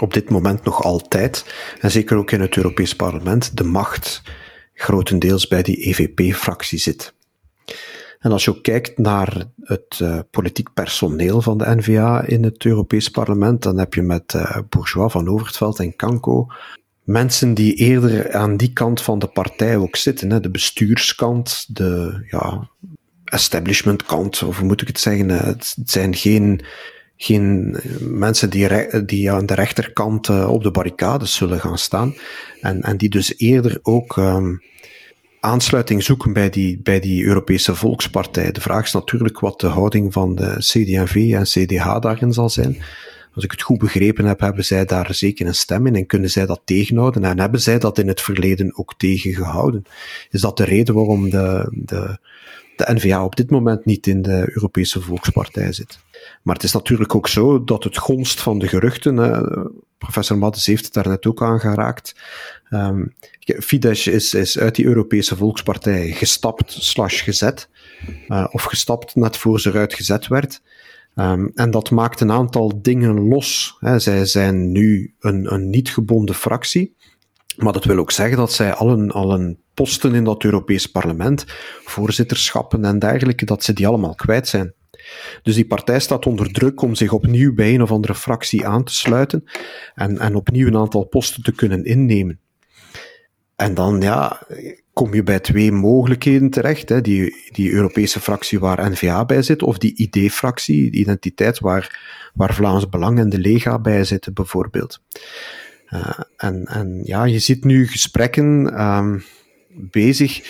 op 0.00 0.14
dit 0.14 0.30
moment 0.30 0.64
nog 0.64 0.82
altijd, 0.82 1.54
en 1.80 1.90
zeker 1.90 2.16
ook 2.16 2.30
in 2.30 2.40
het 2.40 2.56
Europees 2.56 2.96
Parlement, 2.96 3.56
de 3.56 3.64
macht 3.64 4.22
grotendeels 4.74 5.48
bij 5.48 5.62
die 5.62 5.76
EVP-fractie 5.76 6.78
zit. 6.78 7.14
En 8.20 8.32
als 8.32 8.44
je 8.44 8.50
ook 8.50 8.62
kijkt 8.62 8.98
naar 8.98 9.44
het 9.62 9.98
uh, 10.02 10.18
politiek 10.30 10.72
personeel 10.74 11.42
van 11.42 11.58
de 11.58 11.76
NVA 11.76 12.24
in 12.26 12.44
het 12.44 12.64
Europees 12.64 13.08
Parlement, 13.08 13.62
dan 13.62 13.78
heb 13.78 13.94
je 13.94 14.02
met 14.02 14.32
uh, 14.32 14.58
Bourgeois 14.68 15.12
van 15.12 15.28
Overtveld 15.28 15.78
en 15.78 15.96
Kanko 15.96 16.46
mensen 17.10 17.54
die 17.54 17.74
eerder 17.74 18.32
aan 18.32 18.56
die 18.56 18.72
kant 18.72 19.02
van 19.02 19.18
de 19.18 19.26
partij 19.26 19.76
ook 19.76 19.96
zitten, 19.96 20.30
hè, 20.30 20.40
de 20.40 20.50
bestuurskant, 20.50 21.76
de 21.76 22.22
ja, 22.30 22.68
establishment 23.24 24.04
kant, 24.04 24.42
of 24.42 24.58
hoe 24.58 24.66
moet 24.66 24.80
ik 24.80 24.86
het 24.86 25.00
zeggen? 25.00 25.28
Het 25.28 25.76
zijn 25.84 26.14
geen, 26.14 26.60
geen 27.16 27.76
mensen 28.00 28.50
die, 28.50 29.04
die 29.04 29.32
aan 29.32 29.46
de 29.46 29.54
rechterkant 29.54 30.28
uh, 30.28 30.50
op 30.50 30.62
de 30.62 30.70
barricades 30.70 31.34
zullen 31.34 31.60
gaan 31.60 31.78
staan. 31.78 32.14
En, 32.60 32.82
en 32.82 32.96
die 32.96 33.08
dus 33.08 33.38
eerder 33.38 33.78
ook 33.82 34.16
um, 34.16 34.62
aansluiting 35.40 36.02
zoeken 36.02 36.32
bij 36.32 36.50
die, 36.50 36.80
bij 36.82 37.00
die 37.00 37.24
Europese 37.24 37.74
Volkspartij. 37.74 38.52
De 38.52 38.60
vraag 38.60 38.84
is 38.84 38.92
natuurlijk 38.92 39.40
wat 39.40 39.60
de 39.60 39.66
houding 39.66 40.12
van 40.12 40.34
de 40.34 40.54
CD&V 40.58 41.32
en 41.34 41.42
CDH 41.42 42.00
daarin 42.00 42.32
zal 42.32 42.50
zijn. 42.50 42.82
Als 43.34 43.44
ik 43.44 43.50
het 43.50 43.62
goed 43.62 43.78
begrepen 43.78 44.24
heb, 44.24 44.40
hebben 44.40 44.64
zij 44.64 44.84
daar 44.84 45.14
zeker 45.14 45.46
een 45.46 45.54
stem 45.54 45.86
in 45.86 45.96
en 45.96 46.06
kunnen 46.06 46.30
zij 46.30 46.46
dat 46.46 46.60
tegenhouden. 46.64 47.24
En 47.24 47.38
hebben 47.38 47.60
zij 47.60 47.78
dat 47.78 47.98
in 47.98 48.08
het 48.08 48.20
verleden 48.20 48.78
ook 48.78 48.94
tegengehouden? 48.96 49.84
Is 50.30 50.40
dat 50.40 50.56
de 50.56 50.64
reden 50.64 50.94
waarom 50.94 51.30
de, 51.30 51.68
de, 51.70 52.18
de 52.76 52.92
NVA 52.94 53.24
op 53.24 53.36
dit 53.36 53.50
moment 53.50 53.84
niet 53.84 54.06
in 54.06 54.22
de 54.22 54.50
Europese 54.54 55.00
Volkspartij 55.00 55.72
zit? 55.72 55.98
Maar 56.42 56.54
het 56.54 56.64
is 56.64 56.72
natuurlijk 56.72 57.14
ook 57.14 57.28
zo 57.28 57.64
dat 57.64 57.84
het 57.84 57.98
gonst 57.98 58.40
van 58.40 58.58
de 58.58 58.68
geruchten, 58.68 59.16
uh, 59.16 59.64
professor 59.98 60.38
Maddes 60.38 60.66
heeft 60.66 60.84
het 60.84 60.94
daar 60.94 61.08
net 61.08 61.26
ook 61.26 61.42
aangeraakt, 61.42 62.14
um, 62.70 63.14
Fidesz 63.44 64.06
is, 64.06 64.34
is 64.34 64.58
uit 64.58 64.74
die 64.74 64.84
Europese 64.84 65.36
Volkspartij 65.36 66.10
gestapt 66.10 66.72
slash 66.72 67.22
gezet, 67.22 67.68
uh, 68.28 68.46
of 68.50 68.62
gestapt 68.62 69.14
net 69.14 69.36
voor 69.36 69.60
ze 69.60 69.68
eruit 69.68 69.94
gezet 69.94 70.26
werd. 70.26 70.62
Um, 71.16 71.50
en 71.54 71.70
dat 71.70 71.90
maakt 71.90 72.20
een 72.20 72.32
aantal 72.32 72.82
dingen 72.82 73.28
los. 73.28 73.76
Hè. 73.78 73.98
Zij 73.98 74.26
zijn 74.26 74.72
nu 74.72 75.14
een, 75.20 75.52
een 75.52 75.70
niet 75.70 75.90
gebonden 75.90 76.34
fractie. 76.34 76.94
Maar 77.56 77.72
dat 77.72 77.84
wil 77.84 77.98
ook 77.98 78.10
zeggen 78.10 78.36
dat 78.36 78.52
zij 78.52 78.74
al 78.74 78.90
een, 78.90 79.10
al 79.10 79.56
posten 79.74 80.14
in 80.14 80.24
dat 80.24 80.44
Europees 80.44 80.86
parlement, 80.86 81.44
voorzitterschappen 81.84 82.84
en 82.84 82.98
dergelijke, 82.98 83.44
dat 83.44 83.64
ze 83.64 83.72
die 83.72 83.86
allemaal 83.86 84.14
kwijt 84.14 84.48
zijn. 84.48 84.74
Dus 85.42 85.54
die 85.54 85.66
partij 85.66 86.00
staat 86.00 86.26
onder 86.26 86.52
druk 86.52 86.82
om 86.82 86.94
zich 86.94 87.12
opnieuw 87.12 87.54
bij 87.54 87.74
een 87.74 87.82
of 87.82 87.90
andere 87.90 88.14
fractie 88.14 88.66
aan 88.66 88.84
te 88.84 88.94
sluiten 88.94 89.44
en, 89.94 90.18
en 90.18 90.34
opnieuw 90.34 90.66
een 90.66 90.76
aantal 90.76 91.04
posten 91.04 91.42
te 91.42 91.52
kunnen 91.52 91.84
innemen. 91.84 92.40
En 93.56 93.74
dan 93.74 94.00
ja, 94.00 94.42
kom 94.92 95.14
je 95.14 95.22
bij 95.22 95.40
twee 95.40 95.72
mogelijkheden 95.72 96.50
terecht. 96.50 96.88
Hè. 96.88 97.00
Die, 97.00 97.34
die 97.52 97.72
Europese 97.72 98.20
fractie 98.20 98.58
waar 98.58 98.90
NVA 98.90 99.24
bij 99.24 99.42
zit, 99.42 99.62
of 99.62 99.78
die 99.78 99.94
ID-fractie, 99.96 100.90
identiteit 100.90 101.58
waar, 101.58 102.00
waar 102.34 102.54
Vlaams 102.54 102.88
Belang 102.88 103.18
en 103.18 103.28
de 103.28 103.38
Lega 103.38 103.78
bij 103.78 104.04
zitten, 104.04 104.34
bijvoorbeeld. 104.34 105.00
Uh, 105.90 106.18
en, 106.36 106.64
en 106.64 107.00
ja, 107.04 107.24
je 107.24 107.38
ziet 107.38 107.64
nu 107.64 107.86
gesprekken 107.86 108.82
um, 108.82 109.22
bezig 109.68 110.42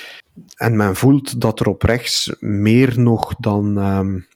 en 0.55 0.77
men 0.77 0.97
voelt 0.97 1.41
dat 1.41 1.61
er 1.61 1.67
op 1.67 1.83
rechts 1.83 2.37
meer 2.41 3.01
nog 3.01 3.35
dan, 3.39 3.77
um, 3.77 4.27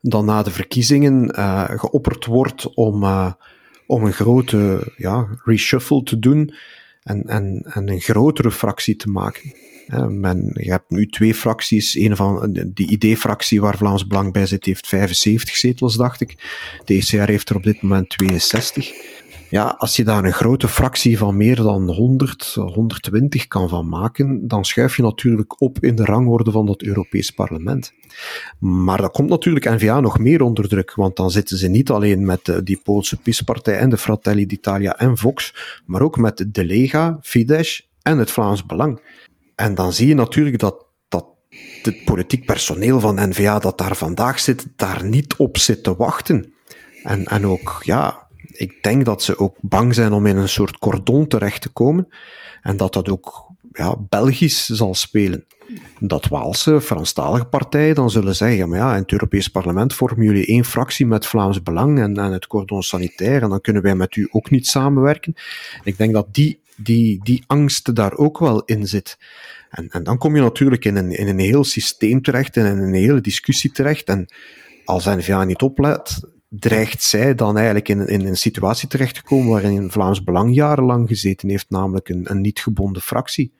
dan 0.00 0.24
na 0.24 0.42
de 0.42 0.50
verkiezingen 0.50 1.34
uh, 1.38 1.70
geopperd 1.70 2.24
wordt 2.24 2.74
om, 2.74 3.02
uh, 3.02 3.32
om 3.86 4.04
een 4.04 4.12
grote 4.12 4.92
ja, 4.96 5.28
reshuffle 5.44 6.02
te 6.02 6.18
doen 6.18 6.54
en, 7.08 7.22
en, 7.26 7.62
en 7.64 7.88
een 7.88 8.00
grotere 8.00 8.50
fractie 8.50 8.96
te 8.96 9.08
maken. 9.08 9.52
Je 10.54 10.70
hebt 10.70 10.90
nu 10.90 11.06
twee 11.06 11.34
fracties. 11.34 11.94
Een 11.94 12.16
van 12.16 12.56
die 12.66 12.98
ID-fractie 12.98 13.60
waar 13.60 13.76
Vlaams 13.76 14.06
Belang 14.06 14.32
bij 14.32 14.46
zit, 14.46 14.64
heeft 14.64 14.86
75 14.86 15.56
zetels, 15.56 15.96
dacht 15.96 16.20
ik. 16.20 16.36
De 16.84 16.94
ECR 16.94 17.30
heeft 17.30 17.48
er 17.48 17.56
op 17.56 17.62
dit 17.62 17.82
moment 17.82 18.08
62. 18.08 18.92
Ja, 19.50 19.74
als 19.78 19.96
je 19.96 20.04
daar 20.04 20.24
een 20.24 20.32
grote 20.32 20.68
fractie 20.68 21.18
van 21.18 21.36
meer 21.36 21.56
dan 21.56 21.90
100, 21.90 22.54
120 22.54 23.46
kan 23.46 23.68
van 23.68 23.88
maken, 23.88 24.48
dan 24.48 24.64
schuif 24.64 24.96
je 24.96 25.02
natuurlijk 25.02 25.60
op 25.60 25.78
in 25.80 25.94
de 25.94 26.04
rangorde 26.04 26.50
van 26.50 26.66
dat 26.66 26.82
Europees 26.82 27.30
Parlement. 27.30 27.92
Maar 28.58 29.00
dan 29.00 29.10
komt 29.10 29.28
natuurlijk 29.28 29.64
N-VA 29.64 30.00
nog 30.00 30.18
meer 30.18 30.42
onder 30.42 30.68
druk, 30.68 30.94
want 30.94 31.16
dan 31.16 31.30
zitten 31.30 31.58
ze 31.58 31.68
niet 31.68 31.90
alleen 31.90 32.24
met 32.24 32.60
die 32.64 32.80
Poolse 32.84 33.16
PiS-partij 33.16 33.78
en 33.78 33.90
de 33.90 33.98
Fratelli 33.98 34.46
d'Italia 34.46 34.98
en 34.98 35.16
Vox, 35.16 35.54
maar 35.86 36.02
ook 36.02 36.16
met 36.16 36.46
de 36.48 36.64
Lega, 36.64 37.18
Fidesz 37.22 37.80
en 38.02 38.18
het 38.18 38.30
Vlaams 38.30 38.66
Belang. 38.66 39.00
En 39.54 39.74
dan 39.74 39.92
zie 39.92 40.08
je 40.08 40.14
natuurlijk 40.14 40.58
dat, 40.58 40.86
dat 41.08 41.26
het 41.82 42.04
politiek 42.04 42.46
personeel 42.46 43.00
van 43.00 43.28
N-VA 43.28 43.58
dat 43.58 43.78
daar 43.78 43.96
vandaag 43.96 44.40
zit, 44.40 44.66
daar 44.76 45.04
niet 45.04 45.36
op 45.36 45.58
zit 45.58 45.82
te 45.82 45.96
wachten. 45.96 46.52
En, 47.02 47.24
en 47.24 47.46
ook, 47.46 47.80
ja, 47.84 48.27
ik 48.58 48.82
denk 48.82 49.04
dat 49.04 49.22
ze 49.22 49.38
ook 49.38 49.56
bang 49.60 49.94
zijn 49.94 50.12
om 50.12 50.26
in 50.26 50.36
een 50.36 50.48
soort 50.48 50.78
cordon 50.78 51.26
terecht 51.26 51.62
te 51.62 51.68
komen. 51.68 52.08
En 52.62 52.76
dat 52.76 52.92
dat 52.92 53.08
ook 53.08 53.46
ja, 53.72 53.96
Belgisch 54.08 54.66
zal 54.66 54.94
spelen. 54.94 55.44
Dat 55.98 56.28
Waalse, 56.28 56.80
Franstalige 56.80 57.44
partijen 57.44 57.94
dan 57.94 58.10
zullen 58.10 58.34
zeggen, 58.34 58.68
maar 58.68 58.78
ja, 58.78 58.94
in 58.94 59.02
het 59.02 59.12
Europees 59.12 59.48
parlement 59.48 59.94
vormen 59.94 60.24
jullie 60.24 60.46
één 60.46 60.64
fractie 60.64 61.06
met 61.06 61.26
Vlaams 61.26 61.62
Belang 61.62 61.98
en, 62.00 62.16
en 62.16 62.32
het 62.32 62.46
cordon 62.46 62.82
sanitair, 62.82 63.42
en 63.42 63.48
dan 63.48 63.60
kunnen 63.60 63.82
wij 63.82 63.94
met 63.94 64.16
u 64.16 64.28
ook 64.30 64.50
niet 64.50 64.66
samenwerken. 64.66 65.34
Ik 65.84 65.98
denk 65.98 66.12
dat 66.12 66.34
die 66.34 66.60
die, 66.80 67.20
die 67.22 67.44
angst 67.46 67.94
daar 67.94 68.16
ook 68.16 68.38
wel 68.38 68.62
in 68.64 68.86
zit. 68.86 69.18
En, 69.70 69.88
en 69.88 70.02
dan 70.02 70.18
kom 70.18 70.36
je 70.36 70.42
natuurlijk 70.42 70.84
in 70.84 70.96
een, 70.96 71.10
in 71.10 71.28
een 71.28 71.38
heel 71.38 71.64
systeem 71.64 72.22
terecht, 72.22 72.56
in 72.56 72.64
een 72.64 72.94
hele 72.94 73.20
discussie 73.20 73.72
terecht. 73.72 74.08
En 74.08 74.26
als 74.84 75.04
NVA 75.04 75.44
niet 75.44 75.62
oplet, 75.62 76.20
dreigt 76.48 77.02
zij 77.02 77.34
dan 77.34 77.56
eigenlijk 77.56 77.88
in, 77.88 78.06
in 78.06 78.26
een 78.26 78.36
situatie 78.36 78.88
terecht 78.88 79.14
te 79.14 79.22
komen 79.22 79.50
waarin 79.50 79.90
Vlaams 79.90 80.24
Belang 80.24 80.54
jarenlang 80.54 81.08
gezeten 81.08 81.48
heeft, 81.48 81.70
namelijk 81.70 82.08
een, 82.08 82.30
een 82.30 82.40
niet 82.40 82.60
gebonden 82.60 83.02
fractie. 83.02 83.52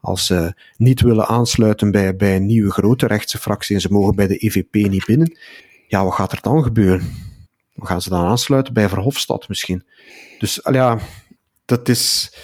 Als 0.00 0.26
ze 0.26 0.54
niet 0.76 1.00
willen 1.00 1.26
aansluiten 1.26 1.90
bij, 1.90 2.16
bij 2.16 2.36
een 2.36 2.46
nieuwe 2.46 2.70
grote 2.70 3.06
rechtse 3.06 3.38
fractie 3.38 3.74
en 3.74 3.80
ze 3.80 3.92
mogen 3.92 4.14
bij 4.14 4.26
de 4.26 4.36
EVP 4.36 4.74
niet 4.74 5.04
binnen, 5.04 5.38
ja, 5.88 6.04
wat 6.04 6.14
gaat 6.14 6.32
er 6.32 6.40
dan 6.42 6.62
gebeuren? 6.62 7.12
Gaan 7.76 8.02
ze 8.02 8.08
dan 8.08 8.24
aansluiten 8.24 8.74
bij 8.74 8.88
Verhofstadt 8.88 9.48
misschien? 9.48 9.84
Dus 10.38 10.60
ja, 10.70 10.98
dat 11.64 11.88
is, 11.88 12.34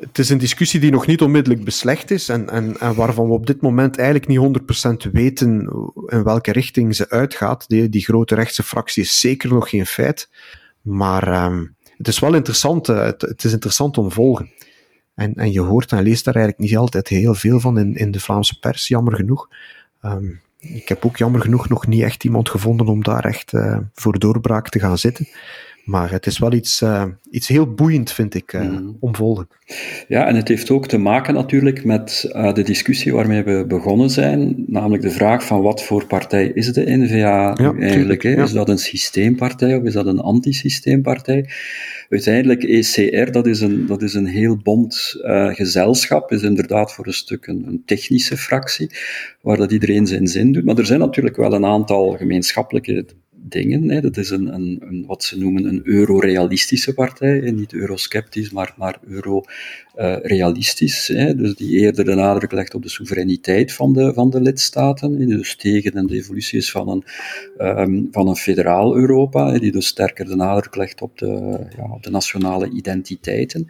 het 0.00 0.18
is 0.18 0.28
een 0.28 0.38
discussie 0.38 0.80
die 0.80 0.90
nog 0.90 1.06
niet 1.06 1.22
onmiddellijk 1.22 1.64
beslecht 1.64 2.10
is 2.10 2.28
en, 2.28 2.50
en, 2.50 2.80
en 2.80 2.94
waarvan 2.94 3.26
we 3.26 3.32
op 3.32 3.46
dit 3.46 3.60
moment 3.60 3.98
eigenlijk 3.98 4.28
niet 4.28 5.08
100% 5.08 5.10
weten 5.12 5.70
in 6.06 6.22
welke 6.22 6.52
richting 6.52 6.96
ze 6.96 7.10
uitgaat. 7.10 7.68
Die, 7.68 7.88
die 7.88 8.04
grote 8.04 8.34
rechtse 8.34 8.62
fractie 8.62 9.02
is 9.02 9.20
zeker 9.20 9.48
nog 9.48 9.68
geen 9.68 9.86
feit, 9.86 10.30
maar 10.80 11.44
um, 11.44 11.76
het 11.96 12.08
is 12.08 12.18
wel 12.18 12.34
interessant, 12.34 12.88
uh, 12.88 13.04
het, 13.04 13.22
het, 13.22 13.44
is 13.44 13.52
interessant 13.52 13.98
om 13.98 14.08
te 14.08 14.14
volgen. 14.14 14.50
En, 15.14 15.34
en 15.34 15.52
je 15.52 15.60
hoort 15.60 15.92
en 15.92 16.02
leest 16.02 16.24
daar 16.24 16.34
eigenlijk 16.34 16.68
niet 16.68 16.78
altijd 16.78 17.08
heel 17.08 17.34
veel 17.34 17.60
van 17.60 17.78
in, 17.78 17.94
in 17.94 18.10
de 18.10 18.20
Vlaamse 18.20 18.58
pers, 18.58 18.88
jammer 18.88 19.14
genoeg. 19.14 19.48
Um, 20.02 20.40
ik 20.58 20.88
heb 20.88 21.04
ook 21.04 21.16
jammer 21.16 21.40
genoeg 21.40 21.68
nog 21.68 21.86
niet 21.86 22.02
echt 22.02 22.24
iemand 22.24 22.48
gevonden 22.48 22.86
om 22.86 23.02
daar 23.02 23.24
echt 23.24 23.52
uh, 23.52 23.78
voor 23.94 24.18
doorbraak 24.18 24.68
te 24.68 24.78
gaan 24.78 24.98
zitten. 24.98 25.28
Maar 25.86 26.10
het 26.10 26.26
is 26.26 26.38
wel 26.38 26.52
iets, 26.52 26.82
uh, 26.82 27.04
iets 27.30 27.48
heel 27.48 27.74
boeiend, 27.74 28.12
vind 28.12 28.34
ik, 28.34 28.52
uh, 28.52 28.60
mm. 28.60 28.96
om 29.00 29.14
volgen. 29.14 29.48
Ja, 30.08 30.26
en 30.26 30.36
het 30.36 30.48
heeft 30.48 30.70
ook 30.70 30.86
te 30.86 30.98
maken 30.98 31.34
natuurlijk 31.34 31.84
met 31.84 32.30
uh, 32.32 32.52
de 32.52 32.62
discussie 32.62 33.12
waarmee 33.12 33.42
we 33.42 33.64
begonnen 33.68 34.10
zijn, 34.10 34.64
namelijk 34.66 35.02
de 35.02 35.10
vraag 35.10 35.44
van 35.44 35.62
wat 35.62 35.82
voor 35.82 36.06
partij 36.06 36.46
is 36.46 36.72
de 36.72 36.96
N-VA 36.96 37.16
ja, 37.58 37.74
eigenlijk? 37.78 38.22
Ja. 38.22 38.42
Is 38.42 38.52
dat 38.52 38.68
een 38.68 38.78
systeempartij 38.78 39.76
of 39.76 39.82
is 39.82 39.92
dat 39.92 40.06
een 40.06 40.20
antisysteempartij? 40.20 41.48
Uiteindelijk, 42.08 42.62
ECR, 42.62 43.30
dat 43.30 43.46
is 43.46 43.60
een, 43.60 43.86
dat 43.86 44.02
is 44.02 44.14
een 44.14 44.26
heel 44.26 44.56
bond 44.56 45.14
gezelschap, 45.48 46.32
is 46.32 46.42
inderdaad 46.42 46.92
voor 46.92 47.06
een 47.06 47.12
stuk 47.12 47.46
een, 47.46 47.64
een 47.66 47.82
technische 47.84 48.36
fractie, 48.36 48.90
waar 49.40 49.56
dat 49.56 49.72
iedereen 49.72 50.06
zijn 50.06 50.26
zin 50.26 50.52
doet. 50.52 50.64
Maar 50.64 50.78
er 50.78 50.86
zijn 50.86 51.00
natuurlijk 51.00 51.36
wel 51.36 51.52
een 51.52 51.64
aantal 51.64 52.10
gemeenschappelijke 52.10 53.06
dingen. 53.48 54.02
Dat 54.02 54.16
is 54.16 54.30
een, 54.30 54.54
een, 54.54 54.78
een, 54.80 55.04
wat 55.06 55.24
ze 55.24 55.38
noemen 55.38 55.64
een 55.64 55.80
euro-realistische 55.84 56.94
partij. 56.94 57.38
Hè. 57.38 57.50
Niet 57.50 57.72
eurosceptisch, 57.72 58.50
maar, 58.50 58.74
maar 58.76 58.98
euro-realistisch. 59.06 61.06
Dus 61.36 61.54
die 61.54 61.78
eerder 61.78 62.04
de 62.04 62.14
nadruk 62.14 62.52
legt 62.52 62.74
op 62.74 62.82
de 62.82 62.88
soevereiniteit 62.88 63.72
van 63.72 63.92
de, 63.92 64.12
van 64.12 64.30
de 64.30 64.40
lidstaten. 64.40 65.28
Dus 65.28 65.56
tegen 65.56 66.06
de 66.06 66.14
evolutie 66.14 66.58
is 66.58 66.70
van 66.70 66.88
een, 66.88 67.04
um, 67.78 68.08
van 68.10 68.28
een 68.28 68.36
federaal 68.36 68.96
Europa. 68.96 69.52
Hè, 69.52 69.58
die 69.58 69.72
dus 69.72 69.86
sterker 69.86 70.24
de 70.24 70.36
nadruk 70.36 70.76
legt 70.76 71.02
op 71.02 71.18
de, 71.18 71.58
ja, 71.76 71.92
op 71.92 72.02
de 72.02 72.10
nationale 72.10 72.70
identiteiten. 72.70 73.68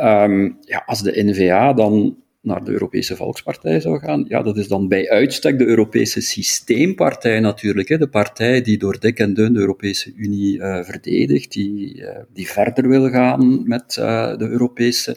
Um, 0.00 0.58
ja, 0.60 0.82
als 0.86 1.02
de 1.02 1.24
NVA 1.24 1.72
dan 1.72 2.16
naar 2.46 2.64
de 2.64 2.70
Europese 2.70 3.16
Volkspartij 3.16 3.80
zou 3.80 3.98
gaan, 3.98 4.24
ja, 4.28 4.42
dat 4.42 4.56
is 4.56 4.68
dan 4.68 4.88
bij 4.88 5.10
uitstek 5.10 5.58
de 5.58 5.66
Europese 5.66 6.20
Systeempartij 6.20 7.40
natuurlijk, 7.40 7.88
hè, 7.88 7.98
de 7.98 8.08
partij 8.08 8.62
die 8.62 8.78
door 8.78 9.00
dik 9.00 9.18
en 9.18 9.34
dun 9.34 9.52
de 9.52 9.58
Europese 9.60 10.12
Unie 10.16 10.58
uh, 10.58 10.82
verdedigt, 10.82 11.52
die, 11.52 11.94
uh, 11.94 12.08
die 12.32 12.48
verder 12.48 12.88
wil 12.88 13.08
gaan 13.08 13.68
met 13.68 13.96
uh, 14.00 14.36
de 14.36 14.48
Europese 14.48 15.16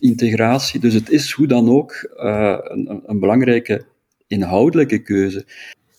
integratie. 0.00 0.80
Dus 0.80 0.94
het 0.94 1.10
is 1.10 1.30
hoe 1.30 1.46
dan 1.46 1.68
ook 1.68 2.10
een, 2.14 3.02
een, 3.06 3.20
belangrijke 3.20 3.84
inhoudelijke 4.26 4.98
keuze. 4.98 5.44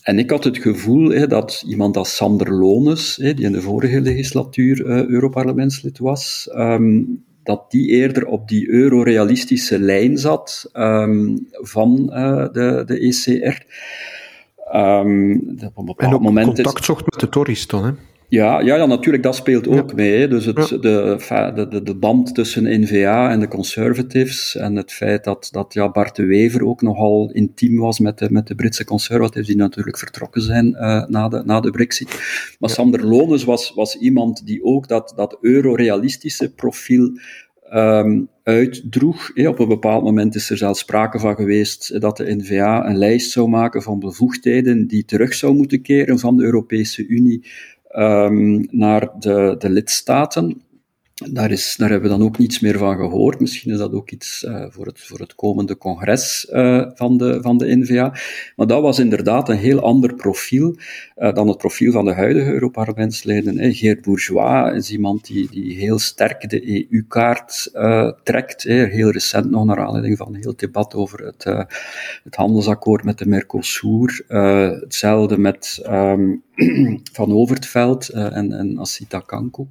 En 0.02 0.20
ik 0.20 0.30
had 0.30 0.44
het 0.44 0.58
gevoel 0.58 1.10
hè, 1.10 1.28
dat 1.28 1.64
iemand 1.68 1.98
als 1.98 2.16
Sander 2.16 2.54
Lones, 2.54 3.16
hè, 3.16 3.34
die 3.34 3.46
in 3.46 3.52
de 3.52 3.62
vorige 3.62 4.02
legislatuur 4.02 4.86
Europarlementslid 5.10 5.98
was, 5.98 6.50
um, 6.56 7.24
dat 7.46 7.72
die 7.72 7.88
eerder 7.88 8.26
op 8.26 8.48
die 8.48 8.70
eurorealistische 8.70 9.80
lijn 9.80 10.18
zat 10.18 10.70
um, 10.74 11.48
van 11.52 12.10
uh, 12.14 12.48
de, 12.52 12.84
de 12.86 13.00
ECR. 13.00 13.64
Um, 14.78 15.58
op 15.74 16.00
een 16.02 16.08
en 16.08 16.14
ook 16.14 16.22
moment 16.22 16.46
contact 16.46 16.80
is... 16.80 16.86
zocht 16.86 17.06
met 17.12 17.20
de 17.20 17.30
Tories 17.30 17.68
dan, 17.68 17.86
hè? 17.86 17.92
Ja, 18.28 18.60
ja, 18.60 18.76
ja, 18.76 18.86
natuurlijk, 18.86 19.24
dat 19.24 19.36
speelt 19.36 19.68
ook 19.68 19.90
ja. 19.90 19.96
mee. 19.96 20.20
Hè. 20.20 20.28
Dus 20.28 20.46
het, 20.46 20.70
ja. 20.70 21.52
de, 21.52 21.68
de, 21.68 21.84
de 21.84 21.96
band 21.96 22.36
tussen 22.36 22.82
N-VA 22.82 23.32
en 23.32 23.40
de 23.40 23.48
Conservatives 23.48 24.56
en 24.56 24.76
het 24.76 24.92
feit 24.92 25.24
dat, 25.24 25.50
dat 25.52 25.74
ja, 25.74 25.92
Bart 25.92 26.16
de 26.16 26.26
Wever 26.26 26.66
ook 26.66 26.82
nogal 26.82 27.32
intiem 27.34 27.78
was 27.78 28.00
met 28.00 28.18
de, 28.18 28.32
met 28.32 28.48
de 28.48 28.56
Britse 28.56 28.86
Conservatives, 28.86 29.48
die 29.48 29.56
natuurlijk 29.56 29.98
vertrokken 29.98 30.42
zijn 30.42 30.68
uh, 30.68 31.06
na, 31.08 31.28
de, 31.28 31.42
na 31.46 31.60
de 31.60 31.72
brexit. 31.72 32.08
Maar 32.60 32.70
ja. 32.70 32.76
Sander 32.76 33.06
Lones 33.06 33.44
was, 33.44 33.74
was 33.74 33.98
iemand 33.98 34.46
die 34.46 34.64
ook 34.64 34.88
dat, 34.88 35.14
dat 35.16 35.38
euro-realistische 35.42 36.54
profiel 36.54 37.12
um, 37.74 38.30
uitdroeg. 38.44 39.32
Op 39.36 39.60
een 39.60 39.68
bepaald 39.68 40.04
moment 40.04 40.36
is 40.36 40.50
er 40.50 40.58
zelfs 40.58 40.80
sprake 40.80 41.20
van 41.20 41.36
geweest 41.36 42.02
dat 42.02 42.18
de 42.18 42.36
NVA 42.36 42.88
een 42.88 42.98
lijst 42.98 43.32
zou 43.32 43.50
maken 43.50 43.82
van 43.82 44.00
bevoegdheden 44.00 44.88
die 44.88 45.06
terug 45.06 45.34
zou 45.34 45.56
moeten 45.56 45.82
keren 45.82 46.20
van 46.20 46.38
de 46.38 46.44
Europese 46.44 47.08
Unie 47.08 47.46
um, 47.98 48.68
naar 48.72 49.10
de, 49.20 49.56
de 49.58 49.70
lidstaten. 49.70 50.62
Daar, 51.24 51.52
is, 51.52 51.76
hebben 51.78 52.02
we 52.02 52.08
dan 52.08 52.24
ook 52.24 52.38
niets 52.38 52.60
meer 52.60 52.78
van 52.78 52.96
gehoord. 52.96 53.40
Misschien 53.40 53.72
is 53.72 53.78
dat 53.78 53.94
ook 53.94 54.12
iets 54.12 54.44
uh, 54.44 54.66
voor, 54.70 54.86
het, 54.86 55.02
voor 55.02 55.20
het 55.20 55.36
komende 55.36 55.78
congres 55.78 56.48
uh, 56.52 56.86
van, 56.94 57.18
de, 57.18 57.42
van 57.42 57.58
de 57.58 57.76
NVA. 57.76 58.14
Maar 58.56 58.68
dat 58.68 58.82
was 58.82 59.00
inderdaad 59.00 59.50
een 59.50 59.58
heel 59.58 59.80
ander 59.80 60.16
profiel 60.16 60.76
uh, 61.18 61.34
dan 61.34 61.48
het 61.48 61.58
profiel 61.58 61.92
van 61.92 62.06
de 62.06 62.14
huidige 62.14 62.52
Europarlementsleden. 62.52 63.60
Hè. 63.60 63.74
Geert 63.74 64.02
Bourgeois 64.02 64.76
is 64.76 64.92
iemand 64.92 65.26
die, 65.26 65.50
die 65.50 65.78
heel 65.78 66.00
sterk 66.00 66.50
de 66.50 66.90
EU-kaart 66.92 67.70
trekt. 68.24 68.64
Heel 68.64 69.12
recent 69.12 69.50
nog 69.50 69.66
naar 69.66 69.86
aanleiding 69.86 70.18
van 70.18 70.28
een 70.28 70.42
heel 70.42 70.56
debat 70.56 70.94
over 70.94 71.26
het, 71.26 71.44
het 72.24 72.36
handelsakkoord 72.36 73.04
met 73.04 73.18
de 73.18 73.28
Mercosur. 73.28 74.24
hetzelfde 74.28 75.38
met 75.38 75.82
um, 75.90 76.44
Van 77.14 77.34
Overtveld 77.34 78.10
en, 78.10 78.52
en 78.52 78.80
Asita 78.80 79.20
Kanko. 79.20 79.68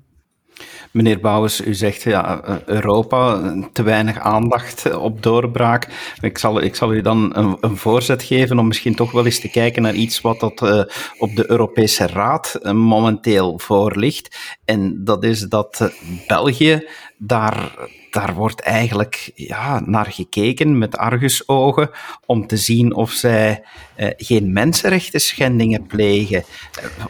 Meneer 0.90 1.20
Bouwers, 1.20 1.66
u 1.66 1.74
zegt 1.74 2.02
ja, 2.02 2.60
Europa, 2.66 3.54
te 3.72 3.82
weinig 3.82 4.18
aandacht 4.18 4.96
op 4.96 5.22
doorbraak. 5.22 5.88
Ik 6.20 6.38
zal, 6.38 6.60
ik 6.62 6.74
zal 6.74 6.94
u 6.94 7.00
dan 7.00 7.36
een, 7.36 7.56
een 7.60 7.76
voorzet 7.76 8.22
geven 8.22 8.58
om 8.58 8.66
misschien 8.66 8.94
toch 8.94 9.12
wel 9.12 9.24
eens 9.24 9.40
te 9.40 9.50
kijken 9.50 9.82
naar 9.82 9.94
iets 9.94 10.20
wat 10.20 10.40
dat, 10.40 10.62
uh, 10.62 10.82
op 11.18 11.36
de 11.36 11.50
Europese 11.50 12.06
Raad 12.06 12.58
uh, 12.62 12.72
momenteel 12.72 13.58
voor 13.58 13.96
ligt. 13.96 14.36
En 14.64 15.04
dat 15.04 15.24
is 15.24 15.40
dat 15.40 15.78
uh, 15.82 15.88
België 16.26 16.88
daar 17.18 17.72
daar 18.14 18.34
wordt 18.34 18.60
eigenlijk 18.60 19.30
ja, 19.34 19.80
naar 19.84 20.06
gekeken 20.06 20.78
met 20.78 20.96
argusogen 20.96 21.90
om 22.26 22.46
te 22.46 22.56
zien 22.56 22.94
of 22.94 23.10
zij 23.10 23.64
eh, 23.94 24.08
geen 24.16 24.52
mensenrechten 24.52 25.20
schendingen 25.20 25.86
plegen. 25.86 26.44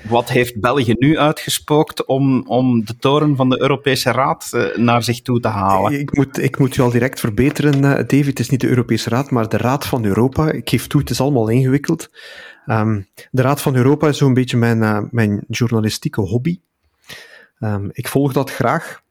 wat 0.03 0.29
heeft 0.29 0.61
België 0.61 0.95
nu 0.99 1.19
uitgespookt 1.19 2.05
om, 2.05 2.47
om 2.47 2.85
de 2.85 2.97
toren 2.97 3.37
van 3.37 3.49
de 3.49 3.61
Europese 3.61 4.11
Raad 4.11 4.51
eh, 4.53 4.77
naar 4.77 5.03
zich 5.03 5.23
toe 5.23 5.41
te 5.41 5.49
halen? 5.49 6.01
Ik 6.01 6.17
moet, 6.17 6.43
ik 6.43 6.59
moet 6.59 6.77
u 6.77 6.83
al 6.83 6.91
direct 6.91 7.21
verbeteren, 7.21 7.81
David. 7.81 8.27
Het 8.27 8.39
is 8.39 8.51
niet 8.51 8.61
de 8.61 8.69
Europese 8.69 9.09
Raad, 9.09 9.31
maar 9.31 9.49
de 9.49 9.57
Raad 9.57 9.87
van 9.87 10.05
Europa. 10.05 10.51
Ik 10.51 10.69
geef 10.69 10.87
toe, 10.87 11.01
het 11.01 11.11
is 11.11 11.21
allemaal 11.21 11.49
ingewikkeld. 11.49 12.11
Um, 12.67 13.09
de 13.31 13.43
Raad 13.43 13.61
van 13.63 13.77
Europa 13.77 14.09
is 14.09 14.19
zo'n 14.19 14.35
beetje 14.35 14.57
mijn, 14.57 15.09
mijn 15.11 15.45
journalistieke 15.49 16.21
hobby. 16.21 16.61
Um, 17.61 17.91
ik 17.93 18.09
volg 18.09 18.33
dat 18.33 18.51
graag. 18.51 19.03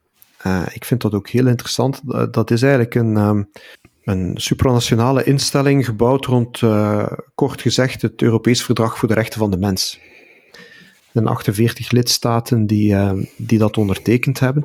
Uh, 0.43 0.65
ik 0.73 0.85
vind 0.85 1.01
dat 1.01 1.13
ook 1.13 1.29
heel 1.29 1.47
interessant. 1.47 2.01
Dat 2.33 2.51
is 2.51 2.61
eigenlijk 2.61 2.95
een, 2.95 3.17
um, 3.17 3.49
een 4.03 4.31
supranationale 4.35 5.23
instelling 5.23 5.85
gebouwd 5.85 6.25
rond, 6.25 6.61
uh, 6.61 7.07
kort 7.35 7.61
gezegd, 7.61 8.01
het 8.01 8.21
Europees 8.21 8.63
Verdrag 8.63 8.97
voor 8.97 9.07
de 9.07 9.13
Rechten 9.13 9.39
van 9.39 9.51
de 9.51 9.57
Mens. 9.57 9.99
Zijn 11.13 11.27
48 11.27 11.91
lidstaten 11.91 12.65
die, 12.65 12.91
uh, 12.91 13.11
die 13.37 13.57
dat 13.57 13.77
ondertekend 13.77 14.39
hebben. 14.39 14.63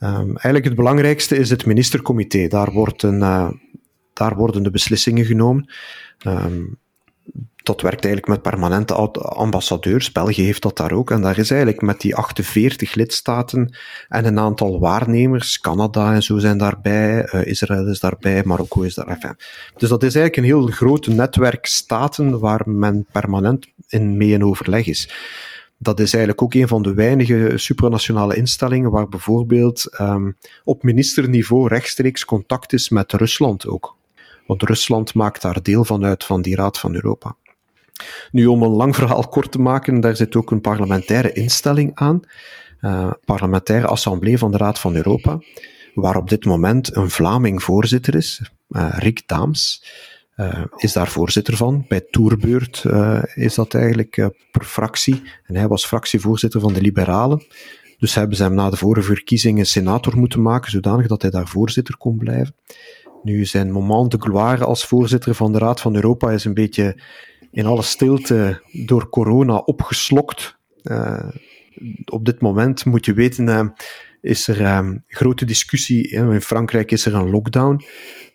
Um, 0.00 0.26
eigenlijk 0.26 0.64
het 0.64 0.74
belangrijkste 0.74 1.36
is 1.36 1.50
het 1.50 1.66
ministercomité. 1.66 2.48
Daar, 2.48 2.72
wordt 2.72 3.02
een, 3.02 3.18
daar 4.12 4.36
worden 4.36 4.62
de 4.62 4.70
beslissingen 4.70 5.24
genomen. 5.24 5.72
Dat 7.62 7.80
werkt 7.80 8.04
eigenlijk 8.04 8.26
met 8.26 8.42
permanente 8.42 8.94
ambassadeurs. 9.22 10.12
België 10.12 10.42
heeft 10.42 10.62
dat 10.62 10.76
daar 10.76 10.92
ook. 10.92 11.10
En 11.10 11.22
daar 11.22 11.38
is 11.38 11.50
eigenlijk 11.50 11.82
met 11.82 12.00
die 12.00 12.16
48 12.16 12.94
lidstaten 12.94 13.76
en 14.08 14.24
een 14.24 14.38
aantal 14.38 14.80
waarnemers, 14.80 15.60
Canada 15.60 16.14
en 16.14 16.22
zo 16.22 16.38
zijn 16.38 16.58
daarbij, 16.58 17.32
uh, 17.34 17.46
Israël 17.46 17.88
is 17.88 18.00
daarbij, 18.00 18.42
Marokko 18.44 18.80
is 18.82 18.94
daar. 18.94 19.06
Enfin. 19.06 19.36
Dus 19.76 19.88
dat 19.88 20.02
is 20.02 20.14
eigenlijk 20.14 20.36
een 20.36 20.56
heel 20.56 20.66
groot 20.66 21.06
netwerk 21.06 21.66
staten 21.66 22.38
waar 22.38 22.62
men 22.64 23.06
permanent 23.12 23.66
in 23.88 24.16
mee 24.16 24.30
in 24.30 24.44
overleg 24.44 24.86
is. 24.86 25.10
dat 25.78 26.00
is 26.00 26.12
eigenlijk 26.12 26.42
ook 26.42 26.54
een 26.54 26.68
van 26.68 26.82
de 26.82 26.94
weinige 26.94 27.52
supranationale 27.54 28.36
instellingen 28.36 28.90
waar 28.90 29.08
bijvoorbeeld 29.08 29.98
um, 30.00 30.36
op 30.64 30.82
ministerniveau 30.82 31.68
rechtstreeks 31.68 32.24
contact 32.24 32.72
is 32.72 32.88
met 32.88 33.12
Rusland 33.12 33.66
ook. 33.66 33.96
Want 34.46 34.62
Rusland 34.62 35.14
maakt 35.14 35.42
daar 35.42 35.62
deel 35.62 35.84
van 35.84 36.04
uit 36.04 36.24
van 36.24 36.42
die 36.42 36.56
Raad 36.56 36.78
van 36.78 36.94
Europa. 36.94 37.36
Nu, 38.30 38.46
om 38.46 38.62
een 38.62 38.70
lang 38.70 38.96
verhaal 38.96 39.28
kort 39.28 39.52
te 39.52 39.60
maken, 39.60 40.00
daar 40.00 40.16
zit 40.16 40.36
ook 40.36 40.50
een 40.50 40.60
parlementaire 40.60 41.32
instelling 41.32 41.90
aan, 41.94 42.20
uh, 42.80 43.10
parlementaire 43.24 43.86
assemblée 43.86 44.38
van 44.38 44.50
de 44.50 44.56
Raad 44.56 44.78
van 44.78 44.94
Europa, 44.96 45.38
waar 45.94 46.16
op 46.16 46.28
dit 46.28 46.44
moment 46.44 46.96
een 46.96 47.10
Vlaming 47.10 47.62
voorzitter 47.62 48.14
is, 48.14 48.50
uh, 48.68 48.88
Rick 48.98 49.22
Daams. 49.26 49.84
Uh, 50.36 50.64
is 50.76 50.92
daar 50.92 51.08
voorzitter 51.08 51.56
van. 51.56 51.84
Bij 51.88 52.00
Toerbeurt 52.10 52.84
uh, 52.86 53.22
is 53.34 53.54
dat 53.54 53.74
eigenlijk 53.74 54.30
per 54.50 54.64
fractie. 54.64 55.22
En 55.44 55.56
hij 55.56 55.68
was 55.68 55.86
fractievoorzitter 55.86 56.60
van 56.60 56.72
de 56.72 56.80
Liberalen. 56.80 57.42
Dus 57.98 58.14
hebben 58.14 58.36
ze 58.36 58.42
hem 58.42 58.54
na 58.54 58.70
de 58.70 58.76
vorige 58.76 59.06
verkiezingen 59.06 59.66
senator 59.66 60.18
moeten 60.18 60.42
maken, 60.42 60.70
zodanig 60.70 61.06
dat 61.06 61.22
hij 61.22 61.30
daar 61.30 61.48
voorzitter 61.48 61.96
kon 61.96 62.16
blijven. 62.16 62.54
Nu, 63.22 63.44
zijn 63.44 63.70
moment 63.70 64.10
de 64.10 64.20
gloire 64.20 64.64
als 64.64 64.84
voorzitter 64.84 65.34
van 65.34 65.52
de 65.52 65.58
Raad 65.58 65.80
van 65.80 65.94
Europa 65.94 66.30
is 66.30 66.44
een 66.44 66.54
beetje 66.54 67.00
in 67.52 67.66
alle 67.66 67.82
stilte 67.82 68.62
door 68.72 69.08
corona 69.08 69.56
opgeslokt. 69.56 70.58
op 72.04 72.24
dit 72.24 72.40
moment 72.40 72.84
moet 72.84 73.04
je 73.04 73.12
weten, 73.12 73.74
is 74.20 74.48
er 74.48 74.76
um, 74.76 75.04
grote 75.06 75.44
discussie. 75.44 76.08
In 76.08 76.40
Frankrijk 76.40 76.90
is 76.90 77.06
er 77.06 77.14
een 77.14 77.30
lockdown. 77.30 77.84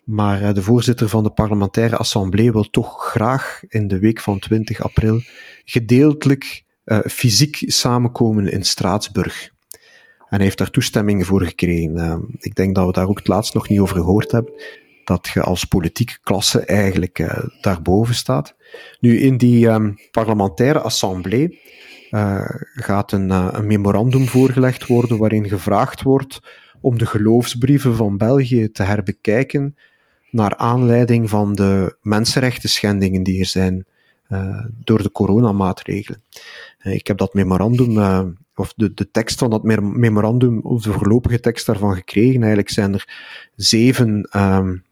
Maar 0.04 0.54
de 0.54 0.62
voorzitter 0.62 1.08
van 1.08 1.22
de 1.22 1.30
parlementaire 1.30 1.96
assemblée 1.96 2.52
wil 2.52 2.70
toch 2.70 3.04
graag 3.10 3.62
in 3.68 3.88
de 3.88 3.98
week 3.98 4.20
van 4.20 4.38
20 4.38 4.82
april 4.82 5.20
gedeeltelijk 5.64 6.64
fysiek 7.06 7.62
samenkomen 7.66 8.52
in 8.52 8.64
Straatsburg. 8.64 9.50
En 10.28 10.36
hij 10.36 10.44
heeft 10.44 10.58
daar 10.58 10.70
toestemming 10.70 11.26
voor 11.26 11.42
gekregen. 11.42 12.26
Ik 12.38 12.54
denk 12.54 12.74
dat 12.74 12.86
we 12.86 12.92
daar 12.92 13.08
ook 13.08 13.18
het 13.18 13.28
laatst 13.28 13.54
nog 13.54 13.68
niet 13.68 13.80
over 13.80 13.96
gehoord 13.96 14.32
hebben. 14.32 14.52
Dat 15.08 15.30
je 15.34 15.42
als 15.42 15.64
politieke 15.64 16.18
klasse 16.22 16.60
eigenlijk 16.60 17.18
uh, 17.18 17.38
daarboven 17.60 18.14
staat. 18.14 18.54
Nu, 19.00 19.20
in 19.20 19.36
die 19.36 19.68
um, 19.68 19.96
parlementaire 20.10 20.80
assemblée 20.80 21.60
uh, 22.10 22.44
gaat 22.74 23.12
een, 23.12 23.28
uh, 23.28 23.48
een, 23.52 23.66
memorandum 23.66 24.26
voorgelegd 24.26 24.86
worden 24.86 25.18
waarin 25.18 25.48
gevraagd 25.48 26.02
wordt 26.02 26.40
om 26.80 26.98
de 26.98 27.06
geloofsbrieven 27.06 27.96
van 27.96 28.16
België 28.16 28.70
te 28.70 28.82
herbekijken 28.82 29.76
naar 30.30 30.56
aanleiding 30.56 31.30
van 31.30 31.54
de 31.54 31.96
mensenrechten 32.02 32.68
schendingen 32.68 33.22
die 33.22 33.40
er 33.40 33.46
zijn 33.46 33.86
door 34.84 35.02
de 35.02 35.12
coronamaatregelen. 35.12 36.22
ik 36.82 37.06
heb 37.06 37.18
dat 37.18 37.34
memorandum, 37.34 37.98
of 38.54 38.72
de, 38.76 38.94
de 38.94 39.10
tekst 39.10 39.38
van 39.38 39.50
dat 39.50 39.62
memorandum, 39.82 40.60
of 40.60 40.82
de 40.82 40.92
voorlopige 40.92 41.40
tekst 41.40 41.66
daarvan 41.66 41.94
gekregen. 41.94 42.40
Eigenlijk 42.40 42.70
zijn 42.70 42.94
er 42.94 43.08
zeven, 43.56 44.28
um, 44.36 44.86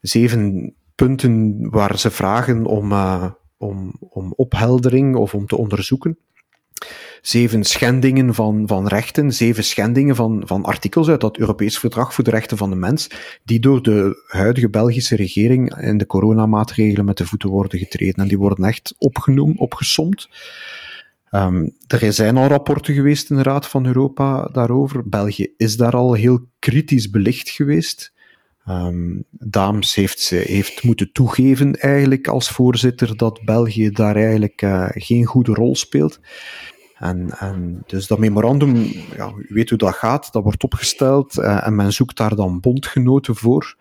zeven 0.00 0.74
punten 0.94 1.70
waar 1.70 1.98
ze 1.98 2.10
vragen 2.10 2.64
om, 2.64 2.92
om, 3.56 3.92
om 4.00 4.32
opheldering 4.36 5.16
of 5.16 5.34
om 5.34 5.46
te 5.46 5.56
onderzoeken 5.56 6.18
zeven 7.22 7.64
schendingen 7.64 8.34
van, 8.34 8.62
van 8.66 8.86
rechten, 8.86 9.32
zeven 9.32 9.64
schendingen 9.64 10.16
van, 10.16 10.42
van 10.46 10.64
artikels 10.64 11.08
uit 11.08 11.20
dat 11.20 11.38
Europees 11.38 11.78
Verdrag 11.78 12.14
voor 12.14 12.24
de 12.24 12.30
Rechten 12.30 12.56
van 12.56 12.70
de 12.70 12.76
Mens, 12.76 13.10
die 13.44 13.60
door 13.60 13.82
de 13.82 14.24
huidige 14.26 14.70
Belgische 14.70 15.16
regering 15.16 15.76
in 15.76 15.98
de 15.98 16.06
coronamaatregelen 16.06 17.04
met 17.04 17.16
de 17.16 17.26
voeten 17.26 17.48
worden 17.48 17.78
getreden. 17.78 18.22
En 18.22 18.28
die 18.28 18.38
worden 18.38 18.64
echt 18.64 18.94
opgenomen, 18.98 19.58
opgesomd. 19.58 20.28
Um, 21.30 21.74
er 21.86 22.12
zijn 22.12 22.36
al 22.36 22.46
rapporten 22.46 22.94
geweest 22.94 23.30
in 23.30 23.36
de 23.36 23.42
Raad 23.42 23.68
van 23.68 23.86
Europa 23.86 24.48
daarover. 24.52 25.08
België 25.08 25.54
is 25.56 25.76
daar 25.76 25.92
al 25.92 26.12
heel 26.12 26.40
kritisch 26.58 27.10
belicht 27.10 27.48
geweest. 27.48 28.12
Um, 28.68 29.24
Daams 29.30 29.94
heeft, 29.94 30.28
heeft 30.28 30.82
moeten 30.82 31.12
toegeven 31.12 31.74
eigenlijk 31.74 32.28
als 32.28 32.48
voorzitter 32.48 33.16
dat 33.16 33.40
België 33.44 33.90
daar 33.90 34.16
eigenlijk 34.16 34.62
uh, 34.62 34.86
geen 34.88 35.24
goede 35.24 35.52
rol 35.52 35.76
speelt. 35.76 36.20
En, 36.98 37.30
en 37.38 37.82
dus 37.86 38.06
dat 38.06 38.18
memorandum, 38.18 38.74
ja, 39.16 39.32
u 39.36 39.54
weet 39.54 39.68
hoe 39.68 39.78
dat 39.78 39.94
gaat, 39.94 40.32
dat 40.32 40.42
wordt 40.42 40.64
opgesteld 40.64 41.38
uh, 41.38 41.66
en 41.66 41.74
men 41.74 41.92
zoekt 41.92 42.16
daar 42.16 42.36
dan 42.36 42.60
bondgenoten 42.60 43.36
voor. 43.36 43.76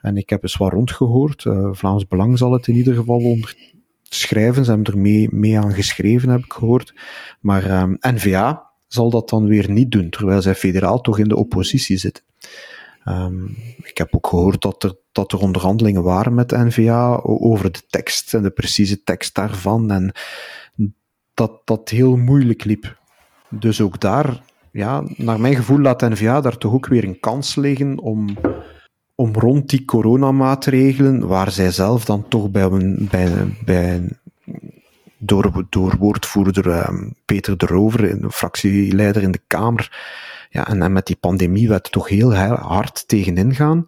En 0.00 0.16
ik 0.16 0.30
heb 0.30 0.42
eens 0.42 0.56
wat 0.56 0.72
rondgehoord. 0.72 1.44
Uh, 1.44 1.68
Vlaams 1.72 2.06
Belang 2.06 2.38
zal 2.38 2.52
het 2.52 2.66
in 2.66 2.74
ieder 2.74 2.94
geval 2.94 3.18
onderschrijven. 3.18 4.64
Ze 4.64 4.70
hebben 4.70 4.92
er 4.92 4.98
mee, 4.98 5.28
mee 5.30 5.58
aan 5.58 5.72
geschreven, 5.72 6.28
heb 6.28 6.44
ik 6.44 6.52
gehoord. 6.52 6.94
Maar 7.40 7.82
um, 7.82 7.96
N-VA 8.00 8.70
zal 8.88 9.10
dat 9.10 9.28
dan 9.28 9.46
weer 9.46 9.70
niet 9.70 9.90
doen, 9.90 10.10
terwijl 10.10 10.42
zij 10.42 10.54
federaal 10.54 11.00
toch 11.00 11.18
in 11.18 11.28
de 11.28 11.36
oppositie 11.36 11.96
zitten. 11.96 12.24
Um, 13.04 13.56
ik 13.82 13.98
heb 13.98 14.14
ook 14.14 14.26
gehoord 14.26 14.62
dat 14.62 14.82
er, 14.82 14.96
dat 15.12 15.32
er 15.32 15.38
onderhandelingen 15.38 16.02
waren 16.02 16.34
met 16.34 16.50
N-VA 16.50 17.20
over 17.22 17.72
de 17.72 17.82
tekst 17.90 18.34
en 18.34 18.42
de 18.42 18.50
precieze 18.50 19.02
tekst 19.02 19.34
daarvan. 19.34 19.90
En 19.90 20.12
dat 21.34 21.60
dat 21.64 21.88
heel 21.88 22.16
moeilijk 22.16 22.64
liep. 22.64 22.96
Dus 23.48 23.80
ook 23.80 24.00
daar, 24.00 24.42
ja, 24.72 25.02
naar 25.16 25.40
mijn 25.40 25.54
gevoel 25.54 25.78
laat 25.78 26.00
NVA 26.00 26.40
daar 26.40 26.58
toch 26.58 26.72
ook 26.72 26.86
weer 26.86 27.04
een 27.04 27.20
kans 27.20 27.54
liggen 27.54 27.98
om, 27.98 28.36
om 29.14 29.34
rond 29.34 29.68
die 29.68 29.84
coronamaatregelen, 29.84 31.26
waar 31.26 31.50
zij 31.50 31.70
zelf 31.70 32.04
dan 32.04 32.28
toch 32.28 32.50
bij, 32.50 32.62
een, 32.62 33.08
bij, 33.10 33.56
bij 33.64 34.08
door, 35.18 35.66
door 35.70 35.96
woordvoerder 35.96 36.66
uh, 36.66 36.88
Peter 37.24 37.56
de 37.58 37.66
Rover, 37.66 38.30
fractieleider 38.30 39.22
in 39.22 39.32
de 39.32 39.40
Kamer, 39.46 39.90
ja, 40.52 40.68
en, 40.68 40.82
en 40.82 40.92
met 40.92 41.06
die 41.06 41.16
pandemiewet 41.16 41.92
toch 41.92 42.08
heel 42.08 42.34
hard 42.34 43.08
tegenin 43.08 43.54
gaan, 43.54 43.86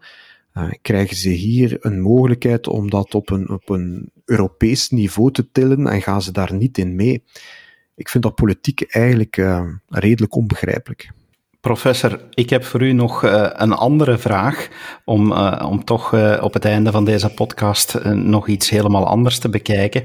uh, 0.54 0.70
krijgen 0.82 1.16
ze 1.16 1.28
hier 1.28 1.76
een 1.80 2.00
mogelijkheid 2.00 2.66
om 2.66 2.90
dat 2.90 3.14
op 3.14 3.30
een, 3.30 3.50
op 3.50 3.68
een 3.68 4.10
Europees 4.24 4.90
niveau 4.90 5.32
te 5.32 5.50
tillen 5.50 5.86
en 5.86 6.02
gaan 6.02 6.22
ze 6.22 6.32
daar 6.32 6.54
niet 6.54 6.78
in 6.78 6.94
mee. 6.94 7.24
Ik 7.94 8.08
vind 8.08 8.24
dat 8.24 8.34
politiek 8.34 8.82
eigenlijk 8.82 9.36
uh, 9.36 9.68
redelijk 9.88 10.34
onbegrijpelijk. 10.34 11.10
Professor, 11.64 12.20
ik 12.34 12.50
heb 12.50 12.64
voor 12.64 12.82
u 12.82 12.92
nog 12.92 13.24
uh, 13.24 13.46
een 13.52 13.72
andere 13.72 14.18
vraag, 14.18 14.68
om, 15.04 15.32
uh, 15.32 15.66
om 15.68 15.84
toch 15.84 16.12
uh, 16.12 16.38
op 16.40 16.52
het 16.52 16.64
einde 16.64 16.90
van 16.90 17.04
deze 17.04 17.34
podcast 17.34 18.04
nog 18.04 18.48
iets 18.48 18.70
helemaal 18.70 19.06
anders 19.06 19.38
te 19.38 19.48
bekijken. 19.48 20.04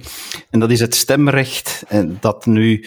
En 0.49 0.59
dat 0.59 0.71
is 0.71 0.79
het 0.79 0.95
stemrecht, 0.95 1.85
dat 2.19 2.45
nu 2.45 2.85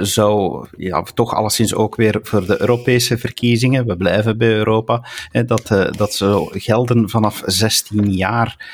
zou, 0.00 0.66
ja, 0.76 1.02
toch 1.02 1.34
alleszins 1.34 1.74
ook 1.74 1.96
weer 1.96 2.18
voor 2.22 2.46
de 2.46 2.60
Europese 2.60 3.18
verkiezingen, 3.18 3.86
we 3.86 3.96
blijven 3.96 4.38
bij 4.38 4.52
Europa, 4.52 5.06
dat, 5.46 5.66
dat 5.96 6.14
zou 6.14 6.60
gelden 6.60 7.08
vanaf 7.08 7.42
16 7.46 8.12
jaar. 8.12 8.66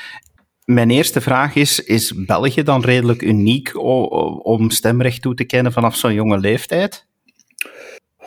Mijn 0.65 0.89
eerste 0.89 1.21
vraag 1.21 1.55
is, 1.55 1.79
is 1.79 2.13
België 2.25 2.63
dan 2.63 2.81
redelijk 2.81 3.21
uniek 3.21 3.79
om 4.43 4.69
stemrecht 4.69 5.21
toe 5.21 5.33
te 5.33 5.43
kennen 5.43 5.71
vanaf 5.71 5.95
zo'n 5.95 6.13
jonge 6.13 6.37
leeftijd? 6.37 7.07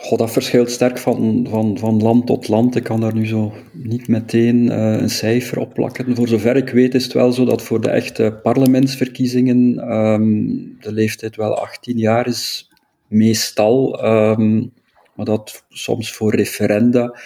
Goh, 0.01 0.17
dat 0.17 0.31
verschilt 0.31 0.71
sterk 0.71 0.97
van, 0.97 1.47
van, 1.49 1.77
van 1.77 2.01
land 2.01 2.25
tot 2.27 2.47
land. 2.47 2.75
Ik 2.75 2.83
kan 2.83 3.01
daar 3.01 3.13
nu 3.13 3.27
zo 3.27 3.53
niet 3.71 4.07
meteen 4.07 4.65
uh, 4.65 5.01
een 5.01 5.09
cijfer 5.09 5.59
op 5.59 5.73
plakken. 5.73 6.15
Voor 6.15 6.27
zover 6.27 6.55
ik 6.55 6.69
weet 6.69 6.95
is 6.95 7.03
het 7.03 7.13
wel 7.13 7.31
zo 7.31 7.45
dat 7.45 7.61
voor 7.61 7.81
de 7.81 7.89
echte 7.89 8.39
parlementsverkiezingen 8.43 9.91
um, 9.97 10.77
de 10.79 10.91
leeftijd 10.91 11.35
wel 11.35 11.57
18 11.57 11.97
jaar 11.97 12.27
is, 12.27 12.69
meestal. 13.07 14.05
Um, 14.05 14.71
maar 15.15 15.25
dat 15.25 15.65
soms 15.69 16.11
voor 16.11 16.35
referenda 16.35 17.19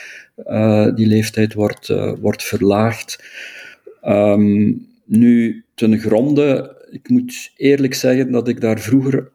uh, 0.48 0.96
die 0.96 1.08
leeftijd 1.08 1.54
wordt, 1.54 1.90
uh, 1.90 2.14
wordt 2.22 2.44
verlaagd. 2.44 3.24
Um, 4.06 4.88
nu, 5.06 5.64
ten 5.76 6.00
gronde, 6.00 6.76
ik 6.92 7.10
moet 7.10 7.52
eerlijk 7.58 7.94
zeggen 7.94 8.32
dat 8.32 8.48
ik 8.48 8.62
daar 8.62 8.80
vroeger 8.80 9.32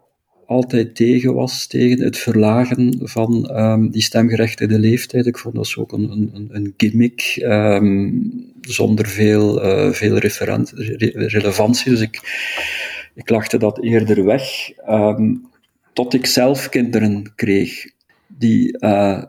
altijd 0.49 0.95
tegen 0.95 1.35
was, 1.35 1.67
tegen 1.67 2.01
het 2.01 2.19
verlagen 2.19 2.99
van 3.03 3.51
um, 3.61 3.91
die 3.91 4.03
stemgerechtigde 4.03 4.79
leeftijd. 4.79 5.27
Ik 5.27 5.39
vond 5.39 5.55
dat 5.55 5.75
ook 5.79 5.93
een, 5.93 6.31
een, 6.35 6.49
een 6.53 6.75
gimmick, 6.77 7.39
um, 7.43 8.33
zonder 8.61 9.07
veel, 9.07 9.65
uh, 9.65 9.93
veel 9.93 10.19
relevantie. 11.13 11.91
Dus 11.91 12.01
ik, 12.01 12.21
ik 13.15 13.29
lachte 13.31 13.59
dat 13.59 13.83
eerder 13.83 14.25
weg, 14.25 14.71
um, 14.89 15.47
tot 15.93 16.15
ik 16.15 16.27
zelf 16.27 16.69
kinderen 16.69 17.33
kreeg 17.35 17.87
die 18.27 18.77
uh, 18.85 19.23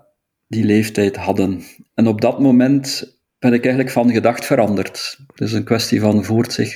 die 0.48 0.64
leeftijd 0.64 1.16
hadden. 1.16 1.62
En 1.94 2.08
op 2.08 2.22
dat 2.22 2.40
moment 2.40 3.18
ben 3.40 3.54
ik 3.54 3.64
eigenlijk 3.64 3.94
van 3.94 4.12
gedacht 4.12 4.46
veranderd. 4.46 5.20
Het 5.28 5.42
is 5.42 5.54
een 5.54 5.64
kwestie 5.64 6.00
van 6.00 6.24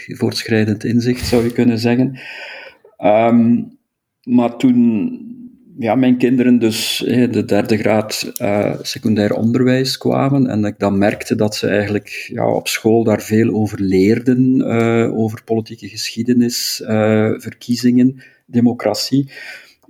voortschrijdend 0.08 0.84
inzicht, 0.84 1.26
zou 1.26 1.44
je 1.44 1.52
kunnen 1.52 1.80
zeggen. 1.80 2.20
Maar 4.24 4.57
toen 4.57 5.17
ja, 5.78 5.95
mijn 5.95 6.17
kinderen 6.17 6.59
dus 6.59 7.03
de 7.05 7.45
derde 7.45 7.78
graad 7.78 8.34
uh, 8.41 8.74
secundair 8.82 9.34
onderwijs 9.34 9.97
kwamen 9.97 10.47
en 10.47 10.65
ik 10.65 10.80
dan 10.80 10.97
merkte 10.97 11.36
dat 11.36 11.55
ze 11.55 11.67
eigenlijk 11.67 12.30
ja, 12.34 12.55
op 12.55 12.67
school 12.67 13.03
daar 13.03 13.21
veel 13.21 13.53
over 13.53 13.82
leerden, 13.82 14.55
uh, 14.55 15.17
over 15.17 15.43
politieke 15.43 15.88
geschiedenis, 15.88 16.82
uh, 16.84 17.32
verkiezingen, 17.38 18.24
democratie, 18.45 19.32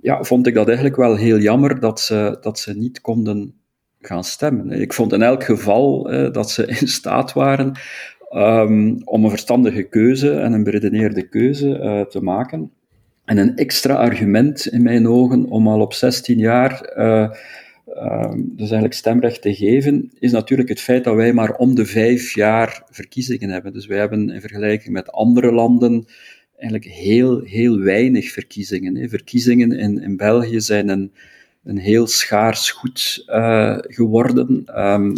ja, 0.00 0.22
vond 0.22 0.46
ik 0.46 0.54
dat 0.54 0.66
eigenlijk 0.66 0.96
wel 0.96 1.16
heel 1.16 1.38
jammer 1.38 1.80
dat 1.80 2.00
ze, 2.00 2.38
dat 2.40 2.58
ze 2.58 2.76
niet 2.76 3.00
konden 3.00 3.54
gaan 4.00 4.24
stemmen. 4.24 4.70
Ik 4.70 4.92
vond 4.92 5.12
in 5.12 5.22
elk 5.22 5.44
geval 5.44 6.02
dat 6.32 6.50
ze 6.50 6.66
in 6.80 6.88
staat 6.88 7.32
waren 7.32 7.78
um, 8.30 9.00
om 9.04 9.24
een 9.24 9.30
verstandige 9.30 9.82
keuze 9.82 10.30
en 10.30 10.52
een 10.52 10.64
beredeneerde 10.64 11.28
keuze 11.28 12.06
te 12.10 12.22
maken. 12.22 12.70
En 13.24 13.38
een 13.38 13.56
extra 13.56 13.94
argument 13.94 14.66
in 14.66 14.82
mijn 14.82 15.08
ogen 15.08 15.44
om 15.44 15.68
al 15.68 15.80
op 15.80 15.92
16 15.92 16.38
jaar 16.38 16.92
uh, 16.96 17.30
uh, 17.88 18.32
dus 18.34 18.58
eigenlijk 18.58 18.94
stemrecht 18.94 19.42
te 19.42 19.54
geven, 19.54 20.10
is 20.18 20.32
natuurlijk 20.32 20.68
het 20.68 20.80
feit 20.80 21.04
dat 21.04 21.14
wij 21.14 21.32
maar 21.32 21.54
om 21.56 21.74
de 21.74 21.86
vijf 21.86 22.34
jaar 22.34 22.82
verkiezingen 22.90 23.50
hebben. 23.50 23.72
Dus 23.72 23.86
wij 23.86 23.98
hebben 23.98 24.30
in 24.30 24.40
vergelijking 24.40 24.92
met 24.92 25.12
andere 25.12 25.52
landen 25.52 26.06
eigenlijk 26.56 26.90
heel, 26.92 27.40
heel 27.40 27.78
weinig 27.78 28.30
verkiezingen. 28.30 28.96
Hè. 28.96 29.08
Verkiezingen 29.08 29.72
in, 29.72 30.02
in 30.02 30.16
België 30.16 30.60
zijn 30.60 30.88
een, 30.88 31.12
een 31.64 31.78
heel 31.78 32.06
schaars 32.06 32.70
goed 32.70 33.24
uh, 33.28 33.76
geworden. 33.80 34.64
Um, 34.76 35.14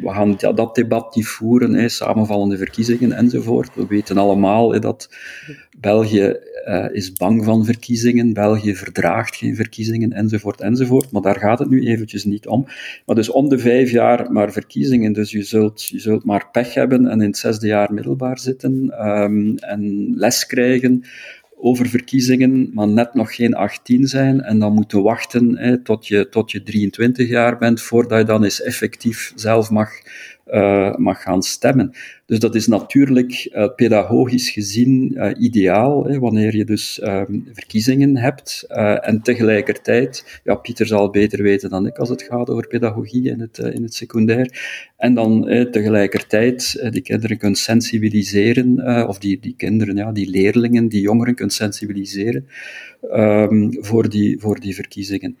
we 0.00 0.10
gaan 0.10 0.36
dat 0.54 0.74
debat 0.74 1.14
niet 1.14 1.26
voeren, 1.26 1.74
hè, 1.74 1.88
samenvallende 1.88 2.56
verkiezingen 2.56 3.12
enzovoort. 3.12 3.74
We 3.74 3.86
weten 3.86 4.18
allemaal 4.18 4.72
hè, 4.72 4.78
dat 4.78 5.08
België 5.78 6.36
uh, 6.70 6.86
is 6.92 7.12
bang 7.12 7.44
van 7.44 7.64
verkiezingen, 7.64 8.32
België 8.32 8.74
verdraagt 8.74 9.36
geen 9.36 9.56
verkiezingen 9.56 10.12
enzovoort 10.12 10.60
enzovoort. 10.60 11.10
Maar 11.10 11.22
daar 11.22 11.38
gaat 11.38 11.58
het 11.58 11.70
nu 11.70 11.86
eventjes 11.86 12.24
niet 12.24 12.46
om. 12.46 12.66
Maar 13.06 13.16
dus 13.16 13.30
om 13.30 13.48
de 13.48 13.58
vijf 13.58 13.90
jaar 13.90 14.32
maar 14.32 14.52
verkiezingen, 14.52 15.12
dus 15.12 15.30
je 15.30 15.42
zult, 15.42 15.86
je 15.86 15.98
zult 15.98 16.24
maar 16.24 16.48
pech 16.52 16.74
hebben 16.74 17.06
en 17.06 17.20
in 17.20 17.26
het 17.26 17.38
zesde 17.38 17.66
jaar 17.66 17.92
middelbaar 17.92 18.38
zitten 18.38 19.06
um, 19.06 19.56
en 19.58 20.12
les 20.16 20.46
krijgen 20.46 21.04
over 21.60 21.88
verkiezingen, 21.88 22.70
maar 22.74 22.88
net 22.88 23.14
nog 23.14 23.34
geen 23.34 23.54
18 23.54 24.06
zijn 24.06 24.40
en 24.40 24.58
dan 24.58 24.72
moeten 24.72 25.02
wachten 25.02 25.58
hè, 25.58 25.78
tot, 25.82 26.06
je, 26.06 26.28
tot 26.28 26.50
je 26.50 26.62
23 26.62 27.28
jaar 27.28 27.58
bent 27.58 27.82
voordat 27.82 28.18
je 28.18 28.24
dan 28.24 28.44
eens 28.44 28.62
effectief 28.62 29.32
zelf 29.34 29.70
mag 29.70 29.90
uh, 30.50 30.96
mag 30.96 31.22
gaan 31.22 31.42
stemmen. 31.42 31.92
Dus 32.26 32.38
dat 32.38 32.54
is 32.54 32.66
natuurlijk 32.66 33.50
uh, 33.52 33.68
pedagogisch 33.76 34.50
gezien 34.50 35.12
uh, 35.14 35.30
ideaal, 35.38 36.04
hè, 36.04 36.18
wanneer 36.18 36.56
je 36.56 36.64
dus 36.64 37.00
um, 37.02 37.48
verkiezingen 37.52 38.16
hebt 38.16 38.64
en 39.00 39.22
tegelijkertijd, 39.22 40.40
ja, 40.44 40.54
Pieter 40.54 40.86
zal 40.86 41.10
beter 41.10 41.42
weten 41.42 41.70
dan 41.70 41.86
ik 41.86 41.98
als 41.98 42.08
het 42.08 42.22
gaat 42.22 42.50
over 42.50 42.66
pedagogie 42.66 43.28
in 43.28 43.40
het, 43.40 43.58
in 43.58 43.82
het 43.82 43.94
secundair, 43.94 44.52
en 44.96 45.14
dan 45.14 45.44
tegelijkertijd 45.70 46.88
die 46.90 47.02
kinderen 47.02 47.38
kunt 47.38 47.58
sensibiliseren, 47.58 49.08
of 49.08 49.18
die, 49.18 49.38
die 49.40 49.54
kinderen, 49.56 49.96
ja, 49.96 50.12
die 50.12 50.30
leerlingen, 50.30 50.88
die 50.88 51.00
jongeren 51.00 51.34
kunt 51.34 51.52
sensibiliseren 51.52 52.46
um, 53.12 53.76
voor, 53.80 54.08
die, 54.08 54.38
voor 54.38 54.60
die 54.60 54.74
verkiezingen. 54.74 55.36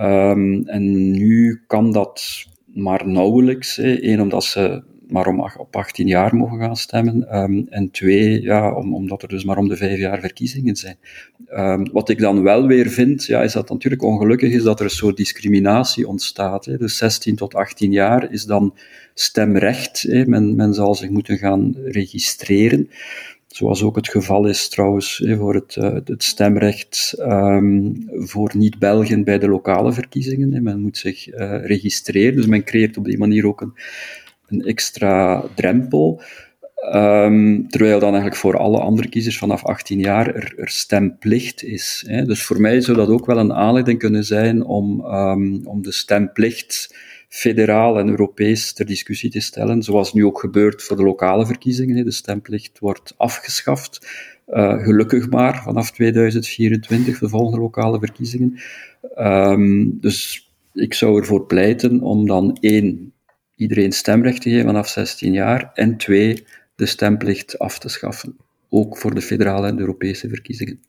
Um, 0.00 0.68
en 0.68 1.10
nu 1.10 1.60
kan 1.66 1.92
dat 1.92 2.46
maar 2.76 3.08
nauwelijks. 3.08 3.76
Eén, 3.78 4.20
omdat 4.20 4.44
ze 4.44 4.82
maar 5.08 5.26
om, 5.26 5.40
op 5.40 5.76
18 5.76 6.06
jaar 6.06 6.36
mogen 6.36 6.58
gaan 6.58 6.76
stemmen. 6.76 7.36
Um, 7.36 7.66
en 7.70 7.90
twee, 7.90 8.42
ja, 8.42 8.74
om, 8.74 8.94
omdat 8.94 9.22
er 9.22 9.28
dus 9.28 9.44
maar 9.44 9.58
om 9.58 9.68
de 9.68 9.76
vijf 9.76 9.98
jaar 9.98 10.20
verkiezingen 10.20 10.76
zijn. 10.76 10.96
Um, 11.50 11.92
wat 11.92 12.08
ik 12.08 12.18
dan 12.18 12.42
wel 12.42 12.66
weer 12.66 12.88
vind, 12.90 13.24
ja, 13.24 13.42
is 13.42 13.52
dat 13.52 13.68
natuurlijk 13.68 14.02
ongelukkig 14.02 14.52
is 14.52 14.62
dat 14.62 14.78
er 14.78 14.84
een 14.84 14.90
soort 14.90 15.16
discriminatie 15.16 16.08
ontstaat. 16.08 16.64
Hè. 16.64 16.76
Dus 16.76 16.96
16 16.96 17.36
tot 17.36 17.54
18 17.54 17.92
jaar 17.92 18.32
is 18.32 18.44
dan 18.44 18.74
stemrecht. 19.14 20.02
Hè. 20.02 20.26
Men, 20.26 20.56
men 20.56 20.74
zal 20.74 20.94
zich 20.94 21.10
moeten 21.10 21.38
gaan 21.38 21.74
registreren. 21.84 22.90
Zoals 23.46 23.82
ook 23.82 23.96
het 23.96 24.08
geval 24.08 24.46
is 24.46 24.68
trouwens 24.68 25.24
voor 25.26 25.54
het, 25.54 25.76
eh, 25.76 25.94
het 26.04 26.24
stemrecht 26.24 27.14
um, 27.18 28.06
voor 28.08 28.50
niet-Belgen 28.56 29.24
bij 29.24 29.38
de 29.38 29.48
lokale 29.48 29.92
verkiezingen. 29.92 30.62
Men 30.62 30.80
moet 30.80 30.98
zich 30.98 31.28
uh, 31.28 31.64
registreren, 31.64 32.36
dus 32.36 32.46
men 32.46 32.64
creëert 32.64 32.96
op 32.96 33.04
die 33.04 33.18
manier 33.18 33.46
ook 33.46 33.60
een, 33.60 33.72
een 34.46 34.62
extra 34.62 35.44
drempel. 35.54 36.22
Um, 36.94 37.68
terwijl 37.68 37.98
dan 37.98 38.08
eigenlijk 38.08 38.36
voor 38.36 38.56
alle 38.56 38.78
andere 38.78 39.08
kiezers 39.08 39.38
vanaf 39.38 39.64
18 39.64 39.98
jaar 39.98 40.34
er, 40.34 40.54
er 40.56 40.68
stemplicht 40.68 41.62
is. 41.62 42.04
Hè. 42.06 42.24
Dus 42.24 42.42
voor 42.42 42.60
mij 42.60 42.80
zou 42.80 42.96
dat 42.96 43.08
ook 43.08 43.26
wel 43.26 43.38
een 43.38 43.52
aanleiding 43.52 43.98
kunnen 43.98 44.24
zijn 44.24 44.64
om, 44.64 45.04
um, 45.04 45.60
om 45.64 45.82
de 45.82 45.92
stemplicht 45.92 46.94
federaal 47.36 47.98
en 47.98 48.08
Europees 48.08 48.72
ter 48.72 48.86
discussie 48.86 49.30
te 49.30 49.40
stellen, 49.40 49.82
zoals 49.82 50.12
nu 50.12 50.24
ook 50.24 50.40
gebeurt 50.40 50.82
voor 50.82 50.96
de 50.96 51.02
lokale 51.02 51.46
verkiezingen. 51.46 52.04
De 52.04 52.10
stemplicht 52.10 52.78
wordt 52.78 53.14
afgeschaft, 53.16 54.06
uh, 54.48 54.82
gelukkig 54.82 55.30
maar, 55.30 55.62
vanaf 55.62 55.90
2024, 55.90 57.18
de 57.18 57.28
volgende 57.28 57.60
lokale 57.60 57.98
verkiezingen. 57.98 58.58
Um, 59.18 60.00
dus 60.00 60.50
ik 60.72 60.94
zou 60.94 61.20
ervoor 61.20 61.46
pleiten 61.46 62.00
om 62.00 62.26
dan 62.26 62.56
één, 62.60 63.12
iedereen 63.56 63.92
stemrecht 63.92 64.42
te 64.42 64.50
geven 64.50 64.66
vanaf 64.66 64.88
16 64.88 65.32
jaar, 65.32 65.70
en 65.74 65.96
twee, 65.96 66.44
de 66.74 66.86
stemplicht 66.86 67.58
af 67.58 67.78
te 67.78 67.88
schaffen. 67.88 68.36
Ook 68.68 68.98
voor 68.98 69.14
de 69.14 69.22
federale 69.22 69.66
en 69.66 69.78
Europese 69.78 70.28
verkiezingen 70.28 70.80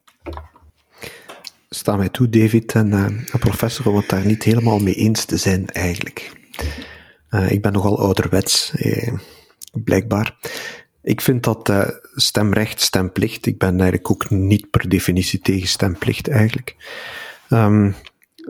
sta 1.70 1.95
mij 1.95 2.09
toe, 2.09 2.30
David 2.30 2.72
en 2.72 2.88
uh, 2.88 3.39
professor, 3.39 3.88
om 3.88 3.95
het 3.95 4.09
daar 4.09 4.26
niet 4.26 4.43
helemaal 4.43 4.80
mee 4.80 4.93
eens 4.93 5.26
te 5.26 5.38
zijn, 5.38 5.70
eigenlijk. 5.70 6.32
Uh, 7.30 7.51
ik 7.51 7.61
ben 7.61 7.74
nogal 7.74 7.99
ouderwets, 7.99 8.72
eh, 8.72 9.13
blijkbaar. 9.72 10.36
Ik 11.03 11.22
vind 11.22 11.43
dat 11.43 11.70
uh, 11.70 11.88
stemrecht, 12.15 12.82
stemplicht, 12.82 13.45
ik 13.45 13.57
ben 13.57 13.80
eigenlijk 13.80 14.11
ook 14.11 14.30
niet 14.30 14.70
per 14.70 14.89
definitie 14.89 15.39
tegen 15.39 15.68
stemplicht, 15.68 16.28
eigenlijk. 16.28 16.76
Um, 17.49 17.95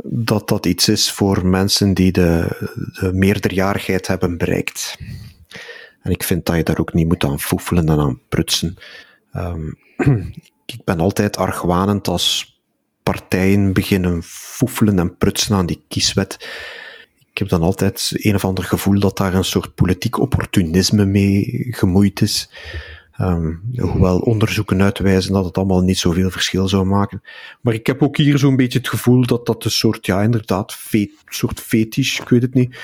dat 0.04 0.48
dat 0.48 0.66
iets 0.66 0.90
is 0.90 1.12
voor 1.12 1.46
mensen 1.46 1.94
die 1.94 2.12
de, 2.12 2.48
de 3.00 3.14
meerderjarigheid 3.14 4.08
hebben 4.08 4.38
bereikt. 4.38 4.98
En 6.02 6.12
ik 6.12 6.24
vind 6.24 6.46
dat 6.46 6.56
je 6.56 6.64
daar 6.64 6.80
ook 6.80 6.94
niet 6.94 7.08
moet 7.08 7.24
aan 7.24 7.40
foefelen 7.40 7.90
en 7.90 8.00
aan 8.00 8.22
prutsen. 8.30 8.78
Um, 9.36 9.78
ik 10.66 10.84
ben 10.84 11.00
altijd 11.00 11.38
argwanend 11.38 12.08
als 12.08 12.57
partijen 13.12 13.74
beginnen 13.74 14.24
foefelen 14.24 15.00
en 15.00 15.18
prutsen 15.18 15.56
aan 15.56 15.66
die 15.66 15.84
kieswet. 15.88 16.48
Ik 17.32 17.38
heb 17.38 17.50
dan 17.50 17.62
altijd 17.62 18.12
een 18.14 18.36
of 18.36 18.46
ander 18.46 18.64
gevoel 18.64 19.00
dat 19.00 19.18
daar 19.18 19.34
een 19.34 19.44
soort 19.44 19.76
politiek 19.76 20.20
opportunisme 20.20 21.06
mee 21.06 21.68
gemoeid 21.70 22.22
is. 22.22 22.50
Um, 23.22 23.62
hoewel 23.78 24.20
onderzoeken 24.20 24.82
uitwijzen 24.82 25.34
dat 25.34 25.46
het 25.46 25.58
allemaal 25.58 25.82
niet 25.82 25.98
zoveel 25.98 26.30
verschil 26.30 26.68
zou 26.68 26.86
maken. 26.86 27.22
Maar 27.62 27.74
ik 27.74 27.88
heb 27.88 28.04
ook 28.04 28.18
hier 28.18 28.38
zo'n 28.38 28.56
beetje 28.56 28.78
het 28.78 28.90
gevoel 28.90 29.26
dat 29.26 29.46
dat 29.46 29.66
een 29.66 29.72
soort, 29.72 30.06
ja, 30.06 30.22
inderdaad, 30.22 30.74
fe 30.74 31.12
soort 31.26 31.60
fetisch, 31.60 32.20
ik 32.20 32.30
weet 32.30 32.42
het 32.42 32.54
niet. 32.54 32.78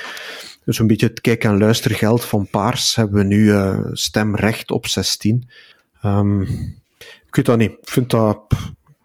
Zo'n 0.66 0.88
beetje 0.88 1.08
het 1.08 1.22
kijk- 1.22 1.44
en 1.44 1.58
luistergeld 1.58 2.26
van 2.26 2.48
Paars 2.48 2.96
hebben 2.96 3.18
we 3.18 3.24
nu 3.24 3.44
uh, 3.44 3.80
stemrecht 3.92 4.72
op 4.72 4.88
16. 4.88 5.50
Um, 6.06 6.42
ik 7.28 7.36
weet 7.36 7.46
dat 7.46 7.58
niet. 7.58 7.72
Ik 7.72 7.90
vind 7.90 8.10
dat, 8.10 8.40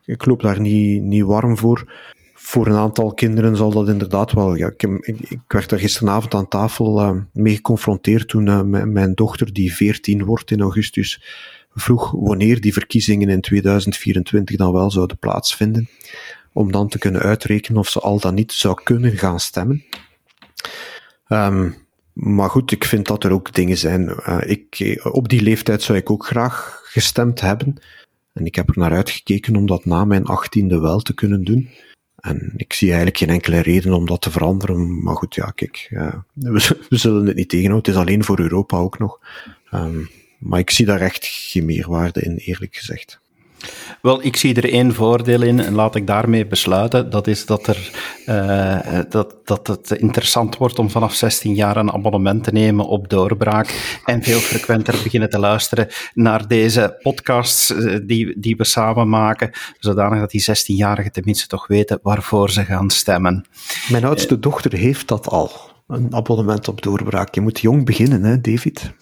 ik 0.08 0.26
loop 0.26 0.42
daar 0.42 0.60
niet, 0.60 1.02
niet 1.02 1.22
warm 1.22 1.56
voor. 1.56 1.92
Voor 2.34 2.66
een 2.66 2.76
aantal 2.76 3.14
kinderen 3.14 3.56
zal 3.56 3.70
dat 3.70 3.88
inderdaad 3.88 4.32
wel. 4.32 4.54
Ja, 4.54 4.66
ik, 4.76 4.82
ik, 5.02 5.40
werd 5.48 5.70
er 5.72 5.78
gisteravond 5.78 6.34
aan 6.34 6.48
tafel 6.48 7.00
uh, 7.00 7.20
mee 7.32 7.54
geconfronteerd 7.54 8.28
toen 8.28 8.46
uh, 8.46 8.62
mijn 8.84 9.14
dochter, 9.14 9.52
die 9.52 9.74
14 9.74 10.24
wordt 10.24 10.50
in 10.50 10.60
augustus, 10.60 11.22
vroeg 11.74 12.10
wanneer 12.10 12.60
die 12.60 12.72
verkiezingen 12.72 13.28
in 13.28 13.40
2024 13.40 14.56
dan 14.56 14.72
wel 14.72 14.90
zouden 14.90 15.18
plaatsvinden. 15.18 15.88
Om 16.52 16.72
dan 16.72 16.88
te 16.88 16.98
kunnen 16.98 17.20
uitrekenen 17.20 17.80
of 17.80 17.88
ze 17.88 18.00
al 18.00 18.20
dan 18.20 18.34
niet 18.34 18.52
zou 18.52 18.82
kunnen 18.82 19.16
gaan 19.16 19.40
stemmen. 19.40 19.84
Um, 21.28 21.74
maar 22.12 22.50
goed, 22.50 22.72
ik 22.72 22.84
vind 22.84 23.06
dat 23.06 23.24
er 23.24 23.32
ook 23.32 23.52
dingen 23.52 23.78
zijn. 23.78 24.02
Uh, 24.02 24.38
ik, 24.44 24.98
op 25.12 25.28
die 25.28 25.42
leeftijd 25.42 25.82
zou 25.82 25.98
ik 25.98 26.10
ook 26.10 26.26
graag 26.26 26.80
gestemd 26.84 27.40
hebben. 27.40 27.76
En 28.38 28.46
ik 28.46 28.54
heb 28.54 28.68
er 28.68 28.78
naar 28.78 28.92
uitgekeken 28.92 29.56
om 29.56 29.66
dat 29.66 29.84
na 29.84 30.04
mijn 30.04 30.24
achttiende 30.24 30.80
wel 30.80 31.00
te 31.00 31.14
kunnen 31.14 31.44
doen. 31.44 31.68
En 32.16 32.52
ik 32.56 32.72
zie 32.72 32.88
eigenlijk 32.88 33.18
geen 33.18 33.28
enkele 33.28 33.60
reden 33.60 33.92
om 33.92 34.06
dat 34.06 34.22
te 34.22 34.30
veranderen. 34.30 35.02
Maar 35.02 35.16
goed, 35.16 35.34
ja, 35.34 35.50
kijk, 35.50 35.88
we, 36.32 36.76
zullen 36.88 37.26
het 37.26 37.36
niet 37.36 37.48
tegenhouden. 37.48 37.92
Het 37.92 38.00
is 38.00 38.08
alleen 38.08 38.24
voor 38.24 38.38
Europa 38.38 38.76
ook 38.76 38.98
nog. 38.98 39.20
Um, 39.74 40.08
maar 40.38 40.58
ik 40.58 40.70
zie 40.70 40.86
daar 40.86 41.00
echt 41.00 41.26
geen 41.26 41.64
meerwaarde 41.64 42.20
in, 42.20 42.36
eerlijk 42.36 42.76
gezegd. 42.76 43.20
Wel, 44.02 44.24
ik 44.24 44.36
zie 44.36 44.54
er 44.54 44.72
één 44.72 44.94
voordeel 44.94 45.42
in 45.42 45.60
en 45.60 45.74
laat 45.74 45.94
ik 45.94 46.06
daarmee 46.06 46.46
besluiten. 46.46 47.10
Dat 47.10 47.26
is 47.26 47.46
dat, 47.46 47.66
er, 47.66 47.90
uh, 48.26 49.00
dat, 49.08 49.34
dat 49.44 49.66
het 49.66 49.90
interessant 49.90 50.56
wordt 50.56 50.78
om 50.78 50.90
vanaf 50.90 51.14
16 51.14 51.54
jaar 51.54 51.76
een 51.76 51.92
abonnement 51.92 52.44
te 52.44 52.52
nemen 52.52 52.86
op 52.86 53.08
Doorbraak 53.08 54.00
en 54.04 54.22
veel 54.22 54.38
frequenter 54.38 55.00
beginnen 55.02 55.30
te 55.30 55.38
luisteren 55.38 55.88
naar 56.14 56.48
deze 56.48 56.98
podcasts 57.02 57.70
uh, 57.70 57.98
die, 58.02 58.40
die 58.40 58.56
we 58.56 58.64
samen 58.64 59.08
maken, 59.08 59.50
zodanig 59.78 60.20
dat 60.20 60.30
die 60.30 60.46
16-jarigen 60.50 61.10
tenminste 61.10 61.46
toch 61.46 61.66
weten 61.66 61.98
waarvoor 62.02 62.50
ze 62.50 62.64
gaan 62.64 62.90
stemmen. 62.90 63.44
Mijn 63.88 64.04
oudste 64.04 64.38
dochter 64.38 64.72
heeft 64.72 65.08
dat 65.08 65.28
al, 65.28 65.50
een 65.86 66.14
abonnement 66.14 66.68
op 66.68 66.82
Doorbraak. 66.82 67.34
Je 67.34 67.40
moet 67.40 67.60
jong 67.60 67.84
beginnen, 67.84 68.22
hè, 68.22 68.40
David? 68.40 68.92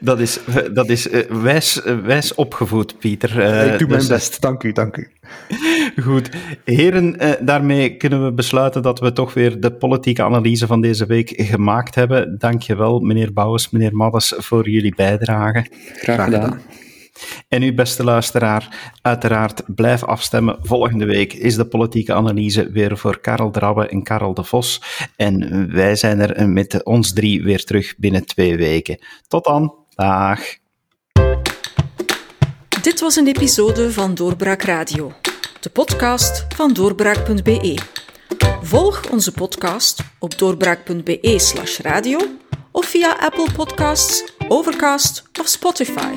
Dat 0.00 0.20
is, 0.20 0.38
dat 0.72 0.88
is 0.88 1.10
uh, 1.10 1.20
wijs, 1.42 1.80
wijs 2.04 2.34
opgevoed, 2.34 2.98
Pieter. 2.98 3.38
Uh, 3.38 3.72
ik 3.72 3.78
doe 3.78 3.88
dus, 3.88 3.96
mijn 3.96 4.08
best, 4.08 4.40
dank 4.40 4.62
u, 4.62 4.72
dank 4.72 4.96
u. 4.96 5.08
Goed. 6.02 6.28
Heren, 6.64 7.16
daarmee 7.40 7.96
kunnen 7.96 8.24
we 8.24 8.32
besluiten 8.32 8.82
dat 8.82 9.00
we 9.00 9.12
toch 9.12 9.34
weer 9.34 9.60
de 9.60 9.72
politieke 9.72 10.22
analyse 10.22 10.66
van 10.66 10.80
deze 10.80 11.06
week 11.06 11.32
gemaakt 11.36 11.94
hebben. 11.94 12.38
Dank 12.38 12.62
je 12.62 12.76
wel, 12.76 13.00
meneer 13.00 13.32
Bouwens, 13.32 13.70
meneer 13.70 13.96
Maddes, 13.96 14.34
voor 14.36 14.68
jullie 14.68 14.94
bijdrage. 14.94 15.66
Graag 15.94 16.24
gedaan. 16.24 16.60
En 17.48 17.62
u, 17.62 17.74
beste 17.74 18.04
luisteraar, 18.04 18.92
uiteraard 19.02 19.62
blijf 19.66 20.04
afstemmen. 20.04 20.58
Volgende 20.60 21.04
week 21.04 21.32
is 21.32 21.56
de 21.56 21.66
politieke 21.66 22.14
analyse 22.14 22.70
weer 22.70 22.98
voor 22.98 23.20
Karel 23.20 23.50
Drabbe 23.50 23.88
en 23.88 24.02
Karel 24.02 24.34
de 24.34 24.44
Vos. 24.44 24.82
En 25.16 25.68
wij 25.72 25.96
zijn 25.96 26.20
er 26.20 26.48
met 26.48 26.84
ons 26.84 27.12
drie 27.12 27.42
weer 27.42 27.64
terug 27.64 27.94
binnen 27.96 28.26
twee 28.26 28.56
weken. 28.56 28.98
Tot 29.28 29.44
dan. 29.44 29.74
Dag. 29.94 30.40
Dit 32.82 33.00
was 33.00 33.16
een 33.16 33.26
episode 33.26 33.92
van 33.92 34.14
Doorbraak 34.14 34.62
Radio, 34.62 35.12
de 35.60 35.70
podcast 35.70 36.46
van 36.54 36.72
doorbraak.be. 36.72 37.78
Volg 38.62 39.10
onze 39.10 39.32
podcast 39.32 40.02
op 40.18 40.38
doorbraak.be/radio 40.38 42.18
of 42.70 42.86
via 42.86 43.16
Apple 43.20 43.52
Podcasts, 43.56 44.32
Overcast 44.48 45.22
of 45.40 45.46
Spotify. 45.46 46.16